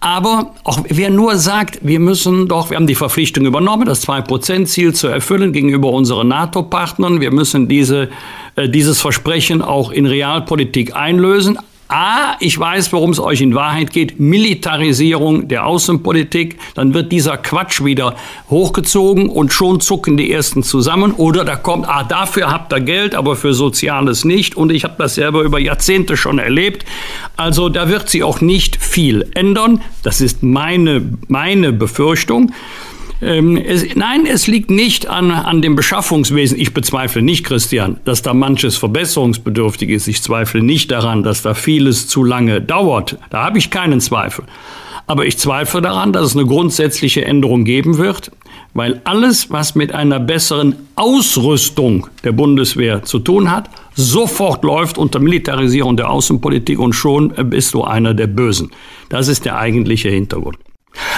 [0.00, 4.94] Aber auch wer nur sagt, wir müssen doch, wir haben die Verpflichtung übernommen, das 2-Prozent-Ziel
[4.94, 8.08] zu erfüllen gegenüber unseren NATO-Partnern, wir müssen diese,
[8.54, 11.58] äh, dieses Versprechen auch in Realpolitik einlösen.
[11.88, 17.36] A, ich weiß, worum es euch in Wahrheit geht, Militarisierung der Außenpolitik, dann wird dieser
[17.36, 18.16] Quatsch wieder
[18.50, 21.12] hochgezogen und schon zucken die Ersten zusammen.
[21.12, 24.56] Oder da kommt, ah, dafür habt ihr Geld, aber für Soziales nicht.
[24.56, 26.84] Und ich habe das selber über Jahrzehnte schon erlebt.
[27.36, 29.80] Also da wird sie auch nicht viel ändern.
[30.02, 32.52] Das ist meine, meine Befürchtung.
[33.22, 36.60] Ähm, es, nein, es liegt nicht an, an dem Beschaffungswesen.
[36.60, 40.06] Ich bezweifle nicht, Christian, dass da manches verbesserungsbedürftig ist.
[40.06, 43.18] Ich zweifle nicht daran, dass da vieles zu lange dauert.
[43.30, 44.44] Da habe ich keinen Zweifel.
[45.06, 48.32] Aber ich zweifle daran, dass es eine grundsätzliche Änderung geben wird,
[48.74, 55.20] weil alles, was mit einer besseren Ausrüstung der Bundeswehr zu tun hat, sofort läuft unter
[55.20, 58.72] Militarisierung der Außenpolitik und schon bist du einer der Bösen.
[59.08, 60.58] Das ist der eigentliche Hintergrund.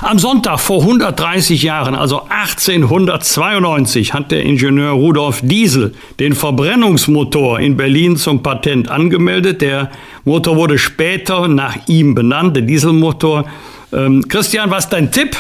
[0.00, 7.76] Am Sonntag vor 130 Jahren, also 1892, hat der Ingenieur Rudolf Diesel den Verbrennungsmotor in
[7.76, 9.60] Berlin zum Patent angemeldet.
[9.60, 9.90] Der
[10.24, 13.44] Motor wurde später nach ihm benannt, der Dieselmotor.
[13.92, 15.36] Ähm, Christian, was ist dein Tipp?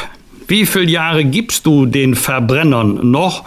[0.48, 3.44] Wie viele Jahre gibst du den Verbrennern noch?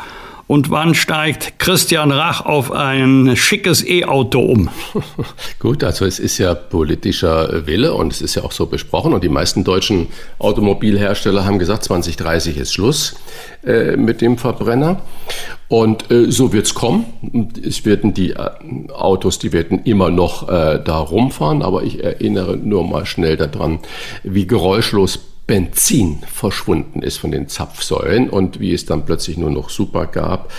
[0.51, 4.69] Und wann steigt Christian Rach auf ein schickes E-Auto um?
[5.59, 9.13] Gut, also es ist ja politischer Wille und es ist ja auch so besprochen.
[9.13, 10.07] Und die meisten deutschen
[10.39, 13.15] Automobilhersteller haben gesagt, 2030 ist Schluss
[13.63, 14.99] äh, mit dem Verbrenner.
[15.69, 17.05] Und äh, so wird es kommen.
[17.65, 18.49] Es werden die äh,
[18.93, 23.79] Autos, die werden immer noch äh, da rumfahren, aber ich erinnere nur mal schnell daran,
[24.23, 28.29] wie geräuschlos Benzin verschwunden ist von den Zapfsäulen.
[28.29, 30.49] Und wie es dann plötzlich nur noch Super gab,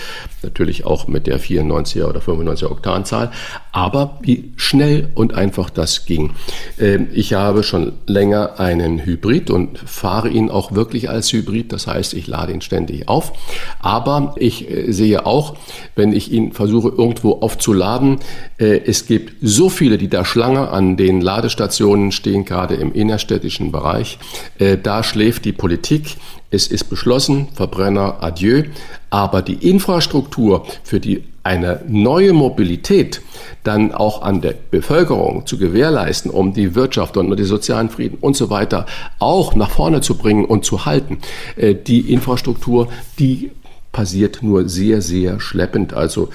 [0.43, 3.31] natürlich auch mit der 94er oder 95er Oktanzahl,
[3.71, 6.31] aber wie schnell und einfach das ging.
[6.79, 11.87] Ähm, ich habe schon länger einen Hybrid und fahre ihn auch wirklich als Hybrid, das
[11.87, 13.33] heißt, ich lade ihn ständig auf,
[13.79, 15.55] aber ich äh, sehe auch,
[15.95, 18.19] wenn ich ihn versuche irgendwo aufzuladen,
[18.57, 23.71] äh, es gibt so viele, die da Schlange an den Ladestationen stehen, gerade im innerstädtischen
[23.71, 24.19] Bereich,
[24.59, 26.17] äh, da schläft die Politik.
[26.51, 28.63] Es ist beschlossen, Verbrenner adieu.
[29.09, 33.21] Aber die Infrastruktur für die eine neue Mobilität
[33.63, 38.37] dann auch an der Bevölkerung zu gewährleisten, um die Wirtschaft und den sozialen Frieden und
[38.37, 38.85] so weiter
[39.19, 41.19] auch nach vorne zu bringen und zu halten.
[41.57, 42.87] Äh, die Infrastruktur,
[43.19, 43.51] die
[43.91, 45.93] passiert nur sehr, sehr schleppend.
[45.93, 46.29] Also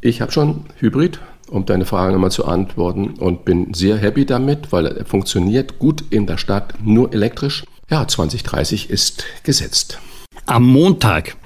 [0.00, 4.72] ich habe schon Hybrid, um deine Frage nochmal zu antworten und bin sehr happy damit,
[4.72, 7.64] weil er funktioniert gut in der Stadt nur elektrisch.
[7.90, 9.98] Ja, 2030 ist gesetzt.
[10.46, 11.36] Am Montag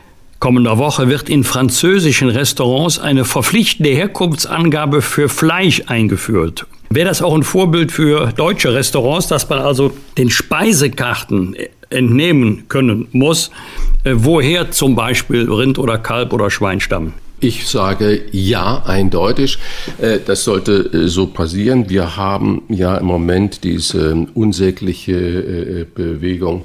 [0.41, 6.67] kommender Woche wird in französischen Restaurants eine verpflichtende Herkunftsangabe für Fleisch eingeführt.
[6.91, 11.57] Wäre das auch ein Vorbild für deutsche Restaurants, dass man also den Speisekarten
[11.89, 13.51] entnehmen können muss,
[14.05, 17.15] äh, woher zum Beispiel Rind oder Kalb oder Schwein stammen?
[17.45, 19.59] Ich sage ja, eindeutig.
[20.01, 21.91] Äh, das sollte äh, so passieren.
[21.91, 26.65] Wir haben ja im Moment diese unsägliche äh, Bewegung,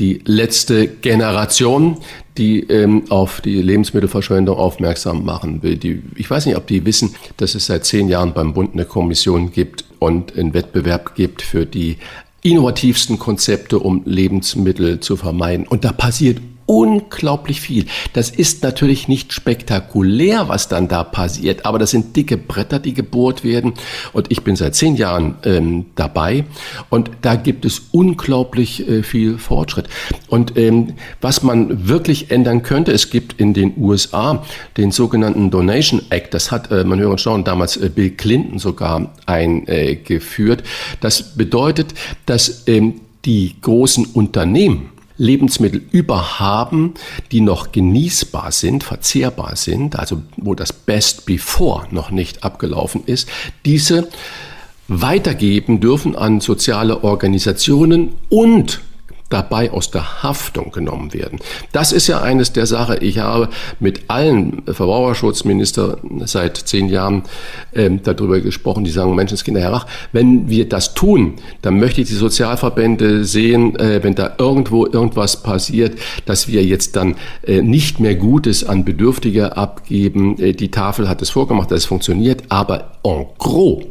[0.00, 1.98] die letzte Generation,
[2.36, 6.02] die ähm, auf die Lebensmittelverschwendung aufmerksam machen will.
[6.16, 9.52] Ich weiß nicht, ob die wissen, dass es seit zehn Jahren beim Bund eine Kommission
[9.52, 11.98] gibt und einen Wettbewerb gibt für die
[12.42, 15.64] innovativsten Konzepte, um Lebensmittel zu vermeiden.
[15.68, 16.40] Und da passiert
[16.72, 17.84] unglaublich viel.
[18.14, 22.94] Das ist natürlich nicht spektakulär, was dann da passiert, aber das sind dicke Bretter, die
[22.94, 23.74] gebohrt werden.
[24.14, 26.46] Und ich bin seit zehn Jahren ähm, dabei
[26.88, 29.86] und da gibt es unglaublich äh, viel Fortschritt.
[30.28, 34.42] Und ähm, was man wirklich ändern könnte, es gibt in den USA
[34.78, 38.58] den sogenannten Donation Act, das hat, äh, man hören und schauen, damals äh, Bill Clinton
[38.58, 40.62] sogar eingeführt.
[41.02, 41.92] das bedeutet,
[42.24, 44.91] dass ähm, die großen Unternehmen
[45.22, 46.94] Lebensmittel überhaben,
[47.30, 53.28] die noch genießbar sind, verzehrbar sind, also wo das Best Before noch nicht abgelaufen ist,
[53.64, 54.08] diese
[54.88, 58.80] weitergeben dürfen an soziale Organisationen und
[59.32, 61.38] dabei aus der Haftung genommen werden.
[61.72, 62.96] Das ist ja eines der Sachen.
[63.00, 63.48] Ich habe
[63.80, 67.22] mit allen Verbraucherschutzministern seit zehn Jahren
[67.74, 72.08] ähm, darüber gesprochen, die sagen, Menschenskinder, Herr Rach, wenn wir das tun, dann möchte ich
[72.08, 78.00] die Sozialverbände sehen, äh, wenn da irgendwo irgendwas passiert, dass wir jetzt dann äh, nicht
[78.00, 80.38] mehr Gutes an Bedürftige abgeben.
[80.38, 83.84] Äh, die Tafel hat es vorgemacht, dass es funktioniert, aber en gros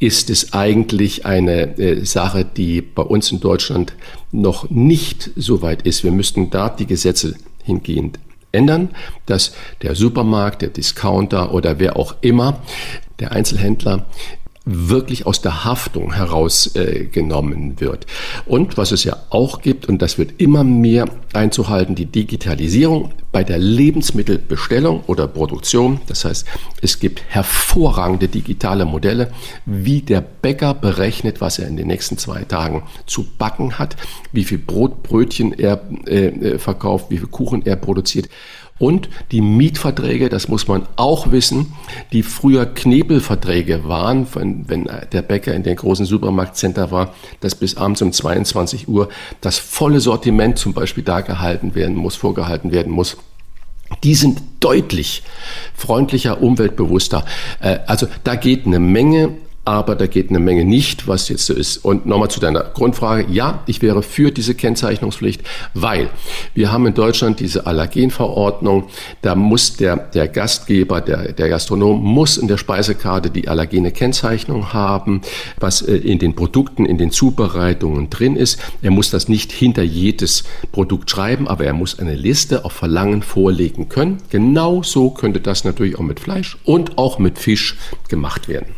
[0.00, 3.94] ist es eigentlich eine äh, Sache, die bei uns in Deutschland
[4.32, 6.04] noch nicht so weit ist.
[6.04, 7.34] Wir müssten da die Gesetze
[7.64, 8.18] hingehend
[8.52, 8.90] ändern,
[9.26, 12.60] dass der Supermarkt, der Discounter oder wer auch immer,
[13.18, 14.06] der Einzelhändler
[14.68, 18.06] wirklich aus der Haftung herausgenommen äh, wird.
[18.44, 23.44] Und was es ja auch gibt, und das wird immer mehr einzuhalten, die Digitalisierung bei
[23.44, 26.00] der Lebensmittelbestellung oder Produktion.
[26.06, 26.46] Das heißt,
[26.82, 29.30] es gibt hervorragende digitale Modelle,
[29.66, 33.96] wie der Bäcker berechnet, was er in den nächsten zwei Tagen zu backen hat,
[34.32, 38.28] wie viel Brotbrötchen er äh, äh verkauft, wie viel Kuchen er produziert.
[38.78, 41.74] Und die Mietverträge, das muss man auch wissen,
[42.12, 48.02] die früher Knebelverträge waren, wenn der Bäcker in den großen Supermarktcenter war, dass bis abends
[48.02, 49.08] um 22 Uhr
[49.40, 53.16] das volle Sortiment zum Beispiel da gehalten werden muss, vorgehalten werden muss.
[54.04, 55.22] Die sind deutlich
[55.74, 57.24] freundlicher, umweltbewusster.
[57.60, 59.30] Äh, also da geht eine Menge
[59.68, 61.84] aber da geht eine Menge nicht, was jetzt so ist.
[61.84, 63.26] Und nochmal zu deiner Grundfrage.
[63.30, 65.42] Ja, ich wäre für diese Kennzeichnungspflicht,
[65.74, 66.08] weil
[66.54, 68.84] wir haben in Deutschland diese Allergenverordnung.
[69.20, 74.72] Da muss der, der Gastgeber, der, der Gastronom muss in der Speisekarte die allergene Kennzeichnung
[74.72, 75.20] haben,
[75.58, 78.58] was äh, in den Produkten, in den Zubereitungen drin ist.
[78.80, 83.22] Er muss das nicht hinter jedes Produkt schreiben, aber er muss eine Liste auf Verlangen
[83.22, 84.16] vorlegen können.
[84.30, 87.76] Genau so könnte das natürlich auch mit Fleisch und auch mit Fisch
[88.08, 88.77] gemacht werden.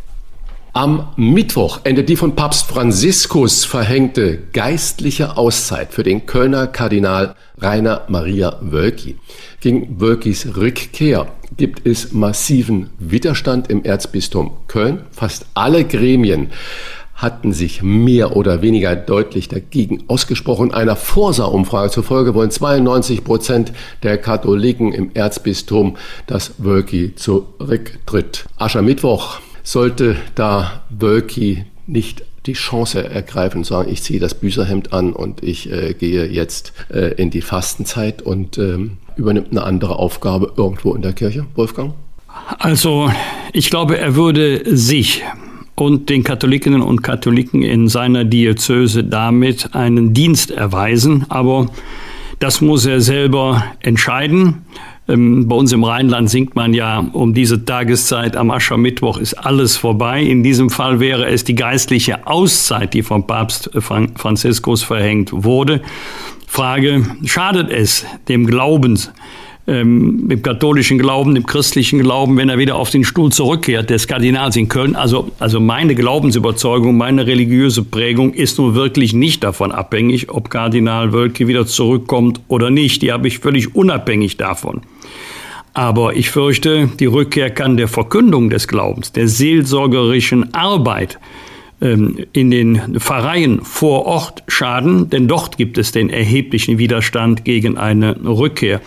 [0.73, 8.03] Am Mittwoch endet die von Papst Franziskus verhängte geistliche Auszeit für den Kölner Kardinal Rainer
[8.07, 9.17] Maria Wölki.
[9.61, 11.27] Gegen Wölkis Rückkehr
[11.57, 15.01] gibt es massiven Widerstand im Erzbistum Köln.
[15.11, 16.51] Fast alle Gremien
[17.17, 20.73] hatten sich mehr oder weniger deutlich dagegen ausgesprochen.
[20.73, 23.73] Einer Forsa-Umfrage zufolge wollen 92 Prozent
[24.05, 25.97] der Katholiken im Erzbistum,
[26.29, 28.45] dass Wölki zurücktritt.
[28.57, 29.41] Aschermittwoch
[29.71, 35.45] sollte da Wölki nicht die Chance ergreifen und sagen, ich ziehe das Büßerhemd an und
[35.45, 40.95] ich äh, gehe jetzt äh, in die Fastenzeit und ähm, übernimmt eine andere Aufgabe irgendwo
[40.95, 41.95] in der Kirche, Wolfgang?
[42.59, 43.13] Also
[43.53, 45.23] ich glaube, er würde sich
[45.77, 51.69] und den Katholikinnen und Katholiken in seiner Diözese damit einen Dienst erweisen, aber
[52.41, 54.63] das muss er selber entscheiden.
[55.11, 59.77] Ähm, bei uns im Rheinland singt man ja um diese Tageszeit am Aschermittwoch ist alles
[59.77, 60.23] vorbei.
[60.23, 65.81] In diesem Fall wäre es die geistliche Auszeit, die vom Papst Franziskus verhängt wurde.
[66.47, 68.99] Frage, schadet es dem Glauben,
[69.67, 74.07] ähm, dem katholischen Glauben, dem christlichen Glauben, wenn er wieder auf den Stuhl zurückkehrt des
[74.07, 74.97] Kardinals in Köln?
[74.97, 81.13] Also, also meine Glaubensüberzeugung, meine religiöse Prägung ist nun wirklich nicht davon abhängig, ob Kardinal
[81.13, 83.03] Wölke wieder zurückkommt oder nicht.
[83.03, 84.83] Die habe ich völlig unabhängig davon.
[85.73, 91.19] Aber ich fürchte, die Rückkehr kann der Verkündung des Glaubens, der seelsorgerischen Arbeit
[91.81, 97.79] ähm, in den Pfarreien vor Ort schaden, denn dort gibt es den erheblichen Widerstand gegen
[97.79, 98.81] eine Rückkehr.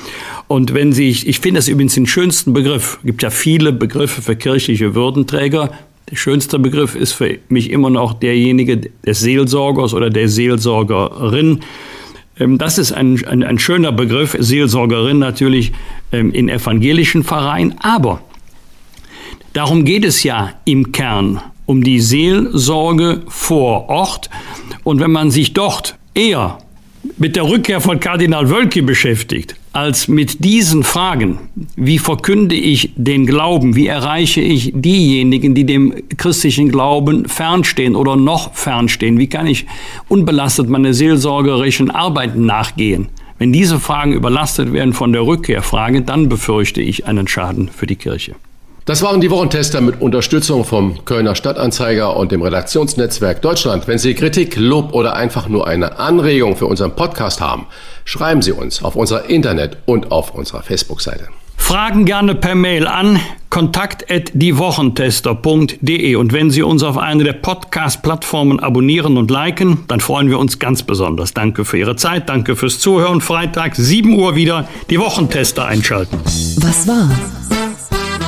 [0.48, 4.36] Und wenn Sie, ich finde das übrigens den schönsten Begriff, gibt ja viele Begriffe für
[4.36, 5.72] kirchliche Würdenträger,
[6.12, 11.62] der schönste Begriff ist für mich immer noch derjenige des Seelsorgers oder der Seelsorgerin.
[12.40, 15.74] Ähm, das ist ein, ein, ein schöner Begriff, Seelsorgerin natürlich
[16.12, 18.22] ähm, in evangelischen Vereinen, aber
[19.54, 24.30] darum geht es ja im Kern, um die Seelsorge vor Ort.
[24.84, 26.58] Und wenn man sich dort eher
[27.18, 31.40] mit der Rückkehr von Kardinal Wölke beschäftigt, als mit diesen Fragen,
[31.76, 38.15] wie verkünde ich den Glauben, wie erreiche ich diejenigen, die dem christlichen Glauben fernstehen oder
[38.15, 39.65] noch fernstehen, wie kann ich
[40.07, 43.07] unbelastet meine seelsorgerischen Arbeiten nachgehen.
[43.38, 47.95] Wenn diese Fragen überlastet werden von der Rückkehrfrage, dann befürchte ich einen Schaden für die
[47.95, 48.35] Kirche.
[48.86, 53.88] Das waren die Wochentester mit Unterstützung vom Kölner Stadtanzeiger und dem Redaktionsnetzwerk Deutschland.
[53.88, 57.68] Wenn Sie Kritik, Lob oder einfach nur eine Anregung für unseren Podcast haben,
[58.04, 61.30] schreiben Sie uns auf unserer Internet- und auf unserer Facebook-Seite.
[61.56, 69.16] Fragen gerne per Mail an kontakt@diewochentester.de und wenn Sie uns auf einer der Podcast-Plattformen abonnieren
[69.16, 71.34] und liken, dann freuen wir uns ganz besonders.
[71.34, 73.22] Danke für Ihre Zeit, danke fürs Zuhören.
[73.22, 76.20] Freitag 7 Uhr wieder die Wochentester einschalten.
[76.58, 77.10] Was war?